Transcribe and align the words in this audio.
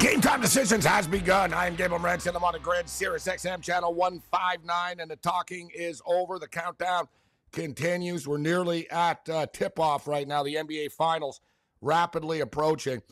Game 0.00 0.22
time 0.22 0.40
decisions 0.40 0.86
has 0.86 1.06
begun. 1.06 1.52
I 1.52 1.66
am 1.66 1.76
Gabriel 1.76 2.02
Morency. 2.02 2.34
I'm 2.34 2.42
on 2.42 2.54
the 2.54 2.58
grid, 2.58 2.88
Sirius 2.88 3.28
XM 3.28 3.60
channel 3.60 3.92
159, 3.92 4.98
and 4.98 5.10
the 5.10 5.16
talking 5.16 5.70
is 5.74 6.00
over. 6.06 6.38
The 6.38 6.48
countdown 6.48 7.06
continues. 7.52 8.26
We're 8.26 8.38
nearly 8.38 8.90
at 8.90 9.28
uh, 9.28 9.44
tip 9.52 9.78
off 9.78 10.08
right 10.08 10.26
now. 10.26 10.42
The 10.42 10.54
NBA 10.54 10.92
Finals 10.92 11.42
rapidly 11.82 12.40
approaching. 12.40 13.02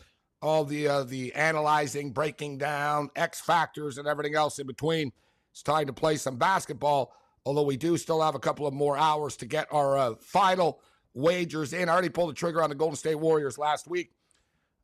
All 0.41 0.64
the 0.64 0.89
uh, 0.89 1.03
the 1.03 1.34
analyzing, 1.34 2.11
breaking 2.11 2.56
down, 2.56 3.11
X 3.14 3.39
factors, 3.39 3.98
and 3.98 4.08
everything 4.08 4.34
else 4.34 4.58
in 4.58 4.67
between. 4.67 5.12
It's 5.52 5.62
time 5.62 5.89
to 5.89 5.92
play 5.92 6.17
some 6.17 6.36
basketball. 6.39 7.12
Although 7.45 7.64
we 7.64 7.77
do 7.77 7.98
still 7.98 8.23
have 8.23 8.34
a 8.34 8.41
couple 8.41 8.67
of 8.67 8.73
more 8.73 8.97
hours 8.97 9.36
to 9.36 9.47
get 9.47 9.67
our 9.70 9.98
uh, 9.98 10.14
final 10.23 10.80
wagers 11.12 11.75
in. 11.75 11.91
I 11.91 11.92
already 11.92 12.08
pulled 12.08 12.30
the 12.30 12.34
trigger 12.34 12.62
on 12.62 12.70
the 12.70 12.77
Golden 12.77 12.97
State 12.97 13.17
Warriors 13.17 13.58
last 13.58 13.89
week 13.89 14.12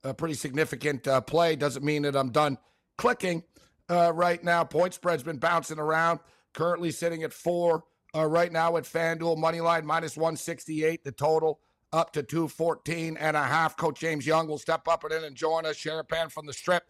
a 0.05 0.14
pretty 0.14 0.34
significant 0.34 1.08
uh, 1.08 1.20
play. 1.20 1.56
Doesn't 1.56 1.84
mean 1.84 2.02
that 2.02 2.14
I'm 2.14 2.30
done 2.30 2.58
clicking 2.98 3.42
uh, 3.88 4.12
right 4.14 4.42
now. 4.42 4.64
Point 4.64 4.94
spread's 4.94 5.22
been 5.22 5.38
bouncing 5.38 5.78
around. 5.78 6.20
Currently 6.52 6.91
sitting 6.92 7.22
at 7.22 7.33
four 7.33 7.84
uh, 8.14 8.27
right 8.27 8.52
now 8.52 8.77
at 8.77 8.84
FanDuel. 8.84 9.38
Money 9.38 9.61
line 9.61 9.84
minus 9.84 10.16
168. 10.16 11.02
The 11.02 11.12
total 11.12 11.61
up 11.92 12.12
to 12.12 12.22
214 12.22 13.16
and 13.16 13.36
a 13.36 13.42
half. 13.42 13.77
Coach 13.77 14.01
James 14.01 14.27
Young 14.27 14.46
will 14.46 14.58
step 14.58 14.86
up 14.89 15.05
and 15.05 15.12
in 15.12 15.24
and 15.24 15.34
join 15.34 15.67
us. 15.67 15.77
Sharapan 15.77 16.30
from 16.30 16.46
the 16.46 16.52
strip. 16.52 16.84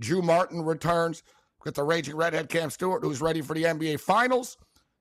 Drew 0.00 0.22
Martin 0.22 0.62
returns 0.62 1.22
with 1.64 1.74
the 1.74 1.82
Raging 1.82 2.16
Redhead 2.16 2.48
Cam 2.48 2.70
Stewart, 2.70 3.02
who's 3.02 3.20
ready 3.20 3.40
for 3.40 3.54
the 3.54 3.64
NBA 3.64 4.00
Finals. 4.00 4.56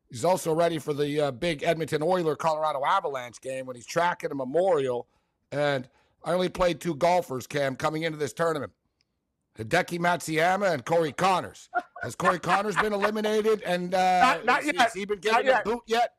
He's 0.10 0.26
also 0.26 0.54
ready 0.54 0.80
for 0.80 0.94
the 0.94 1.22
uh, 1.22 1.32
big 1.32 1.64
Edmonton 1.64 2.02
Oiler 2.02 2.36
Colorado 2.36 2.84
Avalanche 2.86 3.42
game 3.42 3.66
when 3.66 3.76
he's 3.76 3.86
tracking 3.86 4.32
a 4.32 4.36
memorial. 4.36 5.08
And 5.52 5.88
I 6.28 6.34
only 6.34 6.50
played 6.50 6.82
two 6.82 6.94
golfers, 6.94 7.48
Cam, 7.48 7.78
coming 7.78 8.04
into 8.04 8.18
this 8.18 8.34
tournament. 8.34 8.74
Hideki 9.58 9.98
Matsuyama 9.98 10.74
and 10.74 10.84
Corey 10.84 11.14
Conners. 11.14 11.70
Has 12.04 12.16
Corey 12.16 12.38
Conners 12.38 12.76
been 12.76 12.92
eliminated? 12.92 13.62
And 13.66 13.96
uh, 13.96 14.20
not, 14.20 14.46
not 14.46 14.66
yet. 14.66 14.76
Has 14.76 14.94
he 14.94 15.06
been 15.06 15.20
given 15.20 15.48
a 15.48 15.62
boot 15.64 15.84
yet? 15.88 16.12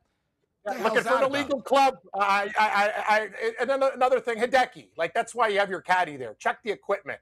Looking 0.81 1.03
for 1.03 1.17
an 1.17 1.23
illegal 1.25 1.61
club. 1.61 1.99
I, 2.15 2.49
I, 2.57 2.69
I, 2.69 2.91
I, 3.07 3.29
and 3.61 3.69
then 3.69 3.83
another 3.83 4.19
thing, 4.19 4.39
Hideki. 4.39 4.87
Like 4.97 5.13
that's 5.13 5.35
why 5.35 5.47
you 5.49 5.59
have 5.59 5.69
your 5.69 5.81
caddy 5.81 6.17
there. 6.17 6.35
Check 6.39 6.63
the 6.63 6.71
equipment. 6.71 7.19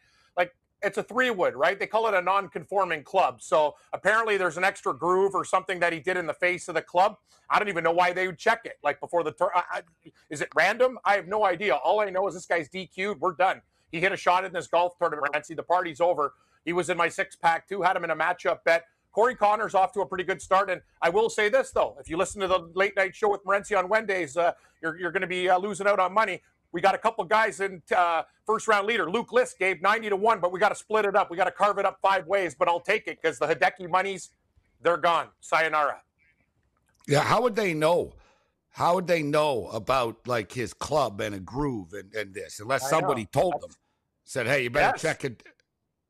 It's 0.82 0.98
a 0.98 1.04
three 1.04 1.32
wood, 1.32 1.56
right? 1.56 1.80
They 1.80 1.88
call 1.88 2.08
it 2.08 2.14
a 2.14 2.22
non-conforming 2.22 3.04
club. 3.04 3.42
So 3.42 3.76
apparently 3.94 4.38
there's 4.38 4.58
an 4.58 4.64
extra 4.64 4.94
groove 4.94 5.34
or 5.34 5.44
something 5.44 5.80
that 5.80 5.92
he 5.92 6.00
did 6.00 6.18
in 6.18 6.28
the 6.28 6.34
face 6.34 6.68
of 6.68 6.76
the 6.76 6.82
club. 6.82 7.18
I 7.50 7.60
don't 7.60 7.70
even 7.70 7.84
know 7.84 7.92
why 7.92 8.14
they 8.14 8.28
would 8.28 8.38
check 8.38 8.62
it. 8.66 8.78
Like 8.84 9.00
before 9.00 9.24
the 9.24 9.32
turn, 9.32 9.50
is 10.30 10.42
it 10.42 10.50
random? 10.56 11.00
I 11.06 11.16
have 11.16 11.28
no 11.28 11.46
idea. 11.46 11.76
All 11.76 12.00
I 12.00 12.10
know 12.10 12.28
is 12.28 12.34
this 12.34 12.46
guy's 12.46 12.70
DQ'd. 12.70 13.20
We're 13.20 13.34
done. 13.34 13.62
He 13.92 14.00
hit 14.00 14.12
a 14.12 14.18
shot 14.18 14.46
in 14.46 14.54
this 14.54 14.68
golf 14.68 14.98
tournament. 15.00 15.32
and 15.34 15.46
See, 15.46 15.54
the 15.54 15.64
party's 15.64 16.02
over. 16.02 16.34
He 16.66 16.74
was 16.74 16.90
in 16.90 16.98
my 16.98 17.10
six 17.10 17.36
pack 17.36 17.68
too. 17.68 17.82
Had 17.82 17.96
him 17.96 18.04
in 18.04 18.12
a 18.12 18.16
matchup 18.16 18.60
bet. 18.66 18.86
Corey 19.14 19.34
Conners 19.34 19.74
off 19.74 19.94
to 19.94 20.02
a 20.02 20.06
pretty 20.06 20.24
good 20.24 20.42
start. 20.42 20.70
And 20.70 20.82
I 21.02 21.10
will 21.10 21.30
say 21.30 21.50
this, 21.50 21.72
though. 21.72 21.96
If 22.00 22.08
you 22.08 22.18
listen 22.18 22.40
to 22.42 22.48
the 22.48 22.70
late 22.76 22.96
night 22.96 23.16
show 23.16 23.32
with 23.32 23.44
Morency 23.46 23.76
on 23.76 23.90
Wednesdays, 23.90 24.38
uh, 24.38 24.52
you're, 24.82 25.00
you're 25.00 25.12
going 25.12 25.22
to 25.22 25.28
be 25.28 25.50
uh, 25.50 25.58
losing 25.58 25.88
out 25.88 26.00
on 26.00 26.14
money. 26.14 26.44
We 26.72 26.82
got 26.82 26.96
a 26.96 26.98
couple 26.98 27.24
guys 27.24 27.60
in 27.60 27.82
uh, 27.96 28.24
first 28.46 28.68
round 28.68 28.88
leader. 28.88 29.10
Luke 29.10 29.32
List 29.32 29.58
gave 29.58 29.82
90 29.82 30.10
to 30.10 30.16
1, 30.16 30.40
but 30.40 30.52
we 30.52 30.60
got 30.60 30.70
to 30.70 30.76
split 30.76 31.06
it 31.06 31.16
up. 31.16 31.32
We 31.32 31.38
got 31.38 31.46
to 31.46 31.52
carve 31.52 31.78
it 31.78 31.86
up 31.86 31.98
five 32.02 32.28
ways, 32.28 32.56
but 32.58 32.68
I'll 32.68 32.80
take 32.80 33.08
it 33.08 33.20
because 33.22 33.40
the 33.40 33.48
Hideki 33.48 33.90
monies, 33.90 34.30
they're 34.82 34.98
gone. 34.98 35.28
Sayonara. 35.40 36.02
Yeah, 37.08 37.22
how 37.22 37.42
would 37.42 37.56
they 37.56 37.74
know? 37.74 38.14
How 38.70 38.96
would 38.96 39.08
they 39.08 39.24
know 39.24 39.68
about 39.68 40.28
like 40.28 40.52
his 40.52 40.74
club 40.74 41.20
and 41.22 41.34
a 41.34 41.40
groove 41.40 41.94
and, 41.94 42.14
and 42.14 42.34
this 42.34 42.60
unless 42.60 42.88
somebody 42.90 43.26
told 43.26 43.62
them? 43.62 43.72
Said, 44.26 44.46
hey, 44.46 44.64
you 44.64 44.70
better 44.70 44.94
Yes. 44.94 45.02
check 45.02 45.24
it. 45.24 45.42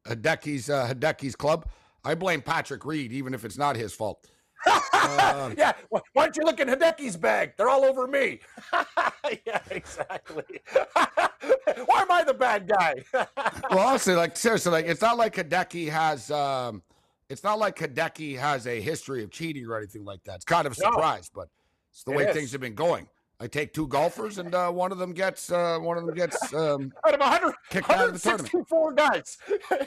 Hideki's 0.06 0.70
uh, 0.70 0.88
Hideki's 0.88 1.36
club. 1.36 1.68
I 2.04 2.16
blame 2.16 2.42
Patrick 2.42 2.84
Reed, 2.84 3.12
even 3.14 3.34
if 3.34 3.46
it's 3.46 3.58
not 3.58 3.76
his 3.76 3.94
fault. 3.94 4.28
Uh, 4.66 5.54
yeah, 5.58 5.74
why 5.90 6.02
why 6.14 6.24
don't 6.26 6.38
you 6.38 6.44
look 6.44 6.60
in 6.60 6.68
Hideki's 6.68 7.16
bag? 7.18 7.54
They're 7.58 7.70
all 7.70 7.86
over 7.86 8.08
me. 8.08 8.40
yeah, 9.46 9.60
exactly. 9.70 10.44
why 10.94 12.02
am 12.02 12.12
I 12.12 12.24
the 12.26 12.34
bad 12.34 12.68
guy? 12.68 12.96
well, 13.14 13.88
honestly, 13.88 14.16
like 14.16 14.36
seriously, 14.38 14.72
like 14.72 14.86
it's 14.86 15.02
not 15.02 15.18
like 15.18 15.36
Hideki 15.36 15.90
has. 15.90 16.32
Um, 16.32 16.82
it's 17.30 17.44
not 17.44 17.60
like 17.60 17.76
Hideki 17.78 18.38
has 18.40 18.68
a 18.68 18.80
history 18.80 19.24
of 19.24 19.32
cheating 19.32 19.66
or 19.68 19.78
anything 19.78 20.06
like 20.06 20.24
that. 20.24 20.36
It's 20.36 20.46
kind 20.46 20.66
of 20.66 20.78
a 20.78 20.82
No. 20.82 20.92
surprise, 20.92 21.30
but 21.34 21.50
it's 21.92 22.04
the 22.04 22.12
It 22.12 22.18
way 22.18 22.24
is. 22.26 22.34
things 22.36 22.52
have 22.54 22.62
been 22.62 22.76
going. 22.76 23.08
I 23.40 23.46
take 23.46 23.72
two 23.72 23.86
golfers, 23.88 24.40
and 24.40 24.56
uh, 24.56 24.72
one 24.72 24.92
of 24.92 24.98
them 24.98 25.14
gets 25.14 25.52
uh, 25.52 25.78
one 25.80 25.96
of 25.98 26.06
them 26.08 26.16
gets 26.16 26.54
um, 26.56 26.92
out 27.06 27.14
of 27.14 27.20
100, 27.20 27.54
kicked 27.70 27.90
out 27.92 28.08
of 28.08 28.14
the 28.14 28.20
tournament. 28.20 28.52
164 28.52 28.94
guys. 28.94 29.38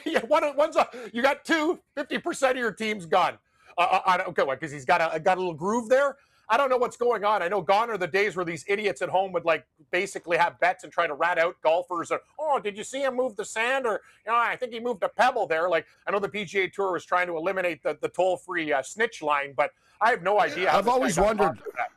yeah, 0.05 0.21
one, 0.27 0.55
one's 0.55 0.77
a, 0.77 0.87
you 1.11 1.21
got 1.21 1.43
two, 1.43 1.79
50% 1.97 2.51
of 2.51 2.55
your 2.57 2.71
team's 2.71 3.05
gone. 3.05 3.37
Uh, 3.81 4.01
I 4.05 4.17
don't- 4.17 4.27
okay, 4.29 4.43
because 4.49 4.71
he's 4.71 4.85
got 4.85 5.01
a 5.13 5.19
got 5.19 5.37
a 5.37 5.39
little 5.41 5.53
groove 5.53 5.89
there. 5.89 6.17
I 6.49 6.57
don't 6.57 6.69
know 6.69 6.75
what's 6.77 6.97
going 6.97 7.23
on. 7.23 7.41
I 7.41 7.47
know 7.47 7.61
gone 7.61 7.89
are 7.89 7.97
the 7.97 8.07
days 8.07 8.35
where 8.35 8.43
these 8.43 8.65
idiots 8.67 9.01
at 9.01 9.07
home 9.07 9.31
would 9.31 9.45
like 9.45 9.65
basically 9.89 10.35
have 10.35 10.59
bets 10.59 10.83
and 10.83 10.91
try 10.91 11.07
to 11.07 11.13
rat 11.13 11.37
out 11.37 11.55
golfers. 11.63 12.11
Or, 12.11 12.19
oh, 12.37 12.59
did 12.59 12.77
you 12.77 12.83
see 12.83 13.01
him 13.03 13.15
move 13.15 13.37
the 13.37 13.45
sand? 13.45 13.85
Or, 13.85 14.01
you 14.25 14.33
know, 14.33 14.37
I 14.37 14.57
think 14.57 14.73
he 14.73 14.81
moved 14.81 15.01
a 15.03 15.07
pebble 15.07 15.47
there. 15.47 15.69
Like, 15.69 15.85
I 16.05 16.11
know 16.11 16.19
the 16.19 16.27
PGA 16.27 16.69
Tour 16.73 16.91
was 16.91 17.05
trying 17.05 17.27
to 17.27 17.37
eliminate 17.37 17.81
the, 17.83 17.97
the 18.01 18.09
toll 18.09 18.35
free 18.35 18.73
uh, 18.73 18.81
snitch 18.81 19.21
line, 19.21 19.53
but 19.55 19.71
I 20.01 20.09
have 20.09 20.23
no 20.23 20.41
idea. 20.41 20.73
I've 20.73 20.89
always 20.89 21.17
wondered. 21.17 21.45
caught 21.45 21.57
for 21.59 21.71
that. 21.77 21.87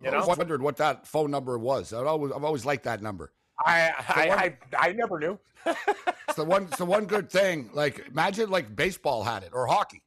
You 0.00 0.08
I 0.08 0.14
always 0.14 0.26
know? 0.26 0.34
wondered 0.38 0.62
what 0.62 0.78
that 0.78 1.06
phone 1.06 1.30
number 1.30 1.58
was. 1.58 1.92
I've 1.92 2.06
always, 2.06 2.32
I've 2.32 2.44
always 2.44 2.64
liked 2.64 2.84
that 2.84 3.02
number. 3.02 3.30
I, 3.58 3.92
I, 4.08 4.28
one- 4.28 4.38
I, 4.38 4.56
I 4.78 4.92
never 4.92 5.18
knew. 5.20 5.38
It's 5.66 6.34
the 6.36 6.44
one. 6.44 6.64
It's 6.64 6.78
the 6.78 6.84
one 6.86 7.04
good 7.04 7.30
thing. 7.30 7.68
Like 7.74 8.06
imagine 8.08 8.48
like 8.50 8.74
baseball 8.74 9.22
had 9.22 9.42
it 9.44 9.50
or 9.52 9.66
hockey. 9.66 10.01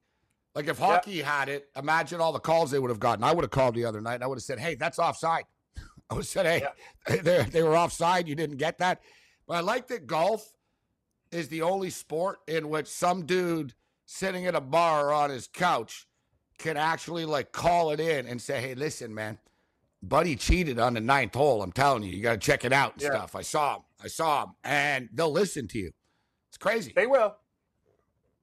Like 0.55 0.67
if 0.67 0.77
hockey 0.79 1.21
had 1.21 1.49
it, 1.49 1.67
imagine 1.75 2.21
all 2.21 2.31
the 2.31 2.39
calls 2.39 2.71
they 2.71 2.79
would 2.79 2.89
have 2.89 2.99
gotten. 2.99 3.23
I 3.23 3.33
would 3.33 3.43
have 3.43 3.51
called 3.51 3.75
the 3.75 3.83
other 3.85 3.99
night 4.01 4.15
and 4.15 4.23
I 4.23 4.27
would 4.27 4.37
have 4.37 4.43
said, 4.43 4.57
"Hey, 4.59 4.75
that's 4.75 4.97
offside." 4.97 5.43
I 6.09 6.13
would 6.13 6.21
have 6.21 6.27
said, 6.27 6.45
"Hey, 6.45 7.17
they 7.21 7.43
they 7.43 7.61
were 7.63 7.75
offside. 7.77 8.27
You 8.27 8.35
didn't 8.35 8.57
get 8.57 8.77
that." 8.77 9.01
But 9.47 9.57
I 9.57 9.59
like 9.59 9.87
that 9.87 10.07
golf 10.07 10.53
is 11.31 11.49
the 11.49 11.61
only 11.61 11.89
sport 11.89 12.39
in 12.47 12.69
which 12.69 12.87
some 12.87 13.25
dude 13.25 13.73
sitting 14.05 14.45
at 14.47 14.55
a 14.55 14.61
bar 14.61 15.09
or 15.09 15.13
on 15.13 15.29
his 15.29 15.47
couch 15.47 16.07
can 16.57 16.77
actually 16.77 17.25
like 17.25 17.51
call 17.51 17.91
it 17.91 17.99
in 17.99 18.25
and 18.25 18.41
say, 18.41 18.61
"Hey, 18.61 18.75
listen, 18.75 19.13
man." 19.13 19.37
Buddy 20.03 20.35
cheated 20.35 20.77
on 20.77 20.93
the 20.93 21.01
ninth 21.01 21.33
hole. 21.33 21.63
I'm 21.63 21.71
telling 21.71 22.03
you, 22.03 22.11
you 22.11 22.21
got 22.21 22.33
to 22.33 22.37
check 22.37 22.63
it 22.63 22.71
out 22.71 22.93
and 22.93 23.01
Yeah. 23.01 23.09
stuff. 23.09 23.35
I 23.35 23.41
saw 23.41 23.77
him. 23.77 23.81
I 24.03 24.07
saw 24.07 24.43
him, 24.43 24.51
and 24.63 25.09
they'll 25.11 25.31
listen 25.31 25.67
to 25.69 25.79
you. 25.79 25.91
It's 26.49 26.57
crazy. 26.59 26.93
They 26.95 27.07
will. 27.07 27.35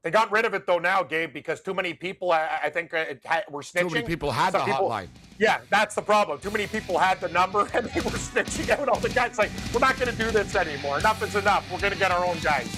They 0.03 0.11
got 0.11 0.33
rid 0.33 0.45
of 0.45 0.53
it 0.53 0.67
though 0.67 0.79
now, 0.79 1.05
Gabe, 1.05 1.33
because 1.33 1.61
too 1.61 1.75
many 1.75 1.95
people, 1.95 2.33
I, 2.33 2.61
I 2.65 2.71
think, 2.71 2.93
uh, 2.93 3.05
had, 3.25 3.45
were 3.49 3.63
snitching. 3.63 3.89
Too 3.89 3.95
many 3.95 4.07
people 4.07 4.33
had 4.33 4.51
Some 4.53 4.63
the 4.63 4.73
people, 4.73 4.89
hotline. 4.89 5.07
Yeah, 5.39 5.61
that's 5.71 5.95
the 5.95 6.03
problem. 6.03 6.41
Too 6.41 6.51
many 6.51 6.67
people 6.67 6.99
had 6.99 7.21
the 7.21 7.29
number 7.29 7.69
and 7.75 7.87
they 7.87 8.01
were 8.01 8.11
snitching 8.11 8.69
out 8.71 8.89
all 8.89 8.99
the 8.99 9.11
guys. 9.11 9.39
Like, 9.39 9.51
we're 9.73 9.81
not 9.81 9.97
going 9.99 10.11
to 10.11 10.19
do 10.19 10.33
this 10.33 10.57
anymore. 10.57 10.99
Enough 10.99 11.23
is 11.23 11.37
enough. 11.37 11.71
We're 11.71 11.79
going 11.79 11.93
to 11.93 11.99
get 11.99 12.11
our 12.11 12.27
own 12.27 12.39
guys. 12.41 12.69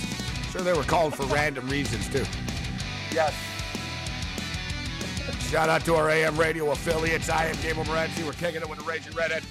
Sure, 0.50 0.60
they 0.60 0.74
were 0.74 0.84
calling 0.84 1.12
for 1.12 1.24
random 1.26 1.68
reasons 1.68 2.08
too. 2.10 2.26
Yes. 3.10 3.34
Shout 5.50 5.70
out 5.70 5.84
to 5.86 5.94
our 5.94 6.10
AM 6.10 6.36
radio 6.36 6.72
affiliates. 6.72 7.30
I 7.30 7.46
am 7.46 7.56
Gabe 7.62 7.76
Morency. 7.76 8.24
We're 8.26 8.32
kicking 8.32 8.60
it 8.60 8.68
with 8.68 8.80
the 8.80 8.84
Raging 8.84 9.14
Redhead. 9.14 9.42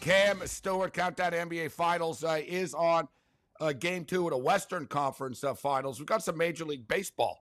Cam 0.00 0.40
Stewart, 0.46 0.94
Countdown 0.94 1.32
NBA 1.32 1.72
Finals 1.72 2.24
uh, 2.24 2.40
is 2.46 2.72
on 2.72 3.06
uh, 3.60 3.72
game 3.72 4.04
two 4.04 4.24
of 4.26 4.30
the 4.30 4.38
Western 4.38 4.86
Conference 4.86 5.42
uh, 5.42 5.54
Finals. 5.54 5.98
We've 5.98 6.06
got 6.06 6.22
some 6.22 6.36
Major 6.36 6.64
League 6.64 6.86
Baseball 6.86 7.40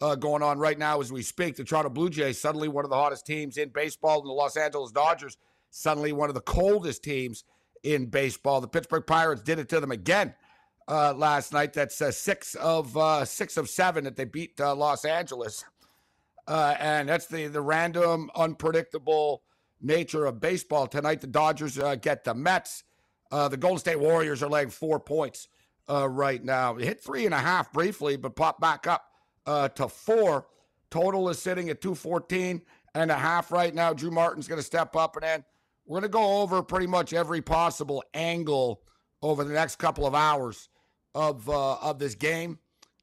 uh, 0.00 0.14
going 0.14 0.42
on 0.42 0.58
right 0.58 0.78
now 0.78 1.00
as 1.00 1.12
we 1.12 1.22
speak. 1.22 1.56
The 1.56 1.64
Toronto 1.64 1.90
Blue 1.90 2.10
Jays, 2.10 2.40
suddenly 2.40 2.68
one 2.68 2.84
of 2.84 2.90
the 2.90 2.96
hottest 2.96 3.26
teams 3.26 3.56
in 3.56 3.70
baseball, 3.70 4.20
and 4.20 4.28
the 4.28 4.32
Los 4.32 4.56
Angeles 4.56 4.92
Dodgers, 4.92 5.36
suddenly 5.70 6.12
one 6.12 6.28
of 6.28 6.34
the 6.34 6.40
coldest 6.40 7.02
teams 7.02 7.44
in 7.82 8.06
baseball. 8.06 8.60
The 8.60 8.68
Pittsburgh 8.68 9.06
Pirates 9.06 9.42
did 9.42 9.58
it 9.58 9.68
to 9.70 9.80
them 9.80 9.90
again 9.90 10.34
uh, 10.88 11.14
last 11.14 11.52
night. 11.52 11.72
That's 11.72 12.00
uh, 12.00 12.12
six 12.12 12.54
of 12.56 12.96
uh, 12.96 13.24
six 13.24 13.56
of 13.56 13.68
seven 13.68 14.04
that 14.04 14.16
they 14.16 14.24
beat 14.24 14.58
Los 14.60 15.04
Angeles, 15.04 15.64
and 16.46 17.08
that's 17.08 17.26
the 17.26 17.48
the 17.48 17.60
random, 17.60 18.30
unpredictable 18.36 19.42
nature 19.80 20.26
of 20.26 20.40
baseball. 20.40 20.86
Tonight, 20.86 21.20
the 21.20 21.26
Dodgers 21.26 21.78
get 22.00 22.24
the 22.24 22.34
Mets. 22.34 22.84
the 23.30 23.56
Golden 23.56 23.78
State 23.78 23.98
Warriors 24.00 24.42
are 24.42 24.48
laying 24.48 24.70
four 24.70 25.00
points 25.00 25.48
uh, 25.88 26.08
right 26.08 26.42
now. 26.42 26.76
It 26.76 26.84
hit 26.84 27.00
three 27.00 27.24
and 27.26 27.34
a 27.34 27.38
half 27.38 27.72
briefly, 27.72 28.16
but 28.16 28.36
popped 28.36 28.60
back 28.60 28.86
up 28.86 29.04
uh, 29.46 29.68
to 29.70 29.88
four. 29.88 30.46
Total 30.90 31.28
is 31.28 31.38
sitting 31.38 31.68
at 31.68 31.80
214 31.80 32.62
and 32.94 33.10
a 33.10 33.16
half 33.16 33.50
right 33.52 33.74
now. 33.74 33.92
Drew 33.92 34.10
Martin's 34.10 34.48
going 34.48 34.60
to 34.60 34.66
step 34.66 34.96
up, 34.96 35.16
and 35.16 35.22
then 35.22 35.44
we're 35.86 36.00
going 36.00 36.10
to 36.10 36.12
go 36.12 36.42
over 36.42 36.62
pretty 36.62 36.86
much 36.86 37.12
every 37.12 37.42
possible 37.42 38.02
angle 38.14 38.82
over 39.22 39.44
the 39.44 39.52
next 39.52 39.76
couple 39.76 40.06
of 40.06 40.14
hours 40.14 40.68
of 41.14 41.48
uh, 41.48 41.76
of 41.76 41.98
this 41.98 42.14
game 42.14 42.58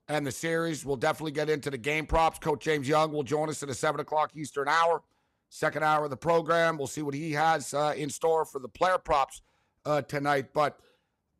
and 0.07 0.25
the 0.25 0.31
series. 0.31 0.85
We'll 0.85 0.97
definitely 0.97 1.31
get 1.31 1.49
into 1.49 1.69
the 1.69 1.77
game 1.77 2.05
props. 2.05 2.39
Coach 2.39 2.61
James 2.63 2.87
Young 2.87 3.11
will 3.11 3.23
join 3.23 3.49
us 3.49 3.63
at 3.63 3.69
a 3.69 3.73
seven 3.73 3.99
o'clock 3.99 4.31
Eastern 4.35 4.67
hour, 4.67 5.01
second 5.49 5.83
hour 5.83 6.05
of 6.05 6.09
the 6.09 6.17
program. 6.17 6.77
We'll 6.77 6.87
see 6.87 7.01
what 7.01 7.13
he 7.13 7.31
has 7.33 7.73
uh, 7.73 7.93
in 7.95 8.09
store 8.09 8.45
for 8.45 8.59
the 8.59 8.69
player 8.69 8.97
props 8.97 9.41
uh, 9.85 10.01
tonight, 10.01 10.53
but. 10.53 10.79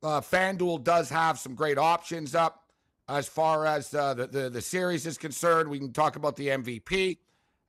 Uh, 0.03 0.21
FanDuel 0.21 0.83
does 0.83 1.09
have 1.09 1.39
some 1.39 1.55
great 1.55 1.77
options 1.77 2.35
up 2.35 2.63
as 3.07 3.27
far 3.27 3.65
as 3.65 3.94
uh, 3.94 4.13
the, 4.13 4.27
the, 4.27 4.50
the 4.50 4.61
series 4.61 5.05
is 5.05 5.17
concerned. 5.17 5.69
We 5.69 5.79
can 5.79 5.94
talk 5.94 6.15
about 6.15 6.35
the 6.35 6.50
MVP. 6.50 7.17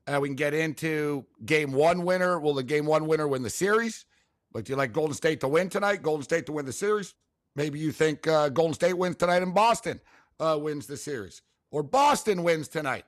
Uh, 0.06 0.18
we 0.20 0.28
can 0.28 0.36
get 0.36 0.52
into 0.52 1.24
game 1.46 1.72
one 1.72 2.04
winner. 2.04 2.38
Will 2.38 2.54
the 2.54 2.62
game 2.62 2.86
one 2.86 3.06
winner 3.06 3.28
win 3.28 3.42
the 3.42 3.50
series? 3.50 4.04
But 4.52 4.64
do 4.64 4.72
you 4.72 4.76
like 4.76 4.92
Golden 4.92 5.14
State 5.14 5.40
to 5.40 5.48
win 5.48 5.68
tonight? 5.68 6.02
Golden 6.02 6.24
State 6.24 6.46
to 6.46 6.52
win 6.52 6.66
the 6.66 6.72
series? 6.72 7.14
Maybe 7.56 7.78
you 7.78 7.92
think 7.92 8.26
uh, 8.26 8.48
Golden 8.48 8.74
State 8.74 8.94
wins 8.94 9.16
tonight 9.16 9.42
and 9.42 9.54
Boston 9.54 10.00
uh, 10.40 10.58
wins 10.60 10.86
the 10.86 10.96
series, 10.96 11.42
or 11.70 11.82
Boston 11.82 12.42
wins 12.42 12.68
tonight 12.68 13.04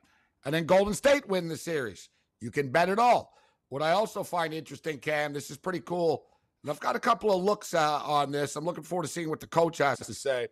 and 0.46 0.54
then 0.54 0.64
Golden 0.64 0.94
State 0.94 1.28
win 1.28 1.48
the 1.48 1.56
series. 1.56 2.08
You 2.40 2.52
can 2.52 2.70
bet 2.70 2.88
it 2.88 3.00
all. 3.00 3.34
What 3.68 3.82
I 3.82 3.90
also 3.90 4.22
find 4.22 4.54
interesting, 4.54 4.98
Cam, 4.98 5.32
this 5.32 5.50
is 5.50 5.56
pretty 5.56 5.80
cool 5.80 6.24
and 6.66 6.72
I've 6.72 6.80
got 6.80 6.96
a 6.96 6.98
couple 6.98 7.32
of 7.32 7.44
looks 7.44 7.74
uh, 7.74 8.00
on 8.02 8.32
this. 8.32 8.56
I'm 8.56 8.64
looking 8.64 8.82
forward 8.82 9.04
to 9.04 9.08
seeing 9.08 9.30
what 9.30 9.38
the 9.38 9.46
coach 9.46 9.78
has 9.78 9.98
to 10.00 10.12
say. 10.12 10.48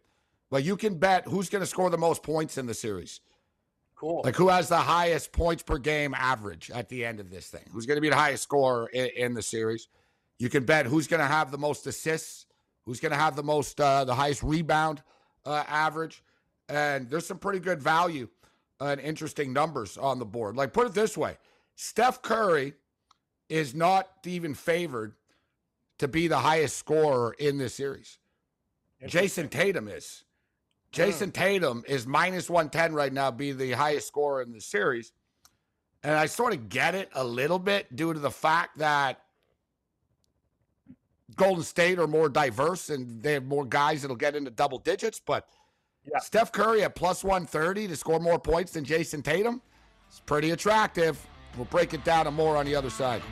But 0.48 0.62
you 0.62 0.76
can 0.76 0.96
bet 0.96 1.26
who's 1.26 1.48
going 1.48 1.58
to 1.58 1.66
score 1.66 1.90
the 1.90 1.98
most 1.98 2.22
points 2.22 2.56
in 2.56 2.66
the 2.66 2.74
series. 2.74 3.20
Cool. 3.96 4.22
Like 4.24 4.36
who 4.36 4.48
has 4.48 4.68
the 4.68 4.76
highest 4.76 5.32
points 5.32 5.64
per 5.64 5.76
game 5.76 6.14
average 6.14 6.70
at 6.70 6.88
the 6.88 7.04
end 7.04 7.18
of 7.18 7.30
this 7.30 7.48
thing? 7.48 7.64
Who's 7.72 7.84
going 7.84 7.96
to 7.96 8.00
be 8.00 8.10
the 8.10 8.14
highest 8.14 8.44
scorer 8.44 8.86
in, 8.92 9.08
in 9.16 9.34
the 9.34 9.42
series? 9.42 9.88
You 10.38 10.48
can 10.48 10.64
bet 10.64 10.86
who's 10.86 11.08
going 11.08 11.18
to 11.18 11.26
have 11.26 11.50
the 11.50 11.58
most 11.58 11.84
assists, 11.88 12.46
who's 12.84 13.00
going 13.00 13.10
to 13.10 13.18
have 13.18 13.34
the 13.34 13.42
most, 13.42 13.80
uh, 13.80 14.04
the 14.04 14.14
highest 14.14 14.44
rebound 14.44 15.02
uh, 15.44 15.64
average. 15.66 16.22
And 16.68 17.10
there's 17.10 17.26
some 17.26 17.38
pretty 17.38 17.58
good 17.58 17.82
value 17.82 18.28
and 18.78 19.00
interesting 19.00 19.52
numbers 19.52 19.98
on 19.98 20.20
the 20.20 20.26
board. 20.26 20.54
Like 20.54 20.72
put 20.72 20.86
it 20.86 20.94
this 20.94 21.16
way 21.16 21.38
Steph 21.74 22.22
Curry 22.22 22.74
is 23.48 23.74
not 23.74 24.08
even 24.24 24.54
favored 24.54 25.14
to 25.98 26.08
be 26.08 26.28
the 26.28 26.38
highest 26.38 26.76
scorer 26.76 27.34
in 27.38 27.58
this 27.58 27.74
series. 27.74 28.18
Jayson 29.06 29.48
Tatum 29.48 29.88
is. 29.88 30.24
Hmm. 30.94 31.00
Jayson 31.02 31.32
Tatum 31.32 31.84
is 31.86 32.06
minus 32.06 32.48
110 32.48 32.94
right 32.94 33.12
now, 33.12 33.30
be 33.30 33.52
the 33.52 33.72
highest 33.72 34.06
scorer 34.06 34.42
in 34.42 34.52
the 34.52 34.60
series. 34.60 35.12
And 36.02 36.14
I 36.14 36.26
sort 36.26 36.52
of 36.52 36.68
get 36.68 36.94
it 36.94 37.08
a 37.14 37.24
little 37.24 37.58
bit 37.58 37.94
due 37.96 38.12
to 38.12 38.20
the 38.20 38.30
fact 38.30 38.78
that 38.78 39.20
Golden 41.34 41.64
State 41.64 41.98
are 41.98 42.06
more 42.06 42.28
diverse 42.28 42.90
and 42.90 43.22
they 43.22 43.32
have 43.32 43.44
more 43.44 43.64
guys 43.64 44.02
that'll 44.02 44.16
get 44.16 44.36
into 44.36 44.50
double 44.50 44.78
digits. 44.78 45.20
But 45.24 45.48
yeah. 46.04 46.18
Steph 46.18 46.52
Curry 46.52 46.82
at 46.82 46.94
plus 46.94 47.24
130 47.24 47.88
to 47.88 47.96
score 47.96 48.20
more 48.20 48.38
points 48.38 48.72
than 48.72 48.84
Jayson 48.84 49.22
Tatum, 49.22 49.62
it's 50.08 50.20
pretty 50.20 50.50
attractive. 50.50 51.26
We'll 51.56 51.64
break 51.66 51.94
it 51.94 52.04
down 52.04 52.26
and 52.26 52.36
more 52.36 52.56
on 52.56 52.66
the 52.66 52.74
other 52.74 52.90
side. 52.90 53.22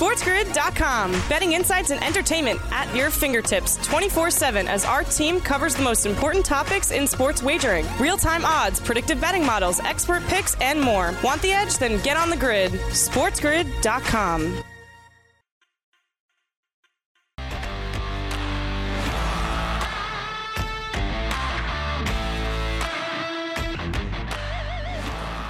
SportsGrid.com. 0.00 1.12
Betting 1.28 1.52
insights 1.52 1.90
and 1.90 2.02
entertainment 2.02 2.58
at 2.70 2.92
your 2.96 3.10
fingertips 3.10 3.76
24 3.86 4.30
7 4.30 4.66
as 4.66 4.86
our 4.86 5.04
team 5.04 5.38
covers 5.40 5.74
the 5.74 5.82
most 5.82 6.06
important 6.06 6.42
topics 6.42 6.90
in 6.90 7.06
sports 7.06 7.42
wagering 7.42 7.84
real 7.98 8.16
time 8.16 8.46
odds, 8.46 8.80
predictive 8.80 9.20
betting 9.20 9.44
models, 9.44 9.78
expert 9.80 10.22
picks, 10.24 10.58
and 10.62 10.80
more. 10.80 11.12
Want 11.22 11.42
the 11.42 11.52
edge? 11.52 11.76
Then 11.76 12.02
get 12.02 12.16
on 12.16 12.30
the 12.30 12.36
grid. 12.38 12.72
SportsGrid.com. 12.72 14.64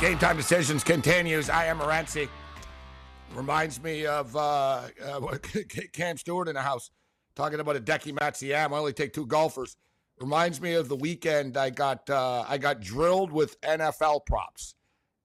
Game 0.01 0.19
time 0.19 0.37
decisions 0.37 0.83
continues. 0.83 1.49
I 1.49 1.67
am 1.67 1.79
Morency. 1.79 2.29
Reminds 3.35 3.83
me 3.83 4.07
of 4.07 4.35
uh, 4.35 4.83
uh, 5.05 5.39
Cam 5.93 6.17
Stewart 6.17 6.49
in 6.49 6.55
the 6.55 6.63
house 6.63 6.91
talking 7.37 7.61
about 7.61 7.77
a 7.77 7.81
Hideki 7.81 8.13
Matsuyama. 8.13 8.73
I 8.73 8.79
only 8.79 8.93
take 8.93 9.13
two 9.13 9.27
golfers. 9.27 9.77
Reminds 10.19 10.61
me 10.61 10.75
of 10.75 10.89
the 10.89 10.97
weekend 10.97 11.57
I 11.57 11.71
got 11.71 12.09
uh, 12.11 12.45
I 12.47 12.59
got 12.59 12.81
drilled 12.81 13.33
with 13.33 13.59
NFL 13.63 14.27
props. 14.27 14.75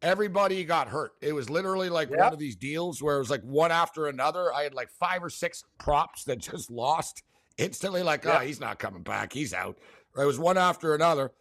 Everybody 0.02 0.64
got 0.64 0.88
hurt. 0.88 1.14
It 1.22 1.34
was 1.34 1.50
literally 1.50 1.90
like 1.90 2.10
yep. 2.10 2.20
one 2.20 2.34
of 2.34 2.40
these 2.40 2.56
deals 2.56 3.02
where 3.02 3.16
it 3.16 3.20
was 3.20 3.30
like 3.30 3.42
one 3.42 3.72
after 3.72 4.08
another. 4.08 4.54
I 4.54 4.64
had 4.64 4.74
like 4.74 4.90
five 4.90 5.24
or 5.24 5.30
six 5.30 5.64
props 5.80 6.24
that 6.26 6.38
just 6.52 6.70
lost 6.70 7.24
instantly. 7.58 8.04
Like, 8.04 8.24
yep. 8.24 8.38
oh, 8.38 8.46
he's 8.46 8.60
not 8.60 8.80
coming 8.80 9.04
back. 9.04 9.34
He's 9.34 9.54
out. 9.54 9.78
It 10.18 10.26
was 10.26 10.40
one 10.40 10.58
after 10.58 10.96
another, 10.96 11.32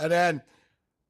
and 0.00 0.10
then 0.10 0.42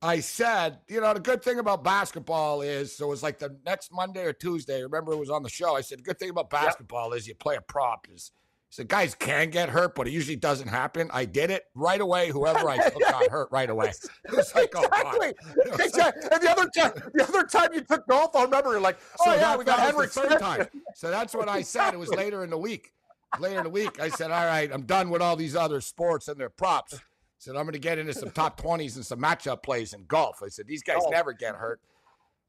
I 0.06 0.20
said, 0.20 0.78
you 0.88 1.00
know, 1.00 1.12
the 1.12 1.20
good 1.20 1.42
thing 1.42 1.58
about 1.58 1.82
basketball 1.82 2.62
is, 2.62 2.96
so 2.96 3.06
it 3.06 3.08
was 3.08 3.22
like 3.22 3.38
the 3.38 3.56
next 3.66 3.92
Monday 3.92 4.24
or 4.24 4.32
Tuesday. 4.32 4.82
Remember, 4.82 5.12
it 5.12 5.18
was 5.18 5.30
on 5.30 5.42
the 5.42 5.48
show. 5.48 5.74
I 5.74 5.80
said, 5.80 5.98
the 5.98 6.02
good 6.02 6.18
thing 6.18 6.30
about 6.30 6.48
basketball 6.48 7.10
yep. 7.10 7.18
is 7.18 7.26
you 7.26 7.34
play 7.34 7.56
a 7.56 7.60
prop. 7.60 8.06
Is 8.14 8.30
so 8.70 8.84
guys 8.84 9.14
can 9.14 9.50
get 9.50 9.68
hurt, 9.68 9.94
but 9.94 10.06
it 10.06 10.12
usually 10.12 10.36
doesn't 10.36 10.68
happen. 10.68 11.10
I 11.12 11.24
did 11.24 11.50
it 11.50 11.64
right 11.74 12.00
away. 12.00 12.30
Whoever 12.30 12.68
I 12.68 12.76
took 12.88 13.00
got 13.00 13.30
hurt 13.30 13.48
right 13.50 13.68
away. 13.68 13.92
It 14.24 14.36
was 14.36 14.54
like, 14.54 14.72
oh, 14.76 14.84
exactly. 14.84 15.34
Oh, 15.72 15.84
exactly. 15.84 16.28
And 16.30 16.42
the 16.42 16.50
other 16.50 16.68
time, 16.68 16.92
the 17.14 17.24
other 17.24 17.44
time 17.44 17.74
you 17.74 17.80
took 17.80 18.06
golf, 18.06 18.36
I 18.36 18.44
remember 18.44 18.72
you're 18.72 18.80
like, 18.80 18.98
oh 19.20 19.24
so 19.24 19.32
yeah, 19.32 19.40
that, 19.40 19.58
we 19.58 19.64
got 19.64 19.80
Henrik 19.80 20.10
third 20.10 20.38
time. 20.38 20.66
So 20.94 21.10
that's 21.10 21.34
what 21.34 21.48
I 21.48 21.62
said. 21.62 21.94
It 21.94 21.98
was 21.98 22.10
later 22.10 22.44
in 22.44 22.50
the 22.50 22.58
week. 22.58 22.92
Later 23.40 23.58
in 23.58 23.64
the 23.64 23.70
week, 23.70 24.00
I 24.00 24.08
said, 24.08 24.30
all 24.30 24.46
right, 24.46 24.70
I'm 24.72 24.82
done 24.82 25.10
with 25.10 25.20
all 25.20 25.36
these 25.36 25.56
other 25.56 25.80
sports 25.80 26.28
and 26.28 26.38
their 26.38 26.48
props 26.48 27.00
said, 27.38 27.56
I'm 27.56 27.64
going 27.64 27.72
to 27.72 27.78
get 27.78 27.98
into 27.98 28.14
some 28.14 28.30
top 28.30 28.60
20s 28.62 28.96
and 28.96 29.04
some 29.04 29.20
matchup 29.20 29.62
plays 29.62 29.92
in 29.92 30.04
golf. 30.06 30.42
I 30.44 30.48
said, 30.48 30.66
these 30.66 30.82
guys 30.82 30.98
oh. 31.00 31.10
never 31.10 31.32
get 31.32 31.54
hurt. 31.54 31.80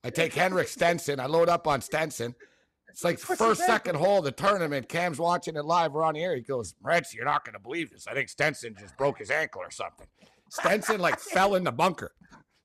I 0.04 0.10
take 0.10 0.34
Henrik 0.36 0.68
Stenson. 0.68 1.20
I 1.20 1.26
load 1.26 1.50
up 1.50 1.68
on 1.68 1.82
Stenson. 1.82 2.36
It's 2.90 3.04
like 3.04 3.20
What's 3.28 3.40
first, 3.40 3.66
second 3.66 3.96
hole 3.96 4.20
of 4.20 4.24
the 4.24 4.32
tournament. 4.32 4.90
Cam's 4.90 5.20
watching 5.20 5.56
it 5.56 5.66
live. 5.66 5.92
We're 5.92 6.04
on 6.04 6.16
the 6.16 6.24
air. 6.24 6.36
He 6.36 6.42
goes, 6.42 6.74
Reds, 6.82 7.14
you're 7.14 7.26
not 7.26 7.46
going 7.46 7.54
to 7.54 7.60
believe 7.60 7.92
this. 7.92 8.08
I 8.08 8.14
think 8.14 8.30
Stenson 8.30 8.76
just 8.80 8.98
broke 8.98 9.20
his 9.20 9.30
ankle 9.30 9.62
or 9.62 9.72
something. 9.72 10.08
Stenson 10.50 11.00
like 11.00 11.20
fell 11.20 11.56
in 11.56 11.64
the 11.64 11.72
bunker. 11.72 12.12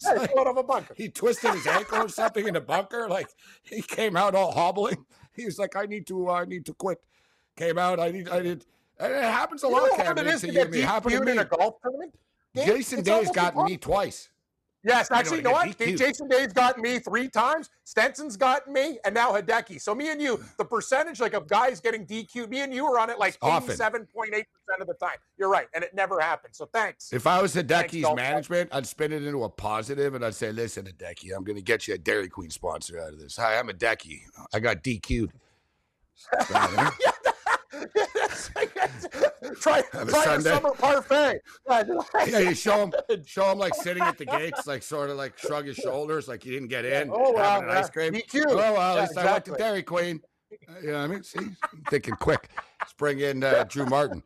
Like, 0.04 0.30
of 0.36 0.56
a 0.56 0.62
bunker. 0.62 0.94
He 0.96 1.08
twisted 1.08 1.52
his 1.52 1.66
ankle 1.66 1.98
or 1.98 2.08
something 2.08 2.48
in 2.48 2.54
the 2.54 2.60
bunker. 2.60 3.08
Like 3.08 3.28
he 3.62 3.82
came 3.82 4.16
out 4.16 4.34
all 4.34 4.52
hobbling. 4.52 5.04
He 5.34 5.44
was 5.44 5.58
like, 5.58 5.76
I 5.76 5.86
need 5.86 6.06
to, 6.08 6.28
uh, 6.28 6.32
I 6.32 6.44
need 6.44 6.66
to 6.66 6.74
quit. 6.74 6.98
Came 7.56 7.78
out. 7.78 8.00
I 8.00 8.10
need, 8.10 8.28
I 8.28 8.40
need. 8.40 8.64
And 9.02 9.12
it 9.12 9.22
happens 9.24 9.64
a 9.64 9.66
you 9.66 9.72
lot. 9.72 9.90
Cam, 9.96 10.16
it 10.18 10.26
is 10.28 10.40
to, 10.42 10.46
to 10.46 10.52
you, 10.52 10.64
me. 10.66 10.80
Happen 10.80 11.10
to 11.10 11.20
me. 11.20 11.32
in 11.32 11.38
a 11.38 11.44
golf 11.44 11.74
tournament. 11.82 12.14
Jason 12.54 13.02
Day's 13.02 13.30
gotten 13.30 13.64
me 13.64 13.76
twice. 13.76 14.28
Yes, 14.84 15.12
actually, 15.12 15.38
you 15.38 15.42
know 15.44 15.52
what? 15.52 15.78
Jason 15.78 16.28
Day's 16.28 16.52
got 16.52 16.78
me 16.78 16.98
three 16.98 17.28
times. 17.28 17.70
Stenson's 17.84 18.36
got 18.36 18.68
me, 18.68 18.98
and 19.04 19.14
now 19.14 19.30
Hideki. 19.30 19.80
So 19.80 19.94
me 19.94 20.10
and 20.10 20.20
you, 20.20 20.42
the 20.58 20.64
percentage 20.64 21.20
like 21.20 21.34
of 21.34 21.46
guys 21.46 21.80
getting 21.80 22.04
DQ, 22.04 22.48
me 22.48 22.60
and 22.60 22.74
you 22.74 22.84
are 22.86 22.98
on 22.98 23.08
it 23.08 23.18
like 23.18 23.38
eighty-seven 23.44 24.08
point 24.12 24.34
eight 24.34 24.46
percent 24.52 24.80
of 24.80 24.88
the 24.88 24.94
time. 24.94 25.18
You're 25.38 25.50
right, 25.50 25.68
and 25.72 25.84
it 25.84 25.94
never 25.94 26.20
happened. 26.20 26.56
So 26.56 26.66
thanks. 26.66 27.12
If 27.12 27.28
I 27.28 27.40
was 27.40 27.54
Hideki's 27.54 28.12
management, 28.16 28.70
I'd 28.72 28.86
spin 28.86 29.12
it 29.12 29.22
into 29.22 29.44
a 29.44 29.48
positive, 29.48 30.14
and 30.14 30.24
I'd 30.24 30.34
say, 30.34 30.50
"Listen, 30.50 30.84
Hideki, 30.84 31.30
I'm 31.34 31.44
going 31.44 31.56
to 31.56 31.62
get 31.62 31.86
you 31.86 31.94
a 31.94 31.98
Dairy 31.98 32.28
Queen 32.28 32.50
sponsor 32.50 33.00
out 33.00 33.12
of 33.12 33.20
this. 33.20 33.36
Hi, 33.36 33.58
I'm 33.58 33.68
Hideki. 33.68 34.20
I 34.52 34.58
got 34.58 34.82
DQ'd." 34.82 35.32
try 39.60 39.82
try 39.82 40.34
a 40.34 40.40
summer 40.40 40.70
parfait. 40.72 41.40
yeah, 41.68 42.38
you 42.38 42.54
show 42.54 42.86
him 42.86 42.92
show 43.26 43.50
him 43.50 43.58
like 43.58 43.74
sitting 43.74 44.02
at 44.02 44.18
the 44.18 44.26
gates, 44.26 44.66
like 44.66 44.82
sort 44.82 45.10
of 45.10 45.16
like 45.16 45.38
shrug 45.38 45.66
his 45.66 45.76
shoulders, 45.76 46.28
like 46.28 46.44
you 46.44 46.52
didn't 46.52 46.68
get 46.68 46.84
in. 46.84 47.10
Oh 47.12 47.32
wow, 47.32 47.60
an 47.60 47.70
ice 47.70 47.88
cream. 47.88 48.12
DQ. 48.12 48.44
Oh 48.48 48.56
well, 48.56 48.98
at 48.98 49.02
least 49.02 49.12
yeah, 49.16 49.22
I 49.22 49.32
went 49.32 49.44
to 49.46 49.52
Dairy 49.52 49.82
Queen. 49.82 50.20
Uh, 50.52 50.80
you 50.80 50.86
know 50.88 50.98
what 50.98 51.04
I 51.04 51.06
mean? 51.06 51.22
See, 51.22 51.38
I'm 51.38 51.56
thinking 51.88 52.14
quick. 52.14 52.50
Let's 52.80 52.92
bring 52.92 53.20
in 53.20 53.42
uh, 53.42 53.64
Drew 53.68 53.86
Martin 53.86 54.22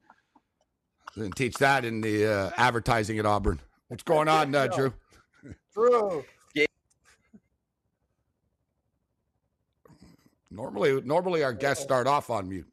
and 1.14 1.34
teach 1.36 1.54
that 1.58 1.84
in 1.84 2.00
the 2.00 2.26
uh, 2.26 2.50
advertising 2.56 3.18
at 3.18 3.26
Auburn. 3.26 3.60
What's 3.88 4.02
going 4.02 4.28
on, 4.28 4.54
uh, 4.54 4.66
Drew? 4.66 4.92
Drew. 5.72 6.24
Normally, 10.50 11.02
normally 11.02 11.44
our 11.44 11.52
guests 11.52 11.84
start 11.84 12.06
off 12.06 12.30
on 12.30 12.48
mute. 12.48 12.66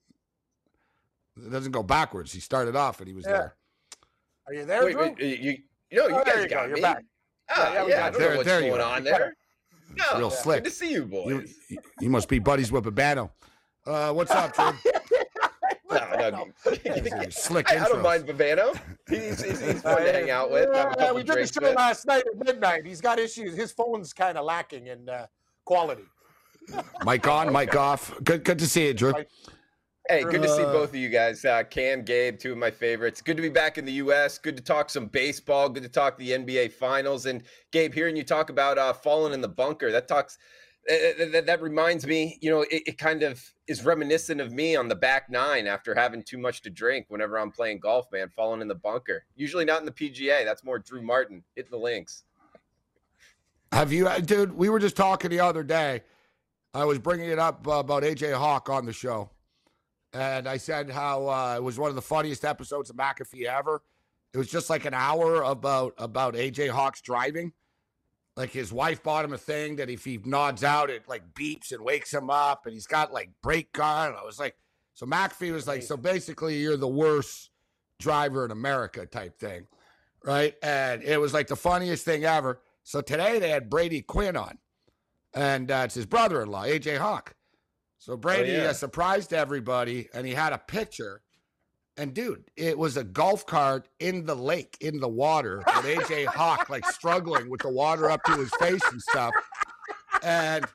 It 1.37 1.51
doesn't 1.51 1.71
go 1.71 1.83
backwards. 1.83 2.31
He 2.31 2.39
started 2.39 2.75
off 2.75 2.99
and 2.99 3.07
he 3.07 3.13
was 3.13 3.25
yeah. 3.25 3.31
there. 3.31 3.55
Are 4.47 4.53
you 4.53 4.65
there, 4.65 4.85
wait, 4.85 4.93
Drew? 4.93 5.01
Wait, 5.01 5.39
you, 5.39 5.57
you 5.89 5.97
know, 5.97 6.07
you 6.07 6.15
oh, 6.15 6.23
guys 6.23 6.43
you 6.43 6.49
got 6.49 6.49
go. 6.49 6.63
me. 6.63 6.69
You're 6.69 6.81
back. 6.81 7.03
Oh, 7.55 7.73
yeah, 7.73 7.87
yeah, 7.87 8.05
I 8.05 8.09
don't 8.09 8.19
there, 8.19 8.29
know 8.29 8.35
what's 8.37 8.47
there 8.47 8.61
going 8.61 8.81
on 8.81 9.03
there. 9.03 9.35
No, 9.95 10.17
real 10.17 10.29
slick. 10.31 10.63
Good 10.63 10.69
to 10.69 10.75
see 10.75 10.91
you, 10.91 11.05
boys. 11.05 11.53
You, 11.69 11.77
you 12.01 12.09
must 12.09 12.27
be 12.27 12.39
buddies 12.39 12.71
with 12.71 12.83
Babano. 12.83 13.29
Uh, 13.85 14.11
what's 14.11 14.31
up, 14.31 14.55
Drew? 14.55 14.71
no, 15.91 16.29
no. 16.29 16.47
Slick 17.29 17.69
I, 17.69 17.83
I, 17.83 17.87
don't 17.87 18.01
mind 18.01 18.25
Babano. 18.25 18.77
He's, 19.09 19.43
he's, 19.43 19.59
he's 19.59 19.81
fun 19.81 20.01
to 20.01 20.11
hang 20.11 20.29
out 20.29 20.51
with. 20.51 20.69
Yeah, 20.73 21.11
we 21.11 21.23
did 21.23 21.37
the 21.37 21.47
show 21.47 21.61
with. 21.61 21.75
last 21.75 22.07
night 22.07 22.23
at 22.25 22.45
midnight. 22.45 22.85
He's 22.85 23.01
got 23.01 23.19
issues. 23.19 23.55
His 23.55 23.71
phone's 23.71 24.13
kind 24.13 24.37
of 24.37 24.45
lacking 24.45 24.87
in 24.87 25.09
uh, 25.09 25.27
quality. 25.65 26.05
Mic 27.05 27.27
on, 27.27 27.51
mic 27.51 27.75
off. 27.75 28.13
Good, 28.23 28.43
good 28.43 28.59
to 28.59 28.67
see 28.67 28.87
you, 28.87 28.93
Drew. 28.93 29.13
Hey, 30.10 30.24
good 30.24 30.41
to 30.41 30.50
see 30.50 30.63
both 30.63 30.89
of 30.89 30.95
you 30.95 31.07
guys. 31.07 31.45
Uh, 31.45 31.63
Cam, 31.63 32.03
Gabe, 32.03 32.38
two 32.38 32.51
of 32.51 32.57
my 32.57 32.69
favorites. 32.69 33.22
Good 33.22 33.38
to 33.38 33.41
be 33.41 33.48
back 33.48 33.77
in 33.77 33.86
the 33.86 33.93
U.S. 33.93 34.38
Good 34.38 34.57
to 34.57 34.63
talk 34.63 34.89
some 34.89 35.05
baseball. 35.05 35.69
Good 35.69 35.83
to 35.83 35.89
talk 35.89 36.17
the 36.17 36.31
NBA 36.31 36.74
Finals. 36.74 37.25
And 37.25 37.41
Gabe, 37.72 37.93
hearing 37.93 38.17
you 38.17 38.24
talk 38.24 38.50
about 38.50 38.77
uh, 38.77 38.91
falling 38.91 39.33
in 39.33 39.39
the 39.39 39.48
bunker, 39.48 39.93
that 39.93 40.10
talks. 40.10 40.38
Uh, 40.91 41.25
that, 41.31 41.45
that 41.45 41.62
reminds 41.62 42.05
me, 42.05 42.38
you 42.41 42.50
know, 42.50 42.63
it, 42.63 42.83
it, 42.86 42.98
kind 42.98 43.24
of 43.24 43.41
is 43.69 43.86
reminiscent 43.86 44.41
of 44.41 44.51
me 44.51 44.75
on 44.75 44.89
the 44.89 44.95
back 44.95 45.29
nine 45.29 45.65
after 45.65 45.95
having 45.95 46.22
too 46.22 46.38
much 46.38 46.62
to 46.62 46.69
drink 46.69 47.05
whenever 47.07 47.39
I'm 47.39 47.51
playing 47.51 47.79
golf, 47.79 48.12
man, 48.12 48.27
falling 48.27 48.60
in 48.60 48.67
the 48.67 48.75
bunker. 48.75 49.24
Usually 49.38 49.63
not 49.63 49.79
in 49.79 49.86
the 49.86 49.93
PGA. 49.93 50.43
That's 50.43 50.65
more 50.65 50.79
Drew 50.79 51.01
Martin 51.01 51.41
hitting 51.55 51.72
the 51.72 51.77
links. 51.77 52.25
Have 53.72 53.93
you, 53.93 54.10
uh, 54.10 54.19
dude? 54.19 54.51
We 54.51 54.67
were 54.67 54.79
just 54.79 54.98
talking 54.98 55.29
the 55.29 55.39
other 55.39 55.63
day. 55.63 56.01
I 56.74 56.83
was 56.83 57.00
bringing 57.00 57.29
it 57.29 57.39
up 57.39 57.65
uh, 57.65 57.75
about 57.75 58.03
AJ 58.03 58.33
Hawk 58.33 58.69
on 58.69 58.86
the 58.86 58.91
show 58.91 59.29
and 60.13 60.48
I 60.48 60.58
said 60.58 60.89
how 60.89 61.27
uh, 61.27 61.55
it 61.58 61.63
was 61.63 61.79
one 61.79 61.89
of 61.89 61.96
the 61.96 62.01
funniest 62.01 62.46
episodes 62.46 62.89
of 62.89 62.96
McAfee 62.96 63.46
ever. 63.46 63.82
It 64.34 64.38
was 64.38 64.48
just 64.48 64.70
like 64.70 64.86
an 64.86 64.93
hour 64.93 65.41
about 65.43 65.93
about 65.98 66.36
AJ 66.36 66.70
Hawks 66.70 67.01
driving. 67.01 67.53
Like 68.36 68.51
his 68.51 68.74
wife 68.74 69.03
bought 69.03 69.25
him 69.25 69.34
a 69.34 69.38
thing 69.38 69.75
that 69.75 69.89
if 69.89 70.03
he 70.05 70.20
nods 70.24 70.63
out, 70.63 70.89
it 70.89 71.08
like 71.08 71.34
beeps 71.34 71.72
and 71.72 71.84
wakes 71.84 72.13
him 72.13 72.29
up, 72.29 72.65
and 72.65 72.74
he's 72.74 72.88
got 72.88 73.13
like 73.13 73.29
brake 73.41 73.72
gun. 73.74 74.15
I 74.20 74.24
was 74.24 74.39
like, 74.39 74.55
so 74.93 75.05
McAfee 75.05 75.51
was 75.51 75.67
like, 75.67 75.84
so 75.84 75.98
basically 75.98 76.60
you're 76.60 76.77
the 76.77 76.88
worst 76.88 77.51
driver 78.00 78.46
in 78.46 78.51
America 78.51 79.05
type 79.05 79.39
thing, 79.39 79.67
right? 80.24 80.55
And 80.63 81.03
it 81.03 81.20
was 81.20 81.34
like 81.34 81.48
the 81.48 81.55
funniest 81.55 82.05
thing 82.05 82.25
ever. 82.25 82.62
So 82.84 83.01
today 83.01 83.39
they 83.39 83.50
had 83.50 83.70
Brady 83.70 84.01
Quinn 84.01 84.36
on, 84.36 84.58
and 85.34 85.70
uh, 85.70 85.84
it's 85.86 85.96
his 85.96 86.05
brother-in-law, 86.05 86.65
AJ 86.65 86.98
Hawk. 86.98 87.36
So 88.03 88.13
oh, 88.13 88.17
Brady 88.17 88.51
oh, 88.51 88.63
yeah. 88.63 88.72
surprised 88.74 89.31
everybody, 89.31 90.10
and 90.13 90.27
he 90.27 90.33
had 90.33 90.51
a 90.51 90.57
picture. 90.57 91.22
And 91.95 92.13
dude, 92.13 92.43
it 92.57 92.77
was 92.77 92.98
a 92.98 93.03
golf 93.05 93.45
cart 93.45 93.88
in 93.98 94.25
the 94.25 94.36
lake, 94.36 94.75
in 94.81 95.00
the 95.00 95.07
water, 95.07 95.63
with 95.65 95.86
AJ 95.86 96.25
Hawk 96.36 96.69
like 96.69 96.86
struggling 96.88 97.50
with 97.50 97.62
the 97.62 97.69
water 97.69 98.12
up 98.12 98.22
to 98.24 98.33
his 98.33 98.51
face 98.60 98.81
and 98.91 99.01
stuff. 99.01 99.33
And 100.22 100.65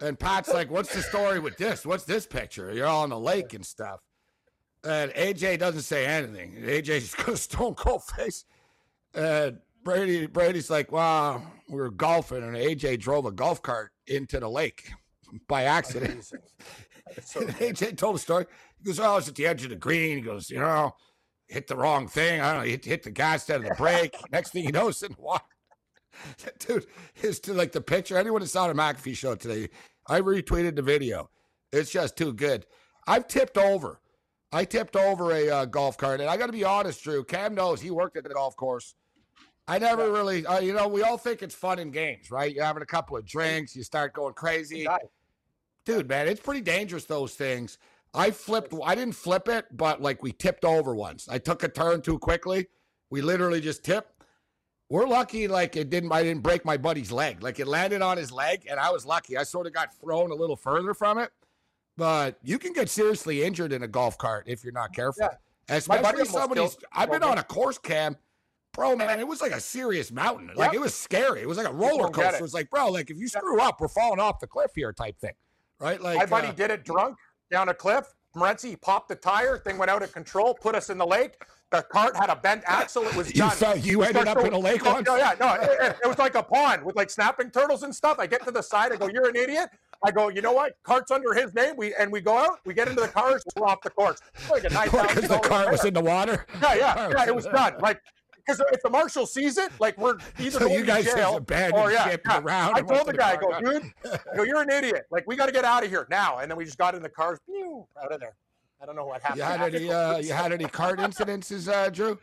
and 0.00 0.18
Pat's 0.18 0.48
like, 0.48 0.70
"What's 0.70 0.94
the 0.94 1.02
story 1.02 1.40
with 1.40 1.58
this? 1.58 1.84
What's 1.84 2.04
this 2.04 2.26
picture? 2.26 2.72
You're 2.72 2.86
all 2.86 3.04
in 3.04 3.10
the 3.10 3.20
lake 3.20 3.52
and 3.52 3.66
stuff." 3.66 4.00
And 4.82 5.10
AJ 5.10 5.58
doesn't 5.58 5.82
say 5.82 6.06
anything. 6.06 6.54
AJ 6.54 6.84
just 6.84 7.18
goes 7.18 7.42
stone 7.50 7.74
cold 7.74 8.02
face. 8.04 8.46
And 9.12 9.58
Brady 9.84 10.24
Brady's 10.24 10.70
like, 10.70 10.90
"Wow, 10.90 11.42
we 11.68 11.76
were 11.76 11.90
golfing, 11.90 12.42
and 12.42 12.56
AJ 12.56 13.00
drove 13.00 13.26
a 13.26 13.30
golf 13.30 13.60
cart 13.60 13.90
into 14.06 14.40
the 14.40 14.48
lake." 14.48 14.90
By 15.48 15.64
accident. 15.64 16.24
so 16.24 17.40
AJ 17.40 17.96
told 17.96 18.16
a 18.16 18.18
story. 18.18 18.46
He 18.78 18.84
goes, 18.84 19.00
"Oh, 19.00 19.12
I 19.12 19.14
was 19.16 19.28
at 19.28 19.34
the 19.34 19.46
edge 19.46 19.64
of 19.64 19.70
the 19.70 19.76
green." 19.76 20.18
He 20.18 20.22
goes, 20.22 20.50
"You 20.50 20.58
know, 20.58 20.94
hit 21.48 21.66
the 21.66 21.76
wrong 21.76 22.08
thing. 22.08 22.40
I 22.40 22.52
don't 22.52 22.62
know. 22.62 22.68
Hit, 22.68 22.84
hit 22.84 23.02
the 23.02 23.10
gas 23.10 23.42
instead 23.42 23.60
of 23.60 23.68
the 23.68 23.74
brake. 23.74 24.14
Next 24.32 24.50
thing 24.50 24.64
you 24.64 24.72
know, 24.72 24.88
it's 24.88 25.02
in 25.02 25.12
the 25.12 25.20
water." 25.20 25.44
Dude, 26.58 26.86
it's 27.16 27.38
to 27.40 27.54
like 27.54 27.72
the 27.72 27.80
picture. 27.80 28.16
Anyone 28.16 28.42
that 28.42 28.48
saw 28.48 28.68
the 28.68 28.74
McAfee 28.74 29.16
show 29.16 29.34
today, 29.34 29.68
I 30.06 30.20
retweeted 30.20 30.76
the 30.76 30.82
video. 30.82 31.30
It's 31.72 31.90
just 31.90 32.16
too 32.16 32.32
good. 32.32 32.66
I've 33.06 33.26
tipped 33.28 33.56
over. 33.56 34.00
I 34.54 34.66
tipped 34.66 34.96
over 34.96 35.32
a 35.32 35.48
uh, 35.48 35.64
golf 35.64 35.96
cart, 35.96 36.20
and 36.20 36.28
I 36.28 36.36
got 36.36 36.46
to 36.46 36.52
be 36.52 36.64
honest, 36.64 37.02
Drew. 37.02 37.24
Cam 37.24 37.54
knows 37.54 37.80
he 37.80 37.90
worked 37.90 38.18
at 38.18 38.24
the 38.24 38.34
golf 38.34 38.54
course. 38.54 38.94
I 39.66 39.78
never 39.78 40.12
really, 40.12 40.44
uh, 40.44 40.60
you 40.60 40.74
know, 40.74 40.88
we 40.88 41.02
all 41.02 41.16
think 41.16 41.42
it's 41.42 41.54
fun 41.54 41.78
in 41.78 41.90
games, 41.90 42.30
right? 42.30 42.52
You're 42.52 42.64
having 42.64 42.82
a 42.82 42.86
couple 42.86 43.16
of 43.16 43.24
drinks, 43.24 43.74
you 43.76 43.82
start 43.82 44.12
going 44.12 44.34
crazy 44.34 44.86
dude, 45.84 46.08
man, 46.08 46.28
it's 46.28 46.40
pretty 46.40 46.60
dangerous. 46.60 47.04
Those 47.04 47.34
things. 47.34 47.78
I 48.14 48.30
flipped. 48.30 48.74
I 48.84 48.94
didn't 48.94 49.14
flip 49.14 49.48
it, 49.48 49.66
but 49.72 50.02
like 50.02 50.22
we 50.22 50.32
tipped 50.32 50.64
over 50.64 50.94
once. 50.94 51.28
I 51.28 51.38
took 51.38 51.62
a 51.62 51.68
turn 51.68 52.02
too 52.02 52.18
quickly. 52.18 52.66
We 53.10 53.22
literally 53.22 53.60
just 53.60 53.84
tipped. 53.84 54.12
We're 54.90 55.06
lucky, 55.06 55.48
like 55.48 55.76
it 55.76 55.88
didn't. 55.88 56.12
I 56.12 56.22
didn't 56.22 56.42
break 56.42 56.64
my 56.64 56.76
buddy's 56.76 57.10
leg. 57.10 57.42
Like 57.42 57.58
it 57.58 57.66
landed 57.66 58.02
on 58.02 58.18
his 58.18 58.30
leg, 58.30 58.66
and 58.70 58.78
I 58.78 58.90
was 58.90 59.06
lucky. 59.06 59.38
I 59.38 59.42
sort 59.44 59.66
of 59.66 59.72
got 59.72 59.94
thrown 59.98 60.30
a 60.30 60.34
little 60.34 60.56
further 60.56 60.92
from 60.92 61.18
it. 61.18 61.30
But 61.96 62.38
you 62.42 62.58
can 62.58 62.72
get 62.72 62.88
seriously 62.88 63.42
injured 63.42 63.72
in 63.72 63.82
a 63.82 63.88
golf 63.88 64.18
cart 64.18 64.44
if 64.46 64.64
you're 64.64 64.72
not 64.72 64.94
careful. 64.94 65.28
Yeah. 65.30 65.76
Especially 65.76 66.24
somebody's. 66.26 66.76
I've 66.92 67.10
been 67.10 67.22
on 67.22 67.38
a 67.38 67.42
course 67.42 67.78
cam, 67.78 68.16
bro. 68.74 68.96
Man, 68.96 69.18
it 69.20 69.26
was 69.26 69.40
like 69.40 69.52
a 69.52 69.60
serious 69.60 70.10
mountain. 70.10 70.50
Like 70.54 70.72
yep. 70.72 70.74
it 70.74 70.80
was 70.80 70.94
scary. 70.94 71.40
It 71.40 71.48
was 71.48 71.56
like 71.56 71.68
a 71.68 71.72
roller 71.72 72.08
coaster. 72.10 72.34
It. 72.34 72.40
it 72.40 72.42
was 72.42 72.52
like, 72.52 72.68
bro, 72.68 72.90
like 72.90 73.10
if 73.10 73.16
you 73.16 73.28
screw 73.28 73.60
up, 73.60 73.80
we're 73.80 73.88
falling 73.88 74.20
off 74.20 74.40
the 74.40 74.46
cliff 74.46 74.72
here, 74.74 74.92
type 74.92 75.18
thing 75.18 75.32
right? 75.82 76.00
Like 76.00 76.18
my 76.18 76.26
buddy 76.26 76.48
uh, 76.48 76.52
did 76.52 76.70
it 76.70 76.84
drunk 76.84 77.16
down 77.50 77.68
a 77.68 77.74
cliff. 77.74 78.06
Morency 78.36 78.80
popped 78.80 79.08
the 79.08 79.14
tire, 79.14 79.58
thing 79.58 79.76
went 79.76 79.90
out 79.90 80.02
of 80.02 80.12
control, 80.12 80.54
put 80.54 80.74
us 80.74 80.88
in 80.88 80.96
the 80.96 81.06
lake. 81.06 81.34
The 81.70 81.82
cart 81.82 82.16
had 82.16 82.30
a 82.30 82.36
bent 82.36 82.62
axle. 82.66 83.02
It 83.04 83.14
was 83.14 83.28
you 83.28 83.40
done. 83.40 83.50
Felt, 83.50 83.84
you 83.84 84.02
ended 84.02 84.28
up 84.28 84.44
in 84.44 84.52
a 84.52 84.58
lake 84.58 84.84
once. 84.84 85.06
No, 85.06 85.16
yeah, 85.16 85.34
no, 85.40 85.54
it, 85.54 85.96
it, 86.02 86.06
was 86.06 86.18
like 86.18 86.34
a 86.34 86.42
pond 86.42 86.84
with 86.84 86.96
like 86.96 87.10
snapping 87.10 87.50
turtles 87.50 87.82
and 87.82 87.94
stuff. 87.94 88.18
I 88.18 88.26
get 88.26 88.44
to 88.44 88.50
the 88.50 88.62
side, 88.62 88.92
I 88.92 88.96
go, 88.96 89.08
"You're 89.08 89.28
an 89.28 89.36
idiot." 89.36 89.70
I 90.04 90.10
go, 90.10 90.28
"You 90.28 90.42
know 90.42 90.52
what? 90.52 90.74
Cart's 90.82 91.10
under 91.10 91.32
his 91.32 91.54
name." 91.54 91.74
We 91.76 91.94
and 91.94 92.12
we 92.12 92.20
go 92.20 92.36
out. 92.36 92.60
We 92.66 92.74
get 92.74 92.88
into 92.88 93.00
the 93.00 93.08
cars, 93.08 93.42
we're 93.56 93.66
off 93.66 93.80
the 93.80 93.90
course. 93.90 94.20
Like 94.50 94.64
a 94.64 94.68
Because 94.68 95.28
the 95.28 95.38
cart 95.38 95.70
was 95.70 95.84
in 95.86 95.94
the 95.94 96.02
water. 96.02 96.46
Yeah, 96.60 96.74
yeah, 96.74 97.10
yeah. 97.16 97.26
It 97.26 97.34
was 97.34 97.46
done. 97.46 97.74
Like 97.80 98.02
because 98.44 98.62
if 98.72 98.82
the 98.82 98.90
marshal 98.90 99.26
sees 99.26 99.58
it, 99.58 99.70
like 99.78 99.96
we're 99.98 100.18
either 100.38 100.50
so 100.50 100.58
going 100.60 100.74
you 100.74 100.84
guys 100.84 101.04
to 101.04 101.14
jail 101.14 101.44
or 101.72 101.92
yeah, 101.92 102.16
yeah. 102.24 102.40
around. 102.40 102.74
I 102.74 102.80
told 102.82 103.06
the 103.06 103.12
guy, 103.12 103.32
I 103.32 103.36
go, 103.36 103.60
dude, 103.60 103.92
I 104.04 104.36
go, 104.36 104.42
you're 104.42 104.62
an 104.62 104.70
idiot. 104.70 105.06
Like 105.10 105.26
we 105.26 105.36
got 105.36 105.46
to 105.46 105.52
get 105.52 105.64
out 105.64 105.84
of 105.84 105.90
here 105.90 106.06
now. 106.10 106.38
And 106.38 106.50
then 106.50 106.58
we 106.58 106.64
just 106.64 106.78
got 106.78 106.94
in 106.94 107.02
the 107.02 107.08
cars, 107.08 107.38
pew, 107.46 107.86
out 108.02 108.12
of 108.12 108.20
there. 108.20 108.34
I 108.80 108.86
don't 108.86 108.96
know 108.96 109.06
what 109.06 109.22
happened. 109.22 109.38
You 109.38 109.44
had 109.44 109.74
any, 109.74 109.92
uh, 109.92 110.18
you 110.18 110.32
had 110.32 110.52
any 110.52 110.64
cart 110.68 110.98
incidences, 110.98 111.72
uh, 111.72 111.88
Drew? 111.90 112.18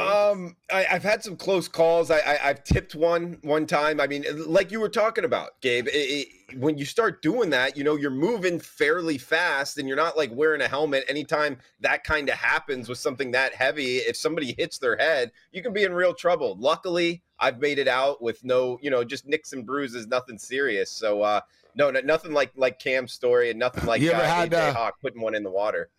Um, 0.00 0.56
I, 0.72 0.82
have 0.82 1.02
had 1.02 1.22
some 1.22 1.36
close 1.36 1.68
calls. 1.68 2.10
I, 2.10 2.18
I 2.18 2.48
have 2.48 2.64
tipped 2.64 2.94
one 2.94 3.38
one 3.42 3.66
time. 3.66 4.00
I 4.00 4.06
mean, 4.06 4.24
like 4.46 4.70
you 4.70 4.80
were 4.80 4.88
talking 4.88 5.24
about, 5.24 5.60
Gabe. 5.60 5.88
It, 5.88 5.90
it, 5.90 6.58
when 6.58 6.78
you 6.78 6.84
start 6.84 7.22
doing 7.22 7.50
that, 7.50 7.76
you 7.76 7.84
know, 7.84 7.96
you're 7.96 8.10
moving 8.10 8.58
fairly 8.58 9.18
fast, 9.18 9.78
and 9.78 9.86
you're 9.86 9.96
not 9.96 10.16
like 10.16 10.30
wearing 10.32 10.60
a 10.60 10.68
helmet. 10.68 11.04
Anytime 11.08 11.58
that 11.80 12.04
kind 12.04 12.28
of 12.28 12.36
happens 12.36 12.88
with 12.88 12.98
something 12.98 13.30
that 13.32 13.54
heavy, 13.54 13.98
if 13.98 14.16
somebody 14.16 14.54
hits 14.56 14.78
their 14.78 14.96
head, 14.96 15.32
you 15.52 15.62
can 15.62 15.72
be 15.72 15.84
in 15.84 15.92
real 15.92 16.14
trouble. 16.14 16.56
Luckily, 16.58 17.22
I've 17.38 17.60
made 17.60 17.78
it 17.78 17.88
out 17.88 18.22
with 18.22 18.42
no, 18.44 18.78
you 18.82 18.90
know, 18.90 19.04
just 19.04 19.26
nicks 19.26 19.52
and 19.52 19.66
bruises, 19.66 20.06
nothing 20.06 20.38
serious. 20.38 20.90
So, 20.90 21.22
uh, 21.22 21.40
no, 21.74 21.90
nothing 21.90 22.32
like 22.32 22.52
like 22.56 22.78
Cam's 22.78 23.12
story, 23.12 23.50
and 23.50 23.58
nothing 23.58 23.84
like 23.86 24.00
you 24.00 24.10
ever 24.10 24.22
uh, 24.22 24.26
had, 24.26 24.50
AJ 24.50 24.70
uh, 24.70 24.72
Hawk 24.74 25.00
putting 25.00 25.20
one 25.20 25.34
in 25.34 25.42
the 25.42 25.50
water. 25.50 25.90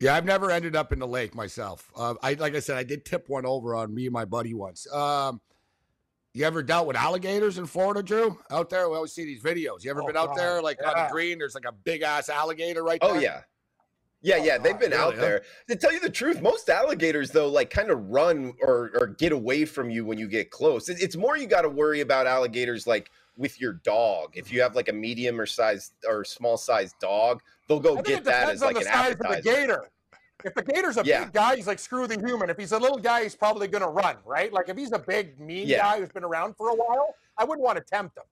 Yeah, 0.00 0.14
I've 0.14 0.24
never 0.24 0.50
ended 0.50 0.74
up 0.74 0.92
in 0.92 0.98
the 0.98 1.06
lake 1.06 1.34
myself. 1.34 1.90
Uh, 1.94 2.14
I 2.22 2.34
like 2.34 2.54
I 2.54 2.60
said, 2.60 2.76
I 2.78 2.84
did 2.84 3.04
tip 3.04 3.28
one 3.28 3.44
over 3.46 3.74
on 3.74 3.94
me 3.94 4.06
and 4.06 4.12
my 4.12 4.24
buddy 4.24 4.54
once. 4.54 4.90
Um, 4.92 5.40
You 6.32 6.44
ever 6.44 6.62
dealt 6.62 6.86
with 6.86 6.96
alligators 6.96 7.58
in 7.58 7.66
Florida, 7.66 8.02
Drew? 8.02 8.38
Out 8.50 8.70
there, 8.70 8.88
we 8.88 8.94
always 8.96 9.12
see 9.12 9.24
these 9.24 9.42
videos. 9.42 9.82
You 9.84 9.90
ever 9.90 10.02
oh, 10.02 10.06
been 10.06 10.16
out 10.16 10.28
God. 10.28 10.38
there, 10.38 10.62
like 10.62 10.78
yeah. 10.80 10.90
on 10.90 11.06
the 11.06 11.12
green? 11.12 11.38
There's 11.38 11.54
like 11.56 11.64
a 11.66 11.72
big 11.72 12.02
ass 12.02 12.28
alligator 12.28 12.84
right 12.84 13.00
oh, 13.02 13.08
there. 13.08 13.16
Oh 13.16 13.20
yeah, 13.20 14.36
yeah, 14.36 14.44
yeah. 14.44 14.58
They've 14.58 14.78
been 14.78 14.92
really, 14.92 15.02
out 15.02 15.16
there. 15.16 15.42
To 15.68 15.76
tell 15.76 15.92
you 15.92 16.00
the 16.00 16.08
truth, 16.08 16.40
most 16.40 16.70
alligators 16.70 17.30
though, 17.32 17.48
like 17.48 17.68
kind 17.70 17.90
of 17.90 17.98
run 18.08 18.54
or 18.62 18.92
or 18.94 19.08
get 19.08 19.32
away 19.32 19.64
from 19.64 19.90
you 19.90 20.04
when 20.04 20.18
you 20.18 20.28
get 20.28 20.50
close. 20.50 20.88
It's 20.88 21.16
more 21.16 21.36
you 21.36 21.46
got 21.46 21.62
to 21.62 21.68
worry 21.68 22.00
about 22.00 22.26
alligators 22.26 22.86
like 22.86 23.10
with 23.36 23.60
your 23.60 23.74
dog. 23.74 24.32
If 24.34 24.52
you 24.52 24.60
have 24.62 24.74
like 24.74 24.88
a 24.88 24.92
medium 24.92 25.40
or 25.40 25.46
size 25.46 25.92
or 26.06 26.24
small 26.24 26.56
size 26.56 26.94
dog, 27.00 27.40
they'll 27.68 27.80
go 27.80 28.00
get 28.02 28.24
that 28.24 28.50
as 28.50 28.60
like 28.60 28.76
an 28.76 28.86
appetizer. 28.86 29.42
gator. 29.42 29.90
If 30.44 30.54
the 30.54 30.62
gator's 30.62 30.96
a 30.96 31.02
yeah. 31.04 31.24
big 31.24 31.34
guy, 31.34 31.56
he's 31.56 31.66
like 31.66 31.78
screw 31.78 32.06
the 32.06 32.18
human. 32.18 32.48
If 32.48 32.56
he's 32.56 32.72
a 32.72 32.78
little 32.78 32.98
guy, 32.98 33.22
he's 33.22 33.34
probably 33.34 33.68
going 33.68 33.82
to 33.82 33.88
run, 33.90 34.16
right? 34.24 34.52
Like 34.52 34.68
if 34.68 34.76
he's 34.76 34.92
a 34.92 34.98
big 34.98 35.38
mean 35.38 35.68
yeah. 35.68 35.78
guy 35.78 35.98
who's 35.98 36.08
been 36.08 36.24
around 36.24 36.56
for 36.56 36.70
a 36.70 36.74
while, 36.74 37.14
I 37.36 37.44
wouldn't 37.44 37.62
want 37.62 37.76
to 37.78 37.84
tempt 37.84 38.16
him. 38.16 38.24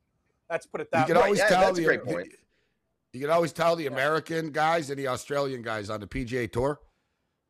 Let's 0.51 0.67
put 0.67 0.81
it 0.81 0.91
that 0.93 1.09
you 1.09 1.15
way. 1.15 1.21
Can 1.21 1.25
always 1.25 1.39
yeah, 1.39 1.49
tell 1.49 1.73
the, 1.73 1.85
great 1.85 2.05
point. 2.05 2.33
You 3.13 3.21
can 3.21 3.31
always 3.31 3.53
tell 3.53 3.77
the 3.77 3.87
American 3.87 4.51
guys 4.51 4.91
and 4.91 4.99
the 4.99 5.09
Australian 5.09 5.63
guys 5.63 5.91
on 5.91 6.01
the 6.01 6.07
PGA 6.07 6.51
Tour 6.51 6.81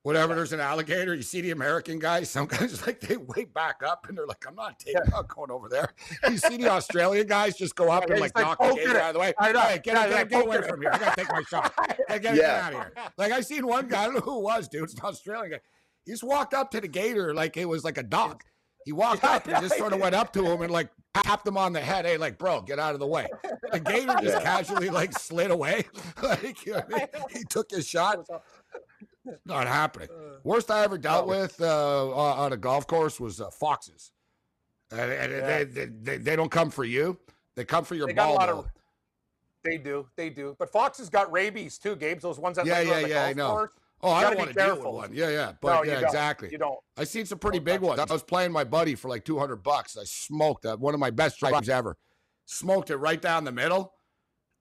whenever 0.02 0.35
there's 0.35 0.52
an 0.52 0.61
alligator, 0.61 1.14
you 1.14 1.23
see 1.23 1.40
the 1.40 1.50
American 1.50 1.99
guys, 1.99 2.31
some 2.31 2.47
guys 2.47 2.81
like 2.87 3.00
they 3.00 3.17
way 3.17 3.45
back 3.45 3.83
up 3.85 4.07
and 4.09 4.17
they're 4.17 4.26
like, 4.26 4.45
I'm 4.47 4.55
not 4.55 4.78
taking 4.78 5.00
yeah. 5.05 5.11
not 5.11 5.28
going 5.28 5.50
over 5.50 5.69
there. 5.69 5.93
You 6.28 6.38
see 6.38 6.57
the 6.57 6.71
Australian 6.71 7.26
guys 7.26 7.57
just 7.57 7.75
go 7.75 7.90
up 7.90 8.05
yeah, 8.07 8.14
and 8.14 8.21
like, 8.21 8.35
like 8.35 8.45
knock 8.45 8.59
the 8.59 8.75
gator 8.75 8.99
out 8.99 9.09
of 9.09 9.14
the 9.14 9.21
way. 9.21 9.35
I 9.38 9.52
know. 9.52 9.61
Hey, 9.61 9.81
get, 9.83 9.95
yeah, 9.95 10.09
get, 10.09 10.31
get 10.31 10.47
away 10.47 10.62
from 10.62 10.81
here. 10.81 10.90
I 10.93 10.99
gotta 10.99 11.17
take 11.17 11.33
my 11.33 11.43
shot. 11.43 11.73
Hey, 12.09 12.19
get, 12.21 12.37
yeah. 12.37 12.40
get 12.40 12.50
out 12.50 12.73
of 12.73 12.78
here. 12.78 12.93
Like 13.19 13.33
I 13.33 13.40
seen 13.43 13.67
one 13.67 13.87
guy, 13.87 14.02
I 14.02 14.05
don't 14.07 14.14
know 14.14 14.21
who 14.21 14.38
it 14.38 14.43
was, 14.43 14.69
dude. 14.69 14.85
It's 14.85 14.95
an 14.99 15.00
Australian 15.05 15.52
guy. 15.52 15.61
He 16.05 16.12
just 16.12 16.25
walked 16.25 16.55
up 16.55 16.71
to 16.71 16.81
the 16.81 16.88
gator 16.88 17.35
like 17.35 17.57
it 17.57 17.67
was 17.67 17.85
like 17.85 17.99
a 17.99 18.02
dog. 18.02 18.43
He 18.85 18.93
walked 18.93 19.25
up 19.25 19.47
and 19.47 19.61
just 19.61 19.76
sort 19.76 19.93
of 19.93 20.00
went 20.00 20.14
up 20.14 20.33
to 20.33 20.43
him 20.43 20.62
and 20.62 20.73
like 20.73 20.88
tapped 21.12 21.47
him 21.47 21.59
on 21.59 21.75
the 21.75 21.81
head. 21.81 22.07
Hey, 22.07 22.17
like, 22.17 22.38
bro, 22.38 22.62
get 22.62 22.78
out 22.78 22.95
of 22.95 23.00
the 23.00 23.07
way. 23.07 23.26
The 23.71 23.81
gator 23.81 24.17
just 24.23 24.43
casually 24.43 24.88
like 24.88 25.12
slid 25.12 25.50
away. 25.50 25.85
like 26.23 26.64
you 26.64 26.73
know, 26.73 26.83
he 27.31 27.45
took 27.45 27.71
his 27.71 27.87
shot. 27.87 28.26
Not 29.47 29.66
happening. 29.66 30.08
Uh, 30.11 30.38
Worst 30.44 30.70
I 30.70 30.85
ever 30.85 30.99
dealt 30.99 31.26
with 31.26 31.61
uh, 31.61 32.14
on 32.14 32.52
a 32.52 32.56
golf 32.56 32.87
course 32.87 33.18
was 33.18 33.40
uh, 33.40 33.50
foxes. 33.50 34.12
And, 34.90 35.00
and 35.12 35.32
yeah. 35.32 35.64
they, 35.64 35.87
they, 35.87 36.16
they, 36.18 36.37
don't 36.37 36.50
come 36.50 36.70
for 36.70 36.85
you. 36.85 37.18
They 37.56 37.64
come 37.64 37.85
for 37.85 37.94
your 37.94 38.06
they 38.06 38.14
ball. 38.14 38.38
Got 38.38 38.49
a 38.49 38.54
lot 38.54 38.64
of, 38.64 38.70
they 39.64 39.76
do. 39.76 40.06
They 40.16 40.30
do. 40.30 40.56
But 40.58 40.70
foxes 40.70 41.11
got 41.11 41.30
rabies 41.30 41.78
too, 41.78 41.97
Gabe. 41.97 42.20
Those 42.20 42.38
ones 42.38 42.56
that 42.56 42.66
yeah, 42.66 42.80
yeah, 42.80 43.00
yeah, 43.00 43.25
I 43.25 43.32
know. 43.35 43.50
Course. 43.50 43.73
Oh, 44.00 44.12
I 44.12 44.23
don't 44.23 44.38
want 44.38 44.50
to 44.50 44.54
deal 44.54 44.76
with 44.76 44.85
one. 44.85 45.11
Yeah, 45.12 45.30
yeah. 45.30 45.52
But 45.61 45.85
no, 45.85 45.92
yeah, 45.92 46.00
exactly. 46.00 46.50
You 46.52 46.58
don't. 46.58 46.78
I 46.97 47.04
seen 47.04 47.26
some 47.26 47.38
pretty 47.38 47.58
big 47.58 47.80
ones. 47.80 47.99
I 47.99 48.04
was 48.04 48.23
playing 48.23 48.52
my 48.52 48.62
buddy 48.62 48.94
for 48.94 49.08
like 49.08 49.25
200 49.25 49.56
bucks. 49.56 49.97
I 49.97 50.04
smoked 50.04 50.62
that. 50.62 50.78
One 50.78 50.94
of 50.94 51.00
my 51.00 51.11
best 51.11 51.40
drives 51.40 51.68
ever. 51.68 51.97
Smoked 52.47 52.90
it 52.90 52.97
right 52.97 53.20
down 53.20 53.44
the 53.44 53.52
middle. 53.52 53.92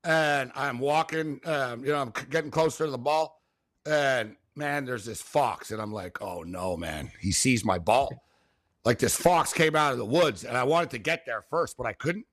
And 0.03 0.51
I'm 0.55 0.79
walking, 0.79 1.39
um, 1.45 1.85
you 1.85 1.91
know, 1.91 2.01
I'm 2.01 2.13
getting 2.29 2.49
closer 2.49 2.85
to 2.85 2.91
the 2.91 2.97
ball. 2.97 3.41
And 3.85 4.35
man, 4.57 4.85
there's 4.85 5.05
this 5.05 5.21
fox. 5.21 5.71
And 5.71 5.81
I'm 5.81 5.93
like, 5.93 6.21
oh 6.21 6.43
no, 6.43 6.75
man. 6.75 7.11
He 7.19 7.31
sees 7.31 7.63
my 7.63 7.77
ball. 7.77 8.11
Like 8.83 8.99
this 8.99 9.15
fox 9.15 9.53
came 9.53 9.75
out 9.75 9.91
of 9.91 9.97
the 9.97 10.05
woods 10.05 10.43
and 10.43 10.57
I 10.57 10.63
wanted 10.63 10.89
to 10.91 10.97
get 10.97 11.25
there 11.25 11.43
first, 11.49 11.77
but 11.77 11.85
I 11.85 11.93
couldn't. 11.93 12.25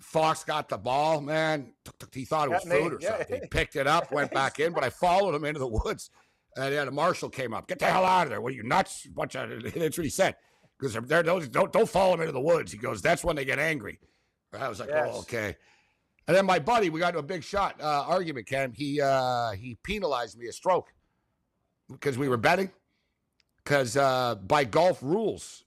Fox 0.00 0.44
got 0.44 0.68
the 0.68 0.76
ball, 0.76 1.20
man. 1.20 1.72
He 2.12 2.24
thought 2.24 2.48
it 2.48 2.50
was 2.50 2.64
food 2.64 2.94
or 2.94 3.00
something. 3.00 3.40
He 3.40 3.46
picked 3.50 3.76
it 3.76 3.86
up, 3.86 4.12
went 4.12 4.32
back 4.32 4.60
in, 4.60 4.72
but 4.72 4.84
I 4.84 4.90
followed 4.90 5.34
him 5.34 5.44
into 5.44 5.60
the 5.60 5.66
woods. 5.66 6.10
And 6.56 6.72
then 6.72 6.88
a 6.88 6.90
marshal 6.90 7.30
came 7.30 7.54
up. 7.54 7.66
Get 7.66 7.78
the 7.78 7.86
hell 7.86 8.04
out 8.04 8.24
of 8.24 8.30
there. 8.30 8.40
What 8.40 8.52
are 8.52 8.56
you 8.56 8.62
nuts? 8.64 9.06
Bunch 9.06 9.34
of, 9.34 9.62
that's 9.74 9.96
what 9.96 10.04
he 10.04 10.10
said. 10.10 10.36
Because 10.78 10.94
they're 11.06 11.22
don't 11.22 11.50
don't 11.52 11.88
follow 11.88 12.14
him 12.14 12.20
into 12.20 12.32
the 12.32 12.40
woods. 12.40 12.72
He 12.72 12.78
goes, 12.78 13.00
that's 13.00 13.24
when 13.24 13.36
they 13.36 13.44
get 13.44 13.58
angry. 13.58 13.98
I 14.52 14.68
was 14.68 14.80
like, 14.80 14.90
oh, 14.90 14.94
yes. 14.94 15.10
oh, 15.12 15.18
okay. 15.20 15.56
And 16.26 16.36
then 16.36 16.46
my 16.46 16.58
buddy, 16.58 16.90
we 16.90 17.00
got 17.00 17.12
to 17.12 17.18
a 17.18 17.22
big 17.22 17.42
shot 17.42 17.80
uh, 17.80 18.04
argument, 18.06 18.46
Ken. 18.46 18.72
He 18.72 19.00
uh, 19.00 19.52
he 19.52 19.76
penalized 19.82 20.38
me 20.38 20.46
a 20.46 20.52
stroke 20.52 20.92
because 21.90 22.18
we 22.18 22.28
were 22.28 22.36
betting. 22.36 22.70
Because 23.62 23.96
uh, 23.96 24.34
by 24.34 24.64
golf 24.64 24.98
rules, 25.02 25.64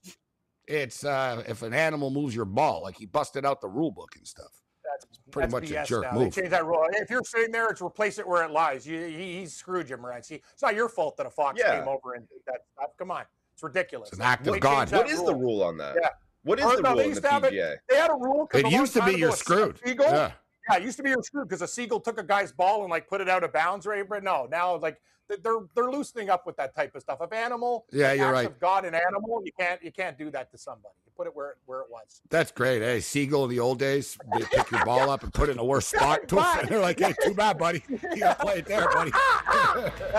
it's 0.68 1.04
uh, 1.04 1.44
if 1.48 1.64
an 1.64 1.74
animal 1.74 2.12
moves 2.12 2.36
your 2.36 2.46
ball, 2.46 2.84
like 2.84 2.96
he 2.96 3.06
busted 3.06 3.46
out 3.46 3.60
the 3.60 3.68
rule 3.68 3.92
book 3.92 4.16
and 4.16 4.28
stuff. 4.28 4.52
That's 4.84 5.20
pretty 5.32 5.52
that's 5.52 5.72
much 5.72 5.72
BS 5.72 5.84
a 5.84 5.88
jerk 5.88 6.04
now. 6.04 6.12
move. 6.14 6.24
They 6.34 6.42
changed 6.42 6.54
that 6.54 6.66
rule. 6.66 6.86
If 6.92 7.10
you're 7.10 7.24
sitting 7.24 7.52
there, 7.52 7.70
it's 7.70 7.82
replace 7.82 8.20
it 8.20 8.28
where 8.28 8.44
it 8.44 8.52
lies. 8.52 8.86
You, 8.86 9.00
he, 9.00 9.40
he's 9.40 9.54
screwed 9.54 9.90
you, 9.90 9.98
Morency. 9.98 10.42
It's 10.54 10.62
not 10.62 10.76
your 10.76 10.90
fault 10.90 11.18
that 11.18 11.26
a 11.26 11.30
fox 11.30 11.60
yeah. 11.60 11.80
came 11.80 11.88
over 11.88 12.14
and 12.14 12.28
did 12.30 12.40
that 12.46 12.62
stuff. 12.74 12.92
Come 12.98 13.12
on, 13.12 13.24
it's 13.54 13.64
ridiculous. 13.64 14.10
It's 14.10 14.20
an 14.20 14.24
act 14.24 14.48
of 14.48 14.60
God. 14.60 14.92
What 14.92 15.10
is 15.10 15.18
rule. 15.18 15.26
the 15.26 15.36
rule 15.36 15.64
on 15.64 15.78
that? 15.78 15.96
Yeah. 16.02 16.10
What 16.44 16.60
is 16.60 16.66
or, 16.66 16.76
the 16.78 16.82
no, 16.82 16.92
rule 16.92 17.00
in 17.00 17.14
the 17.14 17.22
PGA? 17.22 17.52
It, 17.52 17.80
they 17.90 17.96
had 17.98 18.10
a 18.10 18.16
rule. 18.16 18.50
It 18.54 18.72
used 18.72 18.94
to 18.94 19.04
be 19.04 19.14
you're 19.14 19.32
screwed. 19.34 19.80
Eagle, 19.86 20.06
yeah. 20.06 20.32
Yeah, 20.70 20.78
it 20.78 20.84
used 20.84 20.98
to 20.98 21.04
be 21.04 21.10
you're 21.10 21.24
screwed 21.24 21.48
because 21.48 21.62
a 21.62 21.68
seagull 21.68 22.00
took 22.00 22.20
a 22.20 22.24
guy's 22.24 22.52
ball 22.52 22.82
and 22.84 22.90
like 22.90 23.08
put 23.08 23.22
it 23.22 23.30
out 23.30 23.44
of 23.44 23.54
bounds, 23.54 23.86
right? 23.86 24.08
But 24.08 24.24
no, 24.24 24.48
now 24.50 24.78
like 24.78 25.00
they're 25.28 25.60
they're 25.76 25.92
loosening 25.92 26.30
up 26.30 26.46
with 26.46 26.58
that 26.58 26.76
type 26.76 26.96
of 26.96 27.02
stuff. 27.02 27.20
If 27.22 27.34
animal, 27.34 27.86
yeah, 27.92 28.14
you're 28.14 28.32
right. 28.32 28.48
Of 28.48 28.60
God, 28.60 28.86
an 28.86 28.96
animal, 28.96 29.42
you 29.44 29.52
can't 29.58 29.82
you 29.84 29.92
can't 29.92 30.18
do 30.18 30.30
that 30.32 30.52
to 30.52 30.58
somebody. 30.58 30.94
You 31.06 31.12
put 31.16 31.28
it 31.28 31.36
where 31.36 31.56
where 31.66 31.82
it 31.82 31.88
was. 31.90 32.22
That's 32.30 32.52
great. 32.52 32.82
Hey, 32.82 33.00
seagull 33.00 33.46
in 33.46 33.50
the 33.50 33.60
old 33.60 33.80
days, 33.80 34.18
they 34.38 34.46
pick 34.46 34.72
your 34.72 34.86
ball 34.86 35.10
up 35.10 35.24
and 35.24 35.34
put 35.34 35.50
it 35.50 35.54
in 35.54 35.60
a 35.60 35.66
worse 35.66 35.88
spot. 35.96 36.22
they're 36.28 36.80
like, 36.80 37.00
hey, 37.00 37.14
too 37.24 37.34
bad, 37.34 37.58
buddy. 37.58 37.84
You 37.90 38.20
gotta 38.20 38.44
play 38.44 38.60
it 38.60 38.66
there, 38.66 38.90
buddy. 38.90 39.12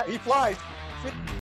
he 0.11 0.19
flies. 0.19 0.57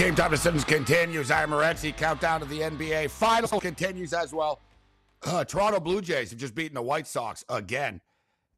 Game 0.00 0.14
time 0.14 0.30
decisions 0.30 0.64
continues. 0.64 1.30
I 1.30 1.42
am 1.42 1.50
Morency. 1.50 1.94
Countdown 1.94 2.40
to 2.40 2.46
the 2.46 2.60
NBA 2.60 3.10
final 3.10 3.60
continues 3.60 4.14
as 4.14 4.32
well. 4.32 4.58
Uh, 5.22 5.44
Toronto 5.44 5.78
Blue 5.78 6.00
Jays 6.00 6.30
have 6.30 6.38
just 6.38 6.54
beaten 6.54 6.74
the 6.74 6.80
White 6.80 7.06
Sox 7.06 7.44
again. 7.50 8.00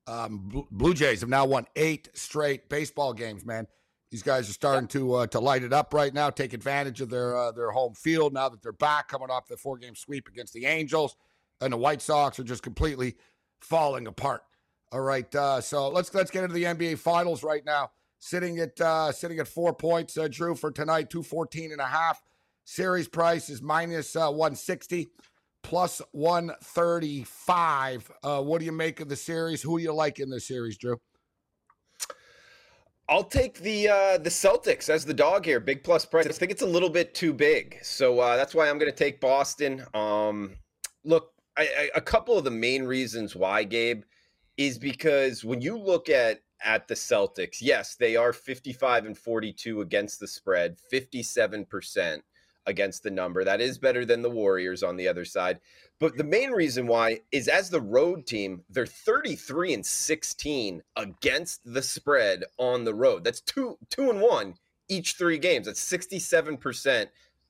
Um, 0.06 0.64
Blue 0.70 0.94
Jays 0.94 1.18
have 1.18 1.28
now 1.28 1.44
won 1.44 1.66
eight 1.74 2.08
straight 2.14 2.68
baseball 2.68 3.12
games. 3.12 3.44
Man, 3.44 3.66
these 4.12 4.22
guys 4.22 4.48
are 4.48 4.52
starting 4.52 4.86
to 4.90 5.14
uh, 5.14 5.26
to 5.26 5.40
light 5.40 5.64
it 5.64 5.72
up 5.72 5.92
right 5.92 6.14
now. 6.14 6.30
Take 6.30 6.52
advantage 6.52 7.00
of 7.00 7.10
their 7.10 7.36
uh, 7.36 7.50
their 7.50 7.72
home 7.72 7.94
field 7.94 8.32
now 8.32 8.48
that 8.48 8.62
they're 8.62 8.70
back, 8.70 9.08
coming 9.08 9.28
off 9.28 9.48
the 9.48 9.56
four 9.56 9.78
game 9.78 9.96
sweep 9.96 10.28
against 10.28 10.52
the 10.52 10.64
Angels, 10.66 11.16
and 11.60 11.72
the 11.72 11.76
White 11.76 12.02
Sox 12.02 12.38
are 12.38 12.44
just 12.44 12.62
completely 12.62 13.16
falling 13.60 14.06
apart. 14.06 14.44
All 14.92 15.00
right, 15.00 15.34
uh, 15.34 15.60
so 15.60 15.88
let's 15.88 16.14
let's 16.14 16.30
get 16.30 16.44
into 16.44 16.54
the 16.54 16.62
NBA 16.62 16.98
Finals 16.98 17.42
right 17.42 17.64
now 17.64 17.90
sitting 18.22 18.60
at 18.60 18.80
uh, 18.80 19.10
sitting 19.10 19.40
at 19.40 19.48
four 19.48 19.74
points. 19.74 20.16
Uh, 20.16 20.28
Drew 20.30 20.54
for 20.54 20.70
tonight, 20.70 21.10
two 21.10 21.22
fourteen 21.22 21.72
and 21.72 21.80
a 21.80 21.86
half. 21.86 22.22
Series 22.64 23.08
price 23.08 23.50
is 23.50 23.60
minus, 23.60 24.14
uh, 24.14 24.30
one 24.30 24.54
sixty, 24.54 25.10
plus 25.62 26.00
one 26.12 26.52
thirty 26.62 27.24
five. 27.24 28.08
Uh, 28.22 28.40
what 28.40 28.60
do 28.60 28.64
you 28.64 28.72
make 28.72 29.00
of 29.00 29.08
the 29.08 29.16
series? 29.16 29.60
Who 29.60 29.78
do 29.78 29.82
you 29.82 29.92
like 29.92 30.20
in 30.20 30.30
the 30.30 30.40
series, 30.40 30.78
Drew? 30.78 31.00
I'll 33.08 33.24
take 33.24 33.58
the 33.58 33.88
uh, 33.88 34.18
the 34.18 34.30
Celtics 34.30 34.88
as 34.88 35.04
the 35.04 35.12
dog 35.12 35.44
here. 35.44 35.58
Big 35.58 35.82
plus 35.82 36.06
price. 36.06 36.26
I 36.26 36.30
think 36.30 36.52
it's 36.52 36.62
a 36.62 36.66
little 36.66 36.88
bit 36.88 37.14
too 37.14 37.34
big, 37.34 37.78
so 37.82 38.20
uh, 38.20 38.36
that's 38.36 38.54
why 38.54 38.70
I'm 38.70 38.78
going 38.78 38.90
to 38.90 38.96
take 38.96 39.20
Boston. 39.20 39.84
Um, 39.92 40.54
look, 41.04 41.32
I, 41.56 41.62
I, 41.62 41.90
a 41.96 42.00
couple 42.00 42.38
of 42.38 42.44
the 42.44 42.52
main 42.52 42.84
reasons 42.84 43.34
why, 43.34 43.64
Gabe, 43.64 44.02
is 44.56 44.78
because 44.78 45.44
when 45.44 45.60
you 45.60 45.76
look 45.76 46.08
at 46.08 46.42
at 46.64 46.88
the 46.88 46.94
Celtics. 46.94 47.58
Yes, 47.60 47.94
they 47.94 48.16
are 48.16 48.32
55 48.32 49.06
and 49.06 49.16
42 49.16 49.80
against 49.80 50.20
the 50.20 50.28
spread, 50.28 50.76
57% 50.92 52.22
against 52.66 53.02
the 53.02 53.10
number. 53.10 53.44
That 53.44 53.60
is 53.60 53.78
better 53.78 54.04
than 54.04 54.22
the 54.22 54.30
Warriors 54.30 54.82
on 54.82 54.96
the 54.96 55.08
other 55.08 55.24
side. 55.24 55.58
But 55.98 56.16
the 56.16 56.24
main 56.24 56.50
reason 56.50 56.86
why 56.86 57.20
is 57.30 57.48
as 57.48 57.70
the 57.70 57.80
road 57.80 58.26
team, 58.26 58.62
they're 58.70 58.86
33 58.86 59.74
and 59.74 59.86
16 59.86 60.82
against 60.96 61.60
the 61.64 61.82
spread 61.82 62.44
on 62.58 62.84
the 62.84 62.94
road. 62.94 63.24
That's 63.24 63.40
two 63.40 63.78
two 63.90 64.10
and 64.10 64.20
one 64.20 64.54
each 64.88 65.14
three 65.14 65.38
games. 65.38 65.66
That's 65.66 65.82
67% 65.82 67.06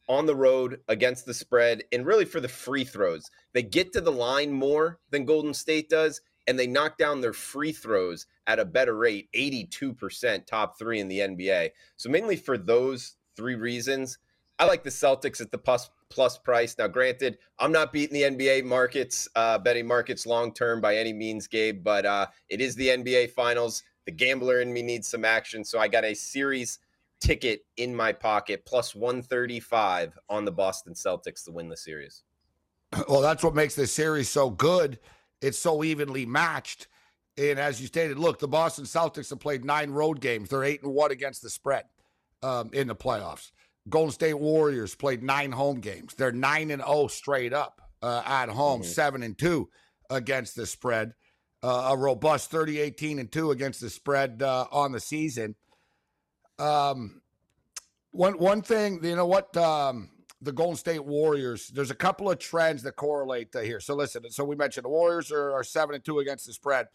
on 0.09 0.27
the 0.27 0.35
road 0.35 0.81
against 0.89 1.27
the 1.27 1.35
spread. 1.35 1.83
And 1.93 2.07
really 2.07 2.25
for 2.25 2.41
the 2.41 2.49
free 2.49 2.85
throws, 2.85 3.31
they 3.53 3.63
get 3.63 3.93
to 3.95 4.01
the 4.01 4.13
line 4.13 4.53
more 4.53 4.99
than 5.11 5.25
Golden 5.25 5.55
State 5.55 5.89
does 5.89 6.21
and 6.47 6.59
they 6.59 6.67
knock 6.67 6.99
down 6.99 7.21
their 7.21 7.33
free 7.33 7.73
throws 7.73 8.27
at 8.47 8.59
a 8.59 8.65
better 8.65 8.97
rate 8.97 9.29
82% 9.35 10.47
top 10.47 10.79
three 10.79 11.01
in 11.01 11.09
the 11.09 11.21
nba 11.21 11.71
so 11.97 12.09
mainly 12.11 12.37
for 12.37 12.59
those 12.59 13.17
three 13.37 13.55
reasons 13.55 14.19
i 14.59 14.65
like 14.65 14.83
the 14.83 14.91
celtics 14.91 15.41
at 15.41 15.51
the 15.51 15.59
plus 15.59 15.91
plus 16.13 16.39
price. 16.39 16.77
Now, 16.79 16.87
granted, 16.89 17.39
I'm 17.59 17.73
not 17.73 17.93
beating 17.93 18.15
the 18.15 18.23
NBA 18.23 18.65
markets, 18.65 19.29
uh, 19.35 19.59
betting 19.59 19.87
markets 19.87 20.27
long 20.27 20.53
term 20.53 20.81
by 20.81 20.97
any 20.97 21.13
means, 21.13 21.47
Gabe, 21.47 21.83
but 21.83 22.07
uh, 22.07 22.27
it 22.49 22.61
is 22.61 22.75
the 22.77 22.89
NBA 22.89 23.31
Finals. 23.31 23.83
The 24.05 24.13
gambler 24.13 24.61
in 24.61 24.73
me 24.73 24.83
needs 24.83 25.09
some 25.09 25.25
action, 25.25 25.65
so 25.65 25.79
I 25.79 25.89
got 25.89 26.05
a 26.05 26.15
series 26.15 26.79
ticket 27.21 27.65
in 27.77 27.95
my 27.95 28.13
pocket, 28.13 28.65
plus 28.67 28.95
135 28.95 30.19
on 30.29 30.45
the 30.45 30.53
Boston 30.53 30.93
Celtics 30.93 31.45
to 31.45 31.53
win 31.53 31.69
the 31.69 31.77
series. 31.77 32.25
Well, 33.09 33.23
that's 33.23 33.43
what 33.43 33.55
makes 33.55 33.75
this 33.75 33.93
series 33.93 34.29
so 34.29 34.51
good. 34.51 34.99
It's 35.43 35.59
so 35.59 35.85
evenly 35.85 36.25
matched. 36.25 36.89
And 37.37 37.59
as 37.59 37.81
you 37.81 37.87
stated, 37.87 38.19
look, 38.19 38.39
the 38.39 38.49
Boston 38.49 38.85
Celtics 38.85 39.31
have 39.31 39.41
played 39.41 39.65
nine 39.65 39.91
road 39.91 40.21
games. 40.21 40.49
They're 40.49 40.65
eight 40.65 40.83
and 40.83 40.93
one 40.93 41.11
against 41.11 41.43
the 41.43 41.51
spread 41.51 41.85
um, 42.43 42.71
in 42.73 42.89
the 42.89 42.95
playoffs. 42.95 43.51
Golden 43.89 44.13
State 44.13 44.39
Warriors 44.39 44.95
played 44.95 45.23
nine 45.23 45.51
home 45.51 45.81
games. 45.81 46.15
They're 46.15 46.33
nine 46.33 46.71
and 46.71 46.81
zero 46.83 46.93
oh 46.93 47.07
straight 47.09 47.53
up 47.53 47.81
uh, 48.01 48.23
at 48.25 48.49
home, 48.49 48.83
mm-hmm. 48.83 48.91
seven 48.91 49.23
and 49.23 49.37
two 49.37 49.69
against 50.09 50.55
the 50.55 50.67
spread. 50.67 51.13
Uh, 51.65 51.91
a 51.93 51.97
robust 51.97 52.51
30 52.51 52.81
18 52.81 53.21
and 53.21 53.31
2 53.31 53.53
against 53.53 53.81
the 53.81 53.89
spread 53.89 54.43
uh, 54.43 54.67
on 54.73 54.91
the 54.91 54.99
season. 54.99 55.55
Um, 56.59 57.23
one 58.11 58.35
one 58.35 58.63
thing, 58.63 58.99
you 59.05 59.15
know 59.15 59.27
what? 59.27 59.57
Um, 59.57 60.11
the 60.43 60.53
Golden 60.53 60.77
State 60.77 61.05
Warriors. 61.05 61.69
There's 61.69 61.91
a 61.91 61.95
couple 61.95 62.31
of 62.31 62.39
trends 62.39 62.83
that 62.83 62.97
correlate 62.97 63.49
here. 63.55 63.81
So 63.81 63.95
listen. 63.95 64.29
So 64.31 64.45
we 64.45 64.57
mentioned 64.57 64.85
the 64.85 64.91
Warriors 64.91 65.31
are, 65.31 65.53
are 65.53 65.65
seven 65.65 65.95
and 65.95 66.05
two 66.05 66.19
against 66.19 66.47
the 66.47 66.53
spread. 66.53 66.89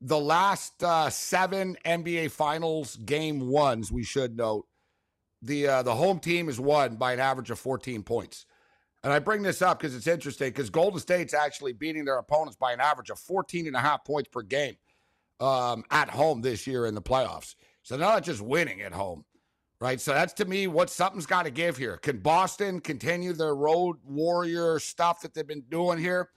The 0.00 0.18
last 0.18 0.82
uh, 0.84 1.10
seven 1.10 1.76
NBA 1.84 2.30
Finals 2.30 2.96
game 2.96 3.48
ones, 3.48 3.90
we 3.90 4.04
should 4.04 4.36
note, 4.36 4.66
the 5.42 5.66
uh, 5.66 5.82
the 5.82 5.94
home 5.94 6.20
team 6.20 6.46
has 6.46 6.60
won 6.60 6.96
by 6.96 7.12
an 7.12 7.20
average 7.20 7.50
of 7.50 7.58
14 7.58 8.02
points. 8.04 8.46
And 9.04 9.12
I 9.12 9.18
bring 9.18 9.42
this 9.42 9.62
up 9.62 9.78
because 9.78 9.94
it's 9.94 10.06
interesting 10.06 10.48
because 10.48 10.70
Golden 10.70 10.98
State's 10.98 11.34
actually 11.34 11.72
beating 11.72 12.04
their 12.04 12.18
opponents 12.18 12.56
by 12.56 12.72
an 12.72 12.80
average 12.80 13.10
of 13.10 13.18
14 13.18 13.66
and 13.66 13.76
a 13.76 13.80
half 13.80 14.04
points 14.04 14.28
per 14.32 14.42
game 14.42 14.76
um, 15.40 15.84
at 15.90 16.10
home 16.10 16.42
this 16.42 16.66
year 16.66 16.86
in 16.86 16.94
the 16.94 17.02
playoffs. 17.02 17.54
So 17.82 17.96
they're 17.96 18.06
not 18.06 18.24
just 18.24 18.40
winning 18.40 18.82
at 18.82 18.92
home, 18.92 19.24
right? 19.80 20.00
So 20.00 20.12
that's 20.12 20.32
to 20.34 20.44
me 20.44 20.66
what 20.66 20.90
something's 20.90 21.26
got 21.26 21.44
to 21.44 21.50
give 21.50 21.76
here. 21.76 21.96
Can 21.98 22.18
Boston 22.18 22.80
continue 22.80 23.32
their 23.32 23.54
road 23.54 23.96
warrior 24.04 24.78
stuff 24.78 25.20
that 25.22 25.34
they've 25.34 25.46
been 25.46 25.64
doing 25.70 25.98
here 25.98 26.30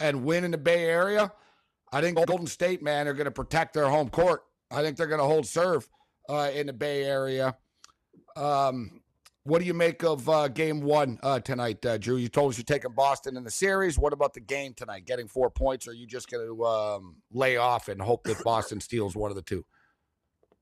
and 0.00 0.24
win 0.24 0.44
in 0.44 0.50
the 0.50 0.58
Bay 0.58 0.84
Area? 0.84 1.32
I 1.92 2.00
think 2.00 2.16
Golden 2.26 2.46
State, 2.46 2.82
man, 2.82 3.06
are 3.06 3.14
going 3.14 3.26
to 3.26 3.30
protect 3.30 3.74
their 3.74 3.88
home 3.88 4.08
court. 4.08 4.42
I 4.70 4.82
think 4.82 4.96
they're 4.96 5.06
going 5.06 5.20
to 5.20 5.26
hold 5.26 5.46
serve 5.46 5.88
uh, 6.28 6.50
in 6.54 6.66
the 6.66 6.72
Bay 6.72 7.04
Area. 7.04 7.56
Um, 8.36 9.02
what 9.44 9.58
do 9.58 9.64
you 9.64 9.74
make 9.74 10.04
of 10.04 10.28
uh, 10.28 10.48
game 10.48 10.80
one 10.80 11.18
uh, 11.22 11.40
tonight, 11.40 11.84
uh, 11.84 11.98
Drew? 11.98 12.16
You 12.16 12.28
told 12.28 12.52
us 12.52 12.58
you're 12.58 12.64
taking 12.64 12.92
Boston 12.92 13.36
in 13.36 13.42
the 13.42 13.50
series. 13.50 13.98
What 13.98 14.12
about 14.12 14.34
the 14.34 14.40
game 14.40 14.72
tonight? 14.72 15.04
Getting 15.04 15.26
four 15.26 15.50
points, 15.50 15.86
or 15.86 15.90
are 15.90 15.94
you 15.94 16.06
just 16.06 16.30
going 16.30 16.46
to 16.46 16.64
um, 16.64 17.16
lay 17.32 17.56
off 17.56 17.88
and 17.88 18.00
hope 18.00 18.22
that 18.24 18.42
Boston 18.44 18.80
steals 18.80 19.16
one 19.16 19.30
of 19.30 19.34
the 19.34 19.42
two? 19.42 19.64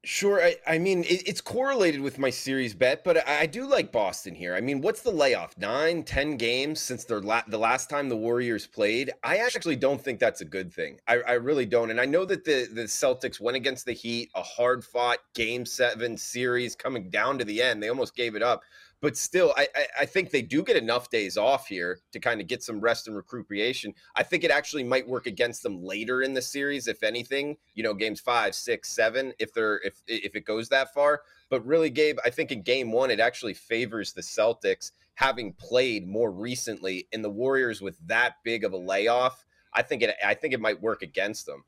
Sure. 0.03 0.43
I, 0.43 0.57
I 0.67 0.79
mean, 0.79 1.05
it, 1.05 1.29
it's 1.29 1.43
correlated 1.43 2.01
with 2.01 2.19
my 2.19 2.31
series 2.31 2.73
bet, 2.75 3.05
but 3.05 3.19
I, 3.29 3.41
I, 3.41 3.47
do 3.47 3.67
like 3.67 3.93
Boston 3.93 4.35
here. 4.35 4.55
I 4.55 4.63
mean, 4.63 4.81
what's 4.81 5.03
the 5.03 5.11
layoff? 5.11 5.59
Nine, 5.59 6.05
ten 6.05 6.39
games 6.39 6.81
since 6.81 7.05
their 7.05 7.21
la- 7.21 7.43
the 7.47 7.59
last 7.59 7.91
time 7.91 8.09
the 8.09 8.17
Warriors 8.17 8.67
played? 8.67 9.13
I 9.23 9.37
actually 9.39 9.77
don't 9.77 10.01
think 10.03 10.19
that's 10.19 10.41
a 10.41 10.47
good 10.47 10.73
thing. 10.73 11.01
I, 11.07 11.19
I 11.29 11.33
really 11.33 11.67
don't. 11.67 11.91
And 11.91 12.01
I 12.01 12.07
know 12.07 12.25
that 12.25 12.47
the, 12.47 12.67
the 12.73 12.85
Celtics 12.85 13.41
went 13.41 13.59
against 13.59 13.85
the 13.85 13.93
Heat, 13.93 14.31
a 14.35 14.43
hard 14.43 14.83
fought 14.83 15.19
game 15.35 15.67
seven 15.67 16.17
series 16.17 16.75
coming 16.75 17.11
down 17.11 17.37
to 17.37 17.45
the 17.45 17.61
end. 17.61 17.83
They 17.83 17.91
almost 17.91 18.17
gave 18.17 18.35
it 18.35 18.43
up 18.43 18.63
but 19.01 19.17
still, 19.17 19.55
I, 19.57 19.67
I 20.01 20.05
think 20.05 20.31
they 20.31 20.43
do 20.43 20.63
get 20.63 20.77
enough 20.77 21.09
days 21.09 21.39
off 21.39 21.67
here 21.67 22.01
to 22.13 22.21
kind 22.21 22.41
of 22.41 22.47
get 22.47 22.63
some 22.63 22.81
rest 22.81 23.09
and 23.09 23.17
recuperation. 23.17 23.95
I 24.15 24.23
think 24.23 24.45
it 24.45 24.51
actually 24.51 24.85
might 24.85 25.09
work 25.09 25.27
against 25.27 25.63
them 25.63 25.83
later 25.83 26.23
in 26.23 26.35
the 26.35 26.43
series, 26.43 26.87
if 26.87 27.03
anything. 27.03 27.57
You 27.75 27.83
know, 27.83 27.95
games 27.95 28.21
five, 28.21 28.55
six, 28.55 28.91
seven, 28.91 29.33
if 29.39 29.55
they're 29.55 29.81
if 29.81 30.03
if 30.07 30.37
it 30.37 30.45
goes 30.45 30.69
that 30.69 30.93
far. 30.93 31.23
But 31.49 31.65
really, 31.65 31.89
Gabe, 31.91 32.19
I 32.25 32.31
think 32.31 32.53
in 32.53 32.63
game 32.63 32.93
one, 32.93 33.11
it 33.11 33.21
actually 33.21 33.55
favors 33.55 34.13
the 34.13 34.21
Celtics 34.21 34.93
having 35.15 35.55
played 35.55 36.07
more 36.07 36.31
recently, 36.31 37.09
and 37.13 37.25
the 37.25 37.31
Warriors 37.31 37.81
with 37.81 37.97
that 38.07 38.35
big 38.45 38.65
of 38.65 38.73
a 38.73 38.79
layoff. 38.79 39.45
I 39.73 39.83
think 39.83 40.03
it 40.03 40.15
I 40.25 40.35
think 40.35 40.53
it 40.53 40.61
might 40.61 40.83
work 40.83 41.03
against 41.03 41.47
them. 41.47 41.65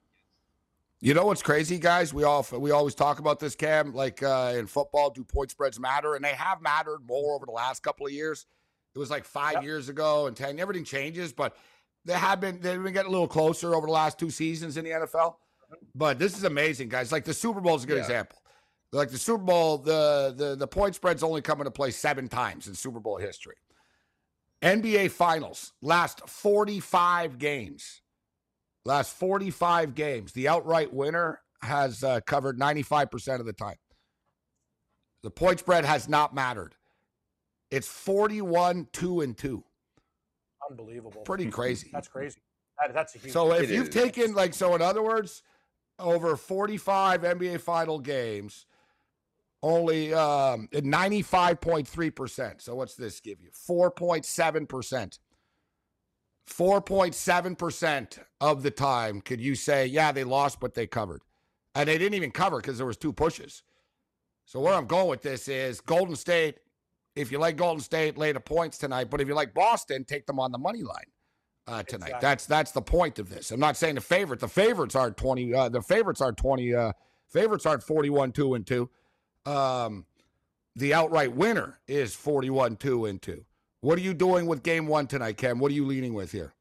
You 1.05 1.15
know 1.15 1.27
what's 1.27 1.43
crazy, 1.43 1.81
guys? 1.81 2.15
We 2.15 2.23
all 2.23 2.47
we 2.53 2.71
always 2.71 2.95
talk 2.95 3.19
about 3.19 3.41
this, 3.41 3.57
Cam. 3.57 3.93
Like 3.93 4.23
uh, 4.23 4.55
in 4.57 4.69
football, 4.69 5.11
do 5.11 5.25
point 5.25 5.51
spreads 5.51 5.81
matter? 5.81 6.15
And 6.15 6.25
they 6.25 6.29
have 6.29 6.63
mattered 6.63 7.01
more 7.09 7.35
over 7.35 7.45
the 7.45 7.51
last 7.51 7.83
couple 7.83 8.07
of 8.07 8.13
years. 8.13 8.47
It 8.95 9.01
was 9.01 9.11
like 9.11 9.25
five 9.25 9.55
yep. 9.55 9.65
years 9.65 9.89
ago 9.89 10.29
and 10.29 10.37
ten. 10.37 10.61
Everything 10.61 10.85
changes, 10.85 11.33
but 11.33 11.57
they 12.05 12.13
have 12.13 12.41
been 12.41 12.61
they've 12.61 12.81
been 12.81 12.93
getting 12.93 13.09
a 13.09 13.11
little 13.11 13.27
closer 13.27 13.75
over 13.75 13.89
the 13.89 13.93
last 13.93 14.17
two 14.17 14.31
seasons 14.31 14.77
in 14.77 14.85
the 14.85 14.91
NFL. 14.91 15.35
But 15.93 16.21
this 16.21 16.39
is 16.39 16.45
amazing, 16.45 16.89
guys. 16.89 17.11
Like 17.11 17.25
the 17.25 17.35
Super 17.35 17.61
Bowl 17.61 17.75
is 17.75 17.83
a 17.83 17.89
good 17.89 17.97
yeah. 17.97 18.03
example. 18.03 18.39
Like 18.93 19.11
the 19.11 19.19
Super 19.19 19.43
Bowl, 19.43 19.79
the 19.79 20.33
the 20.37 20.55
the 20.55 20.69
point 20.69 20.95
spreads 20.95 21.25
only 21.25 21.43
come 21.43 21.59
into 21.59 21.73
play 21.73 21.91
seven 21.91 22.29
times 22.29 22.69
in 22.69 22.77
Super 22.77 23.01
Bowl 23.01 23.17
history. 23.17 23.57
NBA 24.63 25.11
Finals 25.11 25.73
last 25.83 26.29
forty 26.29 26.79
five 26.79 27.39
games 27.39 28.02
Last 28.85 29.15
45 29.17 29.95
games, 29.95 30.33
the 30.33 30.49
outright 30.49 30.93
winner 30.93 31.41
has 31.63 32.03
uh, 32.03 32.21
covered 32.27 32.59
95% 32.59 33.39
of 33.41 33.47
the 33.47 33.53
time. 33.53 33.77
The 35.23 35.31
point 35.31 35.61
spread 35.61 35.85
has 35.85 36.09
not 36.09 36.35
mattered. 36.35 36.75
It's 37.71 37.87
41 37.89 38.89
2 38.93 39.21
and 39.21 39.37
2. 39.39 39.65
Unbelievable. 40.69 41.23
Pretty 41.23 41.47
crazy. 41.47 41.91
that's 41.93 42.09
crazy. 42.09 42.41
That, 42.81 42.93
that's 42.93 43.15
a 43.15 43.19
huge 43.19 43.33
So 43.33 43.53
if 43.53 43.71
you've 43.71 43.89
is. 43.89 43.95
taken 43.95 44.35
like 44.35 44.55
so 44.55 44.75
in 44.75 44.83
other 44.83 45.03
words, 45.03 45.43
over 45.99 46.37
45 46.37 47.23
NBA 47.23 47.61
final 47.61 47.99
games, 48.01 48.67
only 49.63 50.13
um 50.13 50.69
95.3%. 50.73 52.61
So 52.61 52.75
what's 52.75 52.95
this 52.95 53.21
give 53.21 53.41
you? 53.41 53.51
4.7%. 53.51 55.19
4.7% 56.49 58.19
of 58.41 58.63
the 58.63 58.71
time 58.71 59.21
could 59.21 59.41
you 59.41 59.55
say, 59.55 59.87
yeah, 59.87 60.13
they 60.13 60.25
lost, 60.25 60.61
but 60.61 60.75
they 60.75 60.87
covered. 60.87 61.23
And 61.75 61.89
they 61.89 61.99
didn't 61.99 62.15
even 62.15 62.31
cover 62.31 62.59
because 62.59 62.77
there 62.77 62.87
was 62.87 62.97
two 62.97 63.13
pushes. 63.13 63.63
So 64.45 64.61
where 64.61 64.75
I'm 64.75 64.87
going 64.87 65.09
with 65.09 65.23
this 65.23 65.49
is 65.49 65.81
Golden 65.81 66.17
State, 66.17 66.59
if 67.15 67.31
you 67.31 67.39
like 67.39 67.57
Golden 67.57 67.83
State, 67.83 68.19
lay 68.19 68.33
the 68.33 68.41
points 68.41 68.79
tonight. 68.79 69.09
But 69.11 69.21
if 69.21 69.29
you 69.29 69.35
like 69.35 69.55
Boston, 69.55 70.05
take 70.05 70.27
them 70.27 70.39
on 70.39 70.53
the 70.53 70.59
money 70.59 70.83
line 70.83 71.05
uh, 71.67 71.83
tonight. 71.83 72.07
Exactly. 72.07 72.29
That's 72.29 72.47
that's 72.47 72.73
the 72.73 72.83
point 72.83 73.19
of 73.19 73.29
this. 73.29 73.51
I'm 73.51 73.61
not 73.61 73.77
saying 73.77 73.95
the 73.95 74.01
favorite. 74.01 74.41
The 74.41 74.49
favorites 74.49 74.95
are 74.95 75.11
20. 75.11 75.55
Uh, 75.55 75.69
the 75.69 75.83
favorites 75.83 76.21
are 76.21 76.33
20. 76.33 76.75
Uh, 76.75 76.93
favorites 77.29 77.67
aren't 77.67 77.83
41 77.83 78.33
two 78.33 78.55
and 78.55 78.67
two. 78.67 78.91
Um, 79.47 80.07
the 80.75 80.95
outright 80.95 81.35
winner 81.35 81.79
is 81.87 82.15
41 82.15 82.77
two 82.77 83.07
and 83.07 83.21
two. 83.21 83.45
What 83.83 83.99
are 83.99 84.03
you 84.03 84.15
doing 84.15 84.47
with 84.47 84.63
game 84.63 84.87
one 84.87 85.09
tonight, 85.09 85.37
Ken? 85.37 85.59
What 85.59 85.73
are 85.73 85.75
you 85.75 85.85
leaning 85.85 86.15
with 86.15 86.31
here? 86.31 86.55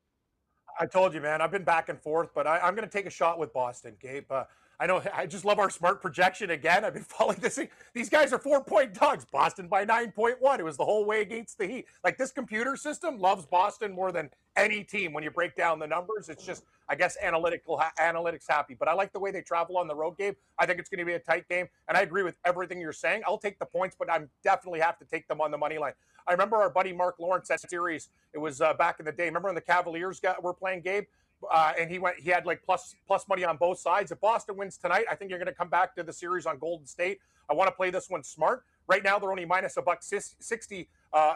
I 0.79 0.87
told 0.87 1.13
you, 1.13 1.21
man. 1.21 1.39
I've 1.39 1.51
been 1.51 1.63
back 1.63 1.87
and 1.87 2.01
forth, 2.01 2.29
but 2.33 2.47
I, 2.47 2.67
am 2.67 2.73
going 2.73 2.87
to 2.87 2.91
take 2.91 3.05
a 3.05 3.11
shot 3.11 3.37
with 3.37 3.53
Boston, 3.53 3.95
Gabe. 4.01 4.31
Uh, 4.31 4.45
I 4.81 4.87
know. 4.87 4.99
I 5.13 5.27
just 5.27 5.45
love 5.45 5.59
our 5.59 5.69
smart 5.69 6.01
projection 6.01 6.49
again. 6.49 6.83
I've 6.83 6.95
been 6.95 7.03
following 7.07 7.37
this. 7.39 7.55
Thing. 7.55 7.69
These 7.93 8.09
guys 8.09 8.33
are 8.33 8.39
four 8.39 8.63
point 8.63 8.95
dogs. 8.95 9.25
Boston 9.31 9.67
by 9.67 9.85
nine 9.85 10.11
point 10.11 10.41
one. 10.41 10.59
It 10.59 10.63
was 10.63 10.75
the 10.75 10.83
whole 10.83 11.05
way 11.05 11.21
against 11.21 11.59
the 11.59 11.67
Heat. 11.67 11.85
Like 12.03 12.17
this 12.17 12.31
computer 12.31 12.75
system 12.75 13.19
loves 13.19 13.45
Boston 13.45 13.93
more 13.93 14.11
than 14.11 14.31
any 14.57 14.83
team. 14.83 15.13
When 15.13 15.23
you 15.23 15.29
break 15.29 15.55
down 15.55 15.77
the 15.77 15.85
numbers, 15.85 16.29
it's 16.29 16.43
just, 16.43 16.63
I 16.89 16.95
guess, 16.95 17.15
analytical 17.21 17.79
analytics 17.99 18.45
happy. 18.49 18.73
But 18.73 18.87
I 18.87 18.93
like 18.93 19.13
the 19.13 19.19
way 19.19 19.29
they 19.29 19.41
travel 19.41 19.77
on 19.77 19.87
the 19.87 19.95
road 19.95 20.17
game. 20.17 20.35
I 20.57 20.65
think 20.65 20.79
it's 20.79 20.89
going 20.89 20.97
to 20.97 21.05
be 21.05 21.13
a 21.13 21.19
tight 21.19 21.47
game, 21.47 21.67
and 21.87 21.95
I 21.95 22.01
agree 22.01 22.23
with 22.23 22.35
everything 22.43 22.81
you're 22.81 22.91
saying. 22.91 23.21
I'll 23.27 23.37
take 23.37 23.59
the 23.59 23.67
points, 23.67 23.95
but 23.97 24.11
I'm 24.11 24.31
definitely 24.43 24.79
have 24.79 24.97
to 24.97 25.05
take 25.05 25.27
them 25.27 25.41
on 25.41 25.51
the 25.51 25.59
money 25.59 25.77
line. 25.77 25.93
I 26.27 26.31
remember 26.31 26.57
our 26.57 26.69
buddy 26.69 26.93
Mark 26.93 27.15
Lawrence 27.19 27.49
that 27.49 27.61
series. 27.69 28.09
It 28.33 28.39
was 28.39 28.61
uh, 28.61 28.73
back 28.73 28.99
in 28.99 29.05
the 29.05 29.11
day. 29.11 29.25
Remember 29.25 29.49
when 29.49 29.55
the 29.55 29.61
Cavaliers 29.61 30.19
got 30.19 30.43
were 30.43 30.53
playing 30.53 30.81
Gabe? 30.81 31.05
Uh, 31.49 31.73
and 31.79 31.89
he 31.89 31.99
went. 31.99 32.17
He 32.19 32.29
had 32.29 32.45
like 32.45 32.63
plus 32.63 32.95
plus 33.07 33.27
money 33.27 33.43
on 33.43 33.57
both 33.57 33.79
sides. 33.79 34.11
If 34.11 34.19
Boston 34.19 34.57
wins 34.57 34.77
tonight, 34.77 35.05
I 35.09 35.15
think 35.15 35.29
you're 35.29 35.39
going 35.39 35.47
to 35.47 35.53
come 35.53 35.69
back 35.69 35.95
to 35.95 36.03
the 36.03 36.13
series 36.13 36.45
on 36.45 36.59
Golden 36.59 36.85
State. 36.85 37.19
I 37.49 37.53
want 37.53 37.67
to 37.67 37.75
play 37.75 37.89
this 37.89 38.09
one 38.09 38.23
smart. 38.23 38.63
Right 38.87 39.03
now, 39.03 39.17
they're 39.19 39.31
only 39.31 39.45
minus 39.45 39.77
a 39.77 39.81
buck 39.81 40.03
sixty. 40.03 40.89
Uh, 41.13 41.35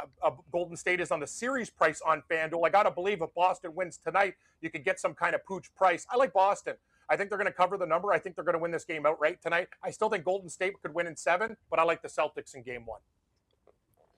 Golden 0.52 0.78
State 0.78 1.02
is 1.02 1.12
on 1.12 1.20
the 1.20 1.28
series 1.28 1.70
price 1.70 2.02
on 2.06 2.24
FanDuel. 2.30 2.66
I 2.66 2.70
got 2.70 2.84
to 2.84 2.92
believe 2.92 3.22
if 3.22 3.34
Boston 3.34 3.74
wins 3.76 3.98
tonight, 3.98 4.36
you 4.62 4.70
could 4.70 4.84
get 4.86 5.00
some 5.00 5.14
kind 5.14 5.36
of 5.36 5.46
pooch 5.46 5.74
price. 5.76 6.06
I 6.12 6.18
like 6.18 6.34
Boston. 6.34 6.76
I 7.10 7.16
think 7.16 7.30
they're 7.30 7.38
going 7.38 7.52
to 7.52 7.54
cover 7.54 7.78
the 7.78 7.86
number. 7.86 8.12
I 8.14 8.20
think 8.20 8.36
they're 8.36 8.46
going 8.46 8.56
to 8.56 8.62
win 8.62 8.72
this 8.72 8.86
game 8.86 9.06
outright 9.06 9.42
tonight. 9.42 9.68
I 9.84 9.92
still 9.92 10.10
think 10.10 10.24
Golden 10.26 10.50
State 10.50 10.82
could 10.82 10.94
win 10.94 11.08
in 11.08 11.16
seven, 11.16 11.56
but 11.70 11.78
I 11.78 11.84
like 11.84 12.02
the 12.02 12.08
Celtics 12.08 12.56
in 12.56 12.64
game 12.64 12.86
one. 12.86 13.02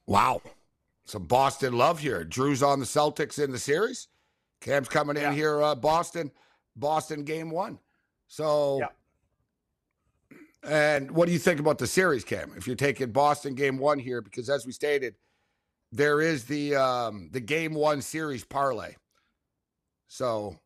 Wow. 0.05 0.41
Some 1.03 1.23
Boston 1.23 1.77
love 1.77 1.99
here. 1.99 2.23
Drew's 2.23 2.63
on 2.63 2.79
the 2.79 2.85
Celtics 2.85 3.43
in 3.43 3.51
the 3.51 3.59
series. 3.59 4.07
Cam's 4.61 4.89
coming 4.89 5.17
in 5.17 5.33
here, 5.33 5.61
uh, 5.61 5.75
Boston, 5.75 6.31
Boston 6.75 7.23
game 7.23 7.49
one. 7.49 7.79
So, 8.27 8.79
yeah. 8.79 10.37
and 10.63 11.11
what 11.11 11.27
do 11.27 11.31
you 11.31 11.39
think 11.39 11.59
about 11.59 11.77
the 11.77 11.87
series, 11.87 12.23
Cam? 12.23 12.51
If 12.57 12.67
you're 12.67 12.75
taking 12.75 13.11
Boston 13.11 13.55
game 13.55 13.77
one 13.77 13.99
here, 13.99 14.21
because 14.21 14.49
as 14.49 14.65
we 14.65 14.71
stated, 14.71 15.15
there 15.91 16.21
is 16.21 16.43
the 16.45 16.75
um, 16.75 17.29
the 17.31 17.39
game 17.39 17.73
one 17.73 18.01
series 18.01 18.43
parlay. 18.43 18.95
So, 20.07 20.57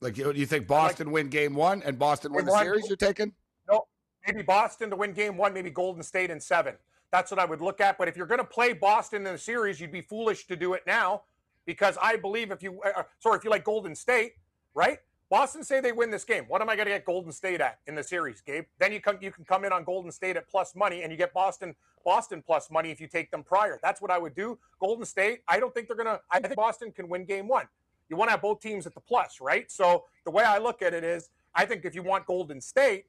like, 0.00 0.16
you, 0.16 0.32
you 0.32 0.46
think 0.46 0.66
Boston 0.66 1.08
like, 1.08 1.14
win 1.14 1.28
game 1.28 1.54
one 1.54 1.82
and 1.84 1.98
Boston 1.98 2.32
win 2.32 2.46
the 2.46 2.52
one, 2.52 2.64
series? 2.64 2.88
You're 2.88 2.96
taking? 2.96 3.32
No, 3.70 3.86
maybe 4.26 4.42
Boston 4.42 4.90
to 4.90 4.96
win 4.96 5.12
game 5.12 5.36
one, 5.36 5.52
maybe 5.52 5.70
Golden 5.70 6.02
State 6.02 6.30
in 6.30 6.40
seven. 6.40 6.74
That's 7.12 7.30
what 7.30 7.38
I 7.38 7.44
would 7.44 7.60
look 7.60 7.80
at. 7.80 7.98
But 7.98 8.08
if 8.08 8.16
you're 8.16 8.26
going 8.26 8.40
to 8.40 8.44
play 8.44 8.72
Boston 8.72 9.26
in 9.26 9.32
the 9.32 9.38
series, 9.38 9.80
you'd 9.80 9.92
be 9.92 10.00
foolish 10.00 10.46
to 10.48 10.56
do 10.56 10.74
it 10.74 10.82
now 10.86 11.22
because 11.66 11.98
I 12.00 12.16
believe 12.16 12.50
if 12.50 12.62
you, 12.62 12.80
uh, 12.82 13.00
uh 13.00 13.02
sorry, 13.18 13.38
if 13.38 13.44
you 13.44 13.50
like 13.50 13.64
Golden 13.64 13.94
State, 13.94 14.34
right? 14.74 14.98
Boston 15.28 15.64
say 15.64 15.80
they 15.80 15.90
win 15.90 16.10
this 16.10 16.24
game. 16.24 16.44
What 16.46 16.62
am 16.62 16.68
I 16.68 16.76
going 16.76 16.86
to 16.86 16.92
get 16.92 17.04
Golden 17.04 17.32
State 17.32 17.60
at 17.60 17.80
in 17.88 17.96
the 17.96 18.02
series, 18.02 18.40
Gabe? 18.40 18.64
Then 18.78 18.92
you 18.92 19.00
come 19.00 19.18
you 19.20 19.32
can 19.32 19.44
come 19.44 19.64
in 19.64 19.72
on 19.72 19.82
Golden 19.82 20.12
State 20.12 20.36
at 20.36 20.48
plus 20.48 20.76
money 20.76 21.02
and 21.02 21.10
you 21.10 21.18
get 21.18 21.34
Boston 21.34 21.74
Boston 22.04 22.42
plus 22.46 22.70
money 22.70 22.92
if 22.92 23.00
you 23.00 23.08
take 23.08 23.32
them 23.32 23.42
prior. 23.42 23.80
That's 23.82 24.00
what 24.00 24.12
I 24.12 24.18
would 24.18 24.36
do. 24.36 24.56
Golden 24.78 25.04
State, 25.04 25.40
I 25.48 25.58
don't 25.58 25.74
think 25.74 25.88
they're 25.88 25.96
going 25.96 26.06
to 26.06 26.20
I 26.30 26.38
think 26.38 26.54
Boston 26.54 26.92
can 26.92 27.08
win 27.08 27.24
game 27.24 27.48
1. 27.48 27.66
You 28.08 28.16
want 28.16 28.28
to 28.28 28.32
have 28.32 28.42
both 28.42 28.60
teams 28.60 28.86
at 28.86 28.94
the 28.94 29.00
plus, 29.00 29.38
right? 29.40 29.70
So 29.70 30.04
the 30.24 30.30
way 30.30 30.44
I 30.44 30.58
look 30.58 30.80
at 30.80 30.94
it 30.94 31.02
is 31.02 31.28
I 31.56 31.64
think 31.64 31.84
if 31.84 31.94
you 31.94 32.04
want 32.04 32.24
Golden 32.26 32.60
State, 32.60 33.06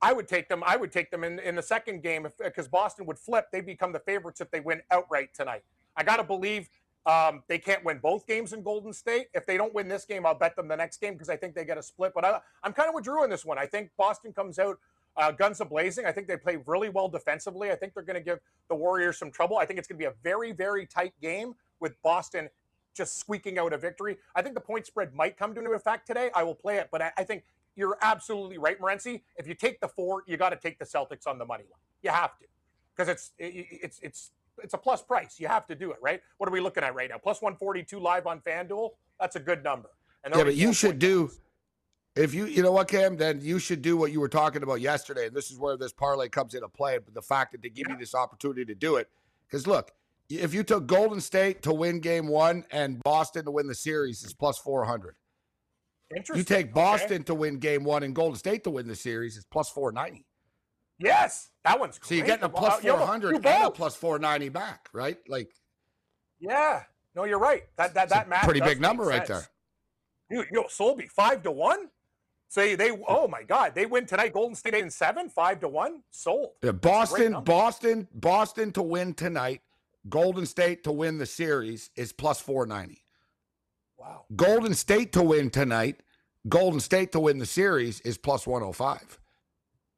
I 0.00 0.12
would 0.12 0.28
take 0.28 0.48
them 0.48 0.62
I 0.64 0.76
would 0.76 0.92
take 0.92 1.10
them 1.10 1.24
in 1.24 1.40
in 1.40 1.56
the 1.56 1.62
second 1.62 2.04
game 2.04 2.24
because 2.38 2.68
Boston 2.68 3.04
would 3.06 3.18
flip. 3.18 3.48
They 3.50 3.60
become 3.60 3.92
the 3.92 4.00
favorites 4.00 4.40
if 4.40 4.48
they 4.52 4.60
win 4.60 4.80
outright 4.92 5.34
tonight. 5.34 5.64
I 5.96 6.04
got 6.04 6.16
to 6.16 6.24
believe 6.24 6.68
um, 7.04 7.42
they 7.48 7.58
can't 7.58 7.84
win 7.84 7.98
both 7.98 8.26
games 8.26 8.52
in 8.52 8.62
Golden 8.62 8.92
State. 8.92 9.26
If 9.34 9.46
they 9.46 9.56
don't 9.56 9.74
win 9.74 9.88
this 9.88 10.04
game, 10.04 10.24
I'll 10.24 10.38
bet 10.38 10.54
them 10.54 10.68
the 10.68 10.76
next 10.76 11.00
game 11.00 11.14
because 11.14 11.28
I 11.28 11.36
think 11.36 11.54
they 11.54 11.64
get 11.64 11.78
a 11.78 11.82
split. 11.82 12.12
But 12.14 12.24
I, 12.24 12.40
am 12.64 12.72
kind 12.72 12.88
of 12.88 12.94
with 12.94 13.04
Drew 13.04 13.24
in 13.24 13.30
this 13.30 13.44
one. 13.44 13.58
I 13.58 13.66
think 13.66 13.90
Boston 13.96 14.32
comes 14.32 14.58
out 14.58 14.78
uh, 15.16 15.30
guns 15.30 15.60
a 15.60 15.64
blazing. 15.64 16.06
I 16.06 16.12
think 16.12 16.26
they 16.26 16.36
play 16.36 16.58
really 16.66 16.88
well 16.88 17.08
defensively. 17.08 17.70
I 17.70 17.74
think 17.74 17.94
they're 17.94 18.02
going 18.02 18.18
to 18.18 18.24
give 18.24 18.38
the 18.68 18.74
Warriors 18.74 19.18
some 19.18 19.30
trouble. 19.30 19.58
I 19.58 19.66
think 19.66 19.78
it's 19.78 19.88
going 19.88 19.98
to 19.98 20.02
be 20.02 20.06
a 20.06 20.14
very, 20.22 20.52
very 20.52 20.86
tight 20.86 21.12
game 21.20 21.54
with 21.80 22.00
Boston 22.02 22.48
just 22.94 23.18
squeaking 23.18 23.58
out 23.58 23.72
a 23.72 23.78
victory. 23.78 24.18
I 24.34 24.42
think 24.42 24.54
the 24.54 24.60
point 24.60 24.86
spread 24.86 25.14
might 25.14 25.36
come 25.36 25.56
into 25.56 25.70
effect 25.72 26.06
today. 26.06 26.30
I 26.34 26.42
will 26.42 26.54
play 26.54 26.76
it, 26.76 26.88
but 26.92 27.02
I, 27.02 27.12
I 27.16 27.24
think 27.24 27.44
you're 27.74 27.96
absolutely 28.02 28.58
right, 28.58 28.78
Morency. 28.80 29.22
If 29.36 29.46
you 29.46 29.54
take 29.54 29.80
the 29.80 29.88
four, 29.88 30.24
you 30.26 30.36
got 30.36 30.50
to 30.50 30.56
take 30.56 30.78
the 30.78 30.84
Celtics 30.84 31.26
on 31.26 31.38
the 31.38 31.46
money 31.46 31.64
line. 31.64 31.80
You 32.02 32.10
have 32.10 32.38
to 32.38 32.44
because 32.94 33.08
it's 33.08 33.32
it, 33.38 33.66
it's 33.70 33.98
it's 34.02 34.30
it's 34.62 34.74
a 34.74 34.78
plus 34.78 35.02
price. 35.02 35.38
You 35.38 35.48
have 35.48 35.66
to 35.66 35.74
do 35.74 35.92
it, 35.92 35.98
right? 36.02 36.20
What 36.38 36.48
are 36.48 36.52
we 36.52 36.60
looking 36.60 36.82
at 36.84 36.94
right 36.94 37.08
now? 37.10 37.18
Plus 37.18 37.40
142 37.40 37.98
live 37.98 38.26
on 38.26 38.40
FanDuel. 38.40 38.90
That's 39.20 39.36
a 39.36 39.40
good 39.40 39.62
number. 39.62 39.90
yeah, 40.24 40.44
but 40.44 40.56
you 40.56 40.72
should 40.72 40.98
do 40.98 41.30
if 42.14 42.34
you 42.34 42.46
you 42.46 42.62
know 42.62 42.72
what, 42.72 42.88
Cam, 42.88 43.16
then 43.16 43.40
you 43.40 43.58
should 43.58 43.82
do 43.82 43.96
what 43.96 44.12
you 44.12 44.20
were 44.20 44.28
talking 44.28 44.62
about 44.62 44.80
yesterday. 44.80 45.26
And 45.26 45.36
this 45.36 45.50
is 45.50 45.58
where 45.58 45.76
this 45.76 45.92
parlay 45.92 46.28
comes 46.28 46.54
into 46.54 46.68
play. 46.68 46.98
But 46.98 47.14
the 47.14 47.22
fact 47.22 47.52
that 47.52 47.62
they 47.62 47.70
give 47.70 47.86
yeah. 47.88 47.94
you 47.94 47.98
this 47.98 48.14
opportunity 48.14 48.64
to 48.66 48.74
do 48.74 48.96
it. 48.96 49.08
Because 49.46 49.66
look, 49.66 49.92
if 50.28 50.52
you 50.52 50.62
took 50.62 50.86
Golden 50.86 51.20
State 51.20 51.62
to 51.62 51.72
win 51.72 52.00
game 52.00 52.28
one 52.28 52.64
and 52.70 53.02
Boston 53.02 53.44
to 53.44 53.50
win 53.50 53.66
the 53.66 53.74
series 53.74 54.22
is 54.22 54.34
plus 54.34 54.58
four 54.58 54.84
hundred. 54.84 55.16
Interesting. 56.14 56.36
You 56.36 56.44
take 56.44 56.74
Boston 56.74 57.16
okay. 57.16 57.24
to 57.24 57.34
win 57.34 57.58
game 57.58 57.84
one 57.84 58.02
and 58.02 58.14
Golden 58.14 58.36
State 58.36 58.64
to 58.64 58.70
win 58.70 58.86
the 58.86 58.96
series 58.96 59.36
is 59.36 59.44
plus 59.44 59.70
four 59.70 59.90
ninety. 59.92 60.26
Yes, 60.98 61.50
that 61.64 61.80
one's 61.80 61.98
great. 61.98 62.08
So 62.08 62.14
you're 62.14 62.26
getting 62.26 62.44
a 62.44 62.48
plus 62.48 62.80
four 62.80 62.98
hundred 62.98 63.36
and 63.36 63.46
a 63.46 63.70
plus 63.70 63.96
four 63.96 64.18
ninety 64.18 64.48
back, 64.48 64.88
right? 64.92 65.18
Like, 65.28 65.52
yeah, 66.38 66.82
no, 67.14 67.24
you're 67.24 67.38
right. 67.38 67.62
That 67.76 67.94
that 67.94 68.08
that 68.10 68.28
math 68.28 68.44
pretty 68.44 68.60
big 68.60 68.80
number 68.80 69.04
right 69.04 69.26
there. 69.26 69.46
Dude, 70.30 70.46
yo, 70.52 70.64
Solby 70.64 71.08
five 71.08 71.42
to 71.42 71.50
one. 71.50 71.88
Say 72.48 72.74
they, 72.74 72.90
oh 73.08 73.26
my 73.28 73.44
God, 73.44 73.74
they 73.74 73.86
win 73.86 74.04
tonight. 74.04 74.34
Golden 74.34 74.54
State 74.54 74.74
eight 74.74 74.82
and 74.82 74.92
seven, 74.92 75.30
five 75.30 75.60
to 75.60 75.68
one, 75.68 76.02
sold. 76.10 76.50
Yeah, 76.62 76.72
Boston, 76.72 77.40
Boston, 77.44 78.06
Boston 78.12 78.72
to 78.72 78.82
win 78.82 79.14
tonight. 79.14 79.62
Golden 80.10 80.44
State 80.44 80.84
to 80.84 80.92
win 80.92 81.16
the 81.16 81.24
series 81.24 81.88
is 81.96 82.12
plus 82.12 82.40
four 82.40 82.66
ninety. 82.66 83.02
Wow. 83.96 84.24
Golden 84.36 84.74
State 84.74 85.12
to 85.12 85.22
win 85.22 85.48
tonight. 85.48 86.00
Golden 86.46 86.80
State 86.80 87.12
to 87.12 87.20
win 87.20 87.38
the 87.38 87.46
series 87.46 88.00
is 88.02 88.18
plus 88.18 88.46
one 88.46 88.60
hundred 88.60 88.70
oh 88.70 88.72
five. 88.72 89.18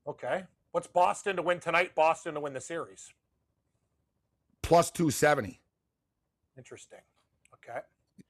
Okay. 0.07 0.45
What's 0.75 0.89
Boston 0.89 1.37
to 1.37 1.43
win 1.43 1.61
tonight? 1.61 1.95
Boston 1.95 2.35
to 2.35 2.41
win 2.41 2.53
the 2.53 2.61
series. 2.61 3.13
Plus 4.61 4.91
270. 4.91 5.61
Interesting. 6.59 6.99
Okay. 7.55 7.79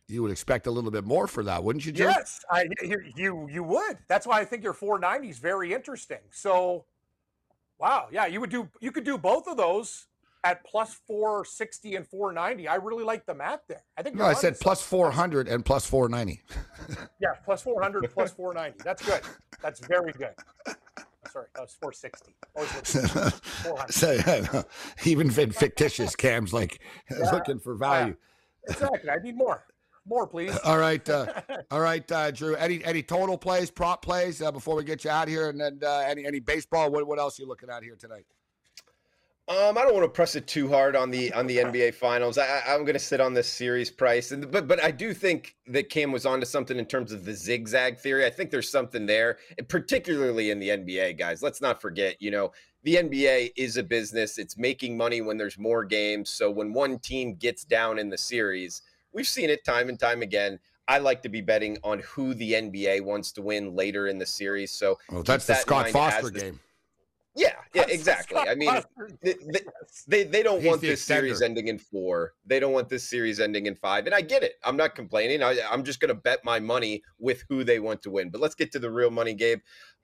You 0.09 0.22
would 0.22 0.30
expect 0.30 0.66
a 0.66 0.70
little 0.70 0.90
bit 0.90 1.04
more 1.04 1.26
for 1.26 1.42
that, 1.42 1.64
wouldn't 1.64 1.87
you, 1.87 1.92
Joe? 1.92 2.04
Yes, 2.04 2.44
I, 2.50 2.66
you 3.16 3.48
you 3.50 3.62
would. 3.62 3.96
That's 4.09 4.26
why 4.26 4.40
I 4.40 4.44
think 4.44 4.62
your 4.62 4.74
490 4.74 5.30
is 5.30 5.38
very 5.38 5.72
interesting. 5.72 6.18
So, 6.33 6.85
wow, 7.78 8.09
yeah, 8.12 8.26
you 8.26 8.42
would 8.42 8.50
do 8.50 8.68
you 8.78 8.92
could 8.92 9.04
do 9.04 9.16
both 9.16 9.48
of 9.48 9.57
those 9.57 10.09
at 10.44 10.62
plus 10.66 11.00
460 11.07 11.96
and 11.96 12.07
490. 12.07 12.68
I 12.68 12.74
really 12.74 13.04
like 13.04 13.24
the 13.24 13.35
math 13.35 13.61
there. 13.68 13.85
I 13.96 14.02
think. 14.02 14.16
No, 14.16 14.26
I 14.26 14.35
said 14.35 14.61
plus 14.61 14.83
400 14.83 15.48
and 15.48 15.64
plus 15.64 15.87
490. 15.87 16.42
yeah, 17.22 17.28
plus 17.42 17.62
400 17.62 18.12
plus 18.12 18.33
490. 18.33 18.85
That's 18.85 19.02
good. 19.02 19.22
That's 19.62 19.80
very 19.87 20.12
good 20.12 20.35
sorry, 21.35 21.47
that 21.55 21.62
was 21.62 21.77
460. 21.81 22.35
so, 23.92 24.12
yeah, 24.12 24.62
even 25.05 25.31
fictitious 25.31 26.14
cams 26.16 26.53
like 26.53 26.81
yeah, 27.11 27.31
looking 27.31 27.59
for 27.59 27.75
value. 27.75 28.16
Yeah. 28.68 28.73
Exactly. 28.73 29.11
I 29.11 29.18
need 29.18 29.37
more. 29.37 29.64
More, 30.07 30.27
please. 30.27 30.57
All 30.64 30.79
right, 30.79 31.07
uh, 31.09 31.27
all 31.70 31.81
right, 31.81 32.11
uh, 32.12 32.31
Drew. 32.31 32.55
Any 32.57 32.85
any 32.85 33.03
total 33.03 33.38
plays, 33.38 33.70
prop 33.70 34.03
plays 34.03 34.42
uh, 34.42 34.53
before 34.53 34.77
we 34.77 34.85
get 34.85 35.03
you 35.03 35.11
out 35.11 35.29
here, 35.29 35.49
and 35.49 35.59
then 35.59 35.81
uh, 35.83 36.05
any 36.07 36.27
any 36.27 36.40
baseball. 36.40 36.90
What 36.90 37.07
what 37.07 37.18
else 37.18 37.38
are 37.38 37.42
you 37.42 37.49
looking 37.49 37.70
at 37.70 37.83
here 37.83 37.97
tonight? 37.97 38.27
Um, 39.46 39.76
I 39.76 39.83
don't 39.83 39.92
want 39.92 40.04
to 40.04 40.09
press 40.09 40.37
it 40.37 40.46
too 40.46 40.70
hard 40.70 40.96
on 40.96 41.11
the 41.11 41.30
on 41.35 41.46
the 41.46 41.59
NBA 41.59 41.94
Finals. 41.94 42.38
I, 42.38 42.62
am 42.66 42.80
going 42.80 42.94
to 42.94 42.98
sit 42.98 43.20
on 43.20 43.35
this 43.35 43.46
series 43.46 43.90
price, 43.90 44.33
and 44.33 44.50
but 44.50 44.66
but 44.66 44.83
I 44.83 44.90
do 44.90 45.12
think 45.12 45.54
that 45.66 45.90
Cam 45.90 46.12
was 46.12 46.24
onto 46.24 46.46
something 46.46 46.78
in 46.78 46.87
terms 46.87 47.12
of 47.12 47.26
the 47.26 47.35
zigzag 47.35 47.98
theory. 47.98 48.24
I 48.24 48.30
think 48.30 48.50
there's 48.50 48.70
something 48.70 49.04
there, 49.04 49.37
particularly 49.68 50.50
in 50.50 50.61
the 50.61 50.70
NBA, 50.70 51.18
guys. 51.18 51.42
Let's 51.42 51.61
not 51.61 51.78
forget, 51.78 52.16
you 52.22 52.30
know, 52.30 52.52
the 52.85 52.96
NBA 52.96 53.52
is 53.54 53.76
a 53.76 53.83
business. 53.83 54.38
It's 54.38 54.57
making 54.57 54.96
money 54.96 55.20
when 55.20 55.37
there's 55.37 55.59
more 55.59 55.85
games. 55.85 56.30
So 56.30 56.50
when 56.50 56.72
one 56.72 56.98
team 56.98 57.35
gets 57.35 57.64
down 57.64 57.98
in 57.98 58.09
the 58.09 58.18
series, 58.18 58.80
we've 59.12 59.28
seen 59.28 59.50
it 59.50 59.62
time 59.62 59.90
and 59.90 60.00
time 60.00 60.22
again. 60.22 60.59
I 60.88 60.98
like 60.98 61.22
to 61.22 61.28
be 61.28 61.42
betting 61.42 61.76
on 61.85 61.98
who 62.00 62.33
the 62.33 62.52
NBA 62.54 63.02
wants 63.02 63.33
to 63.33 63.42
win 63.42 63.74
later 63.74 64.07
in 64.07 64.16
the 64.16 64.26
series. 64.26 64.72
So 64.72 64.98
well, 65.11 65.22
that's 65.22 65.46
the 65.46 65.54
Scott 65.54 65.90
Foster 65.90 66.30
game. 66.30 66.61
Yeah, 67.37 67.55
yeah, 67.75 67.87
exactly. 67.88 68.38
I 68.38 68.55
mean, 68.55 68.70
they, 69.23 69.35
they, 70.07 70.23
they 70.25 70.42
don't 70.42 70.61
He's 70.61 70.68
want 70.68 70.81
the 70.81 70.90
this 70.90 71.03
extender. 71.03 71.07
series 71.07 71.42
ending 71.42 71.66
in 71.66 71.79
four. 71.79 72.35
They 72.47 72.61
don't 72.61 72.73
want 72.73 72.88
this 72.88 73.09
series 73.09 73.40
ending 73.40 73.66
in 73.66 73.75
five. 73.75 74.07
And 74.07 74.14
I 74.14 74.20
get 74.20 74.44
it. 74.44 74.55
I'm 74.62 74.77
not 74.77 74.94
complaining. 74.94 75.42
I, 75.42 75.59
I'm 75.68 75.83
just 75.83 75.99
going 75.99 76.11
to 76.11 76.14
bet 76.14 76.44
my 76.44 76.61
money 76.61 77.03
with 77.18 77.42
who 77.49 77.64
they 77.64 77.81
want 77.81 78.03
to 78.03 78.11
win. 78.11 78.31
But 78.31 78.40
let's 78.40 78.55
get 78.55 78.70
to 78.73 78.79
the 78.79 78.90
real 78.90 79.11
money, 79.11 79.35
Gabe. 79.35 79.59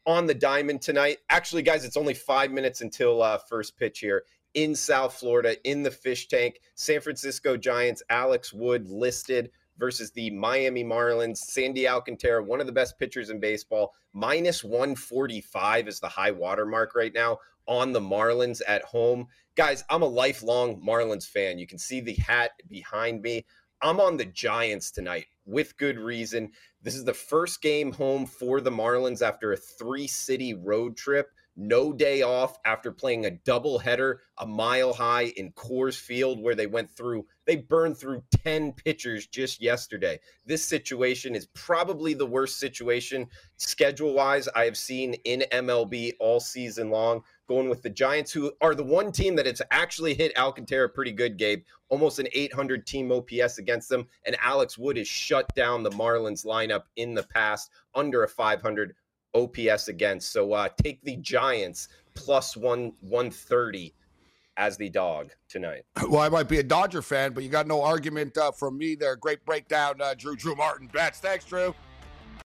On 0.06 0.26
the 0.26 0.34
diamond 0.34 0.82
tonight. 0.82 1.18
Actually, 1.28 1.62
guys, 1.62 1.84
it's 1.84 1.96
only 1.96 2.14
five 2.14 2.50
minutes 2.50 2.80
until 2.80 3.22
uh, 3.22 3.38
first 3.38 3.76
pitch 3.76 4.00
here 4.00 4.24
in 4.54 4.74
South 4.74 5.14
Florida 5.14 5.56
in 5.68 5.84
the 5.84 5.90
fish 5.90 6.26
tank. 6.26 6.60
San 6.74 7.00
Francisco 7.00 7.56
Giants, 7.56 8.02
Alex 8.10 8.52
Wood 8.52 8.88
listed 8.88 9.50
versus 9.80 10.12
the 10.12 10.30
Miami 10.30 10.84
Marlins. 10.84 11.38
Sandy 11.38 11.88
Alcantara, 11.88 12.44
one 12.44 12.60
of 12.60 12.66
the 12.66 12.72
best 12.72 12.98
pitchers 12.98 13.30
in 13.30 13.40
baseball, 13.40 13.94
minus 14.12 14.62
145 14.62 15.88
is 15.88 15.98
the 15.98 16.08
high 16.08 16.30
water 16.30 16.66
mark 16.66 16.94
right 16.94 17.14
now 17.14 17.38
on 17.66 17.92
the 17.92 18.00
Marlins 18.00 18.60
at 18.68 18.82
home. 18.82 19.26
Guys, 19.56 19.82
I'm 19.88 20.02
a 20.02 20.06
lifelong 20.06 20.80
Marlins 20.80 21.26
fan. 21.26 21.58
You 21.58 21.66
can 21.66 21.78
see 21.78 22.00
the 22.00 22.14
hat 22.14 22.52
behind 22.68 23.22
me. 23.22 23.46
I'm 23.82 23.98
on 23.98 24.18
the 24.18 24.26
Giants 24.26 24.90
tonight 24.90 25.26
with 25.46 25.76
good 25.78 25.98
reason. 25.98 26.52
This 26.82 26.94
is 26.94 27.04
the 27.04 27.14
first 27.14 27.62
game 27.62 27.92
home 27.92 28.26
for 28.26 28.60
the 28.60 28.70
Marlins 28.70 29.22
after 29.22 29.52
a 29.52 29.56
three 29.56 30.06
city 30.06 30.54
road 30.54 30.96
trip 30.96 31.30
no 31.56 31.92
day 31.92 32.22
off 32.22 32.58
after 32.64 32.92
playing 32.92 33.26
a 33.26 33.30
doubleheader 33.30 34.16
a 34.40 34.46
mile 34.46 34.92
high 34.92 35.26
in 35.36 35.52
Coors 35.52 35.98
Field, 35.98 36.40
where 36.40 36.54
they 36.54 36.66
went 36.66 36.90
through, 36.90 37.26
they 37.46 37.56
burned 37.56 37.98
through 37.98 38.22
10 38.42 38.72
pitchers 38.72 39.26
just 39.26 39.60
yesterday. 39.60 40.18
This 40.46 40.64
situation 40.64 41.34
is 41.34 41.46
probably 41.54 42.14
the 42.14 42.26
worst 42.26 42.58
situation 42.58 43.26
schedule 43.56 44.14
wise 44.14 44.48
I 44.48 44.64
have 44.64 44.78
seen 44.78 45.14
in 45.24 45.44
MLB 45.52 46.12
all 46.20 46.40
season 46.40 46.90
long. 46.90 47.22
Going 47.48 47.68
with 47.68 47.82
the 47.82 47.90
Giants, 47.90 48.32
who 48.32 48.52
are 48.60 48.74
the 48.74 48.84
one 48.84 49.10
team 49.12 49.34
that 49.36 49.46
it's 49.46 49.60
actually 49.72 50.14
hit 50.14 50.38
Alcantara 50.38 50.88
pretty 50.88 51.12
good, 51.12 51.36
Gabe. 51.36 51.64
Almost 51.88 52.20
an 52.20 52.28
800 52.32 52.86
team 52.86 53.10
OPS 53.10 53.58
against 53.58 53.88
them. 53.88 54.06
And 54.24 54.36
Alex 54.40 54.78
Wood 54.78 54.96
has 54.96 55.08
shut 55.08 55.52
down 55.56 55.82
the 55.82 55.90
Marlins 55.90 56.46
lineup 56.46 56.84
in 56.96 57.12
the 57.12 57.24
past 57.24 57.70
under 57.94 58.22
a 58.22 58.28
500 58.28 58.94
OPS 59.34 59.88
against. 59.88 60.32
So 60.32 60.52
uh, 60.52 60.68
take 60.82 61.02
the 61.02 61.16
Giants 61.16 61.88
plus 62.14 62.56
one 62.56 62.92
130 63.00 63.94
as 64.56 64.76
the 64.76 64.88
dog 64.88 65.30
tonight. 65.48 65.84
Well, 66.08 66.20
I 66.20 66.28
might 66.28 66.48
be 66.48 66.58
a 66.58 66.62
Dodger 66.62 67.02
fan, 67.02 67.32
but 67.32 67.42
you 67.44 67.48
got 67.48 67.66
no 67.66 67.82
argument 67.82 68.36
uh, 68.36 68.52
from 68.52 68.76
me 68.76 68.94
there. 68.94 69.16
Great 69.16 69.44
breakdown, 69.44 70.00
uh, 70.00 70.14
Drew 70.14 70.36
Drew 70.36 70.54
Martin 70.54 70.88
bets. 70.92 71.18
Thanks, 71.18 71.44
Drew. 71.44 71.74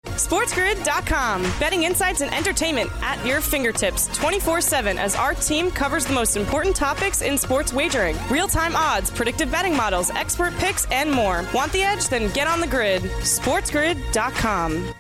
SportsGrid.com. 0.07 1.43
Betting 1.61 1.83
insights 1.83 2.23
and 2.23 2.33
entertainment 2.35 2.91
at 3.03 3.25
your 3.27 3.41
fingertips 3.41 4.07
24 4.17 4.61
7 4.61 4.99
as 4.99 5.15
our 5.15 5.35
team 5.35 5.71
covers 5.71 6.07
the 6.07 6.15
most 6.15 6.37
important 6.37 6.75
topics 6.75 7.21
in 7.23 7.37
sports 7.37 7.73
wagering 7.73 8.17
real 8.31 8.49
time 8.49 8.75
odds, 8.75 9.11
predictive 9.11 9.51
betting 9.51 9.77
models, 9.77 10.11
expert 10.11 10.55
picks, 10.55 10.87
and 10.91 11.11
more. 11.11 11.45
Want 11.55 11.71
the 11.73 11.83
edge? 11.83 12.09
Then 12.09 12.33
get 12.33 12.47
on 12.47 12.61
the 12.61 12.67
grid. 12.67 13.03
SportsGrid.com. 13.03 14.95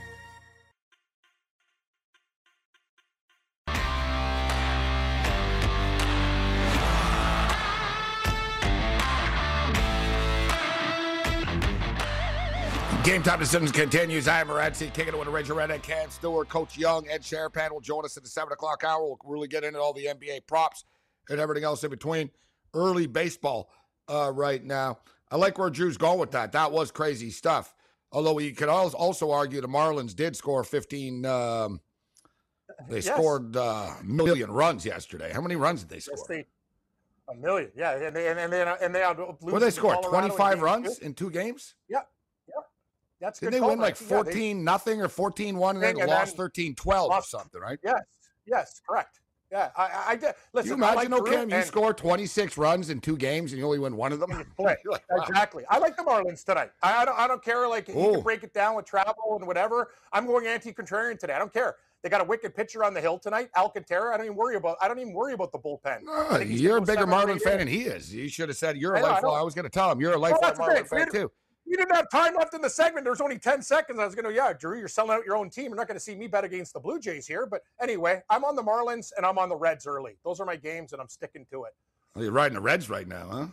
Game 13.05 13.23
time 13.23 13.39
decisions 13.39 13.73
continues. 13.73 14.29
I 14.29 14.43
am 14.43 14.49
Morency, 14.49 14.93
kicking 14.93 15.15
it 15.15 15.19
with 15.19 15.27
a 15.27 15.31
Raging 15.31 15.55
Redhead, 15.57 15.83
Cam 15.83 16.11
Stewart, 16.11 16.51
Coach 16.51 16.77
Young, 16.77 17.09
Ed 17.09 17.23
Sherapan 17.23 17.71
will 17.71 17.81
join 17.81 18.05
us 18.05 18.19
at 18.19 18.23
the 18.23 18.29
7 18.29 18.53
o'clock 18.53 18.85
hour. 18.85 19.03
We'll 19.03 19.19
really 19.25 19.49
get 19.49 19.65
into 19.65 19.81
all 19.81 19.95
the 19.95 20.05
NBA 20.05 20.47
props 20.47 20.85
and 21.31 21.41
everything 21.41 21.65
else 21.65 21.83
in 21.83 21.89
between. 21.89 22.31
Early 22.75 23.07
baseball 23.07 23.71
uh, 24.07 24.31
right 24.35 24.63
now. 24.63 24.99
I 25.31 25.37
like 25.37 25.57
where 25.57 25.71
Drew's 25.71 25.97
going 25.97 26.19
with 26.19 26.33
that. 26.33 26.53
That 26.53 26.73
was 26.73 26.91
crazy 26.91 27.31
stuff. 27.31 27.75
Although 28.13 28.35
we 28.35 28.53
could 28.53 28.69
also 28.69 29.31
argue 29.31 29.63
the 29.63 29.67
Marlins 29.67 30.15
did 30.15 30.37
score 30.37 30.63
15. 30.63 31.25
Um, 31.25 31.81
they 32.87 32.97
yes. 32.97 33.07
scored 33.07 33.57
a 33.57 33.63
uh, 33.63 33.95
million 34.05 34.51
runs 34.51 34.85
yesterday. 34.85 35.33
How 35.33 35.41
many 35.41 35.57
runs 35.57 35.81
did 35.81 35.89
they 35.89 36.01
score? 36.01 36.17
Yes, 36.19 36.27
they, 36.27 36.47
a 37.31 37.35
million, 37.35 37.71
yeah. 37.75 37.97
And 37.97 38.15
they 38.15 38.29
and, 38.29 38.39
and 38.39 38.53
they 38.53 38.63
and 38.63 38.95
they, 38.95 39.03
What 39.03 39.61
they 39.61 39.71
score? 39.71 39.97
25 40.03 40.61
runs 40.61 40.99
in 40.99 41.15
two 41.15 41.31
games? 41.31 41.77
Yeah. 41.89 42.01
That's 43.21 43.39
Did 43.39 43.53
they 43.53 43.61
win 43.61 43.79
like 43.79 43.97
14 43.97 44.57
yeah, 44.57 44.63
nothing 44.63 45.03
or 45.03 45.09
14 45.09 45.57
1 45.57 45.77
and 45.77 45.85
then 45.85 46.01
and 46.01 46.09
lost 46.09 46.37
13 46.37 46.75
12 46.75 47.11
or 47.11 47.23
something, 47.23 47.61
right? 47.61 47.79
Yes, 47.85 48.03
yes, 48.47 48.81
correct. 48.87 49.21
Yeah, 49.53 49.71
I, 49.77 50.05
I 50.09 50.17
did. 50.17 50.35
Listen, 50.53 50.69
you 50.69 50.75
imagine, 50.75 51.11
like 51.11 51.25
Cam, 51.25 51.51
you 51.51 51.63
score 51.63 51.93
26 51.93 52.57
runs 52.57 52.89
in 52.89 53.01
two 53.01 53.17
games 53.17 53.51
and 53.51 53.59
you 53.59 53.65
only 53.67 53.81
win 53.81 53.97
one 53.97 54.13
of 54.13 54.21
them? 54.21 54.31
Play. 54.57 54.77
like, 54.85 55.03
wow. 55.11 55.25
Exactly. 55.25 55.65
I 55.69 55.79
like 55.79 55.97
the 55.97 56.05
Marlins 56.05 56.45
tonight. 56.45 56.71
I, 56.85 57.03
I, 57.03 57.05
don't, 57.05 57.19
I 57.19 57.27
don't 57.27 57.43
care. 57.43 57.67
Like, 57.67 57.89
Ooh. 57.89 58.01
you 58.01 58.13
can 58.13 58.21
break 58.21 58.45
it 58.45 58.55
down 58.55 58.77
with 58.77 58.87
travel 58.87 59.37
and 59.37 59.47
whatever. 59.49 59.91
I'm 60.13 60.25
going 60.27 60.47
anti 60.47 60.73
contrarian 60.73 61.19
today. 61.19 61.33
I 61.33 61.41
don't 61.41 61.53
care. 61.53 61.77
They 62.03 62.09
got 62.09 62.21
a 62.21 62.25
wicked 62.25 62.55
pitcher 62.55 62.85
on 62.85 62.95
the 62.95 63.01
hill 63.01 63.19
tonight, 63.19 63.51
Alcantara. 63.57 64.15
I 64.15 64.17
don't 64.17 64.27
even 64.27 64.37
worry 64.37 64.55
about. 64.55 64.77
I 64.81 64.87
don't 64.87 65.01
even 65.01 65.13
worry 65.13 65.35
about 65.35 65.51
the 65.51 65.59
bullpen. 65.59 66.05
No, 66.05 66.39
you're 66.39 66.79
a 66.79 66.81
bigger 66.81 67.07
Marlin 67.07 67.41
fan 67.41 67.59
than 67.59 67.69
he 67.69 67.83
is. 67.83 68.15
You 68.15 68.29
should 68.29 68.49
have 68.49 68.57
said 68.57 68.77
you're 68.77 68.95
a 68.95 69.03
lifelong. 69.03 69.37
I, 69.37 69.41
I 69.41 69.43
was 69.43 69.55
going 69.55 69.65
to 69.65 69.71
tell 69.71 69.91
him 69.91 70.01
you're 70.01 70.15
a 70.15 70.19
lifelong 70.19 70.53
oh, 70.55 70.59
Marlin 70.59 70.85
fan 70.85 71.11
too 71.11 71.31
you 71.71 71.77
didn't 71.77 71.95
have 71.95 72.11
time 72.11 72.35
left 72.35 72.53
in 72.53 72.61
the 72.61 72.69
segment. 72.69 73.05
There's 73.05 73.21
only 73.21 73.39
10 73.39 73.63
seconds. 73.63 74.01
I 74.01 74.05
was 74.05 74.17
going 74.17 74.25
to, 74.25 74.35
yeah, 74.35 74.53
Drew, 74.53 74.77
you're 74.77 74.89
selling 74.89 75.13
out 75.13 75.25
your 75.25 75.37
own 75.37 75.49
team. 75.51 75.67
You're 75.67 75.77
not 75.77 75.87
going 75.87 75.97
to 75.97 76.03
see 76.05 76.17
me 76.17 76.27
bet 76.27 76.43
against 76.43 76.73
the 76.73 76.81
Blue 76.81 76.99
Jays 76.99 77.29
here. 77.29 77.47
But 77.47 77.63
anyway, 77.81 78.23
I'm 78.29 78.45
on 78.45 78.57
the 78.57 78.63
Marlins 78.63 79.13
and 79.17 79.25
I'm 79.25 79.39
on 79.39 79.49
the 79.49 79.55
Reds 79.55 79.87
early. 79.87 80.17
Those 80.25 80.41
are 80.41 80.45
my 80.45 80.57
games 80.57 80.93
and 80.93 81.01
I'm 81.01 81.09
sticking 81.09 81.47
to 81.53 81.65
it. 81.65 81.75
Well, 82.15 82.25
you're 82.25 82.33
riding 82.33 82.57
the 82.57 82.61
Reds 82.61 82.91
right 82.91 83.07
now, 83.07 83.29
huh? 83.31 83.47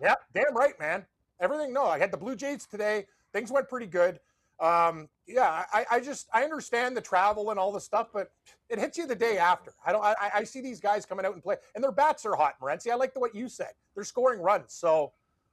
Yeah, 0.00 0.14
damn 0.32 0.56
right, 0.56 0.72
man. 0.80 1.04
Everything, 1.38 1.74
no, 1.74 1.84
I 1.84 1.98
had 1.98 2.10
the 2.10 2.16
Blue 2.16 2.34
Jays 2.34 2.64
today. 2.64 3.04
Things 3.34 3.52
went 3.52 3.68
pretty 3.68 3.86
good. 3.86 4.20
Um, 4.58 5.10
yeah, 5.26 5.64
I, 5.70 5.84
I 5.90 6.00
just, 6.00 6.28
I 6.32 6.44
understand 6.44 6.96
the 6.96 7.02
travel 7.02 7.50
and 7.50 7.58
all 7.58 7.72
the 7.72 7.80
stuff, 7.80 8.08
but 8.10 8.30
it 8.70 8.78
hits 8.78 8.96
you 8.96 9.06
the 9.06 9.14
day 9.14 9.36
after. 9.36 9.74
I 9.84 9.92
don't, 9.92 10.02
I, 10.02 10.14
I 10.34 10.44
see 10.44 10.62
these 10.62 10.80
guys 10.80 11.04
coming 11.04 11.26
out 11.26 11.34
and 11.34 11.42
play 11.42 11.56
and 11.74 11.84
their 11.84 11.92
bats 11.92 12.24
are 12.24 12.34
hot, 12.34 12.54
Morency. 12.60 12.90
I 12.90 12.94
like 12.94 13.12
the, 13.12 13.20
what 13.20 13.34
you 13.34 13.50
said. 13.50 13.72
They're 13.94 14.04
scoring 14.04 14.40
runs. 14.40 14.72
So 14.72 15.12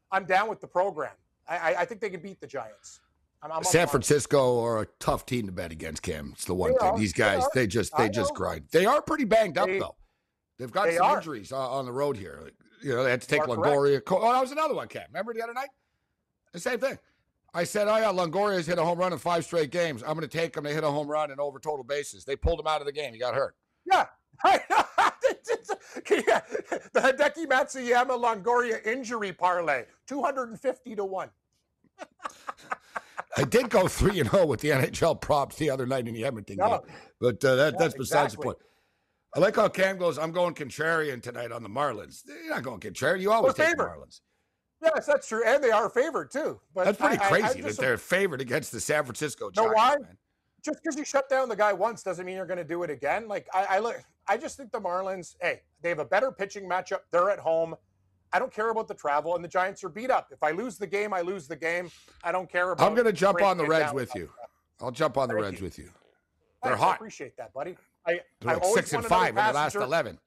I'm 0.09 0.25
down 0.25 0.49
with 0.49 0.61
the 0.61 0.67
program. 0.67 1.11
I, 1.47 1.75
I 1.79 1.85
think 1.85 2.01
they 2.01 2.09
can 2.09 2.21
beat 2.21 2.41
the 2.41 2.47
Giants. 2.47 2.99
I'm, 3.41 3.51
I'm 3.51 3.63
San 3.63 3.87
Francisco 3.87 4.61
are 4.63 4.81
a 4.81 4.87
tough 4.99 5.25
team 5.25 5.45
to 5.45 5.51
bet 5.51 5.71
against, 5.71 6.01
Cam. 6.01 6.31
It's 6.33 6.45
the 6.45 6.55
one 6.55 6.71
they 6.71 6.77
thing. 6.77 6.89
Are. 6.89 6.97
These 6.97 7.13
guys, 7.13 7.43
they, 7.53 7.61
they 7.61 7.67
just, 7.67 7.95
they 7.97 8.09
just 8.09 8.33
grind. 8.33 8.65
They 8.71 8.85
are 8.85 9.01
pretty 9.01 9.25
banged 9.25 9.57
up 9.57 9.67
they, 9.67 9.79
though. 9.79 9.95
They've 10.57 10.71
got 10.71 10.91
some 10.91 11.05
are. 11.05 11.17
injuries 11.17 11.51
uh, 11.51 11.71
on 11.71 11.85
the 11.85 11.91
road 11.91 12.17
here. 12.17 12.39
Like, 12.43 12.55
you 12.81 12.95
know, 12.95 13.03
they 13.03 13.11
had 13.11 13.21
to 13.21 13.27
take 13.27 13.43
Longoria. 13.43 14.03
Correct. 14.03 14.23
Oh, 14.23 14.31
that 14.31 14.41
was 14.41 14.51
another 14.51 14.73
one, 14.73 14.87
Cam. 14.87 15.03
Remember 15.09 15.33
the 15.33 15.43
other 15.43 15.53
night? 15.53 15.69
The 16.53 16.59
same 16.59 16.79
thing. 16.79 16.97
I 17.53 17.63
said, 17.63 17.87
oh 17.87 17.97
yeah, 17.97 18.11
Longoria's 18.11 18.67
hit 18.67 18.77
a 18.77 18.83
home 18.83 18.99
run 18.99 19.13
in 19.13 19.19
five 19.19 19.43
straight 19.45 19.71
games. 19.71 20.03
I'm 20.03 20.15
going 20.15 20.27
to 20.27 20.27
take 20.27 20.55
him 20.55 20.63
to 20.63 20.69
hit 20.69 20.83
a 20.83 20.91
home 20.91 21.07
run 21.07 21.31
in 21.31 21.39
over 21.39 21.59
total 21.59 21.83
bases. 21.83 22.25
They 22.25 22.35
pulled 22.35 22.59
him 22.59 22.67
out 22.67 22.81
of 22.81 22.85
the 22.85 22.91
game. 22.91 23.13
He 23.13 23.19
got 23.19 23.33
hurt. 23.33 23.55
Yeah. 23.85 24.05
yeah. 24.45 26.41
The 26.93 26.99
Hideki 26.99 27.47
Matsuyama 27.47 28.11
Longoria 28.11 28.85
injury 28.85 29.31
parlay, 29.31 29.85
250 30.07 30.95
to 30.95 31.05
1. 31.05 31.29
I 33.37 33.43
did 33.43 33.69
go 33.69 33.87
three 33.87 34.19
and 34.19 34.29
zero 34.29 34.43
oh 34.43 34.45
with 34.47 34.61
the 34.61 34.69
NHL 34.69 35.21
props 35.21 35.57
the 35.57 35.69
other 35.69 35.85
night 35.85 36.07
in 36.07 36.13
the 36.13 36.25
Edmonton 36.25 36.57
no. 36.57 36.69
game, 36.69 36.95
but 37.19 37.43
uh, 37.45 37.55
that, 37.55 37.73
yeah, 37.73 37.79
that's 37.79 37.93
besides 37.93 38.33
exactly. 38.33 38.37
the 38.37 38.43
point. 38.43 38.57
I 39.35 39.39
like 39.39 39.55
how 39.55 39.69
Cam 39.69 39.97
goes. 39.97 40.17
I'm 40.17 40.31
going 40.31 40.55
contrarian 40.55 41.21
tonight 41.21 41.51
on 41.51 41.61
the 41.61 41.69
Marlins. 41.69 42.23
You're 42.25 42.49
not 42.49 42.63
going 42.63 42.79
contrarian. 42.79 43.21
You 43.21 43.31
always 43.31 43.53
take 43.53 43.77
the 43.77 43.83
Marlins. 43.83 44.21
Yes, 44.81 45.05
that's 45.05 45.27
true, 45.27 45.43
and 45.45 45.63
they 45.63 45.71
are 45.71 45.89
favored 45.89 46.31
too. 46.31 46.59
But 46.73 46.85
that's 46.85 46.97
pretty 46.97 47.19
I, 47.19 47.27
crazy 47.27 47.63
I, 47.63 47.65
I 47.65 47.69
that 47.69 47.77
they're 47.77 47.97
favored 47.97 48.41
against 48.41 48.71
the 48.71 48.79
San 48.79 49.03
Francisco 49.03 49.51
Giants. 49.51 49.69
Know 49.69 49.75
why? 49.75 49.97
Man. 50.01 50.17
Just 50.63 50.81
because 50.83 50.97
you 50.97 51.05
shut 51.05 51.29
down 51.29 51.49
the 51.49 51.55
guy 51.55 51.73
once 51.73 52.03
doesn't 52.03 52.25
mean 52.25 52.35
you're 52.35 52.45
going 52.45 52.57
to 52.57 52.63
do 52.63 52.83
it 52.83 52.89
again. 52.89 53.27
Like 53.27 53.47
I, 53.53 53.65
I 53.69 53.79
look, 53.79 54.03
I 54.27 54.37
just 54.37 54.57
think 54.57 54.71
the 54.71 54.81
Marlins. 54.81 55.35
Hey, 55.41 55.61
they 55.81 55.89
have 55.89 55.99
a 55.99 56.05
better 56.05 56.31
pitching 56.31 56.67
matchup. 56.67 56.99
They're 57.11 57.29
at 57.29 57.39
home. 57.39 57.75
I 58.33 58.39
don't 58.39 58.51
care 58.51 58.69
about 58.69 58.87
the 58.87 58.93
travel, 58.93 59.35
and 59.35 59.43
the 59.43 59.47
Giants 59.47 59.83
are 59.83 59.89
beat 59.89 60.11
up. 60.11 60.27
If 60.31 60.43
I 60.43 60.51
lose 60.51 60.77
the 60.77 60.87
game, 60.87 61.13
I 61.13 61.21
lose 61.21 61.47
the 61.47 61.55
game. 61.55 61.89
I 62.23 62.31
don't 62.31 62.49
care 62.51 62.71
about. 62.71 62.85
I'm 62.85 62.93
going 62.93 63.05
to 63.05 63.13
jump 63.13 63.41
on 63.41 63.57
the 63.57 63.65
Reds 63.65 63.93
with 63.93 64.13
you. 64.15 64.29
I'll 64.81 64.91
jump 64.91 65.17
on 65.17 65.29
the 65.29 65.35
Reds 65.35 65.59
you. 65.59 65.63
with 65.63 65.79
you. 65.79 65.89
They're 66.63 66.75
hot. 66.75 66.93
I 66.93 66.95
appreciate 66.95 67.37
that, 67.37 67.53
buddy. 67.53 67.77
I, 68.05 68.21
They're 68.41 68.55
like 68.55 68.65
six 68.65 68.93
and 68.93 69.05
five 69.05 69.29
in 69.29 69.35
the 69.35 69.53
last 69.53 69.75
eleven. 69.75 70.19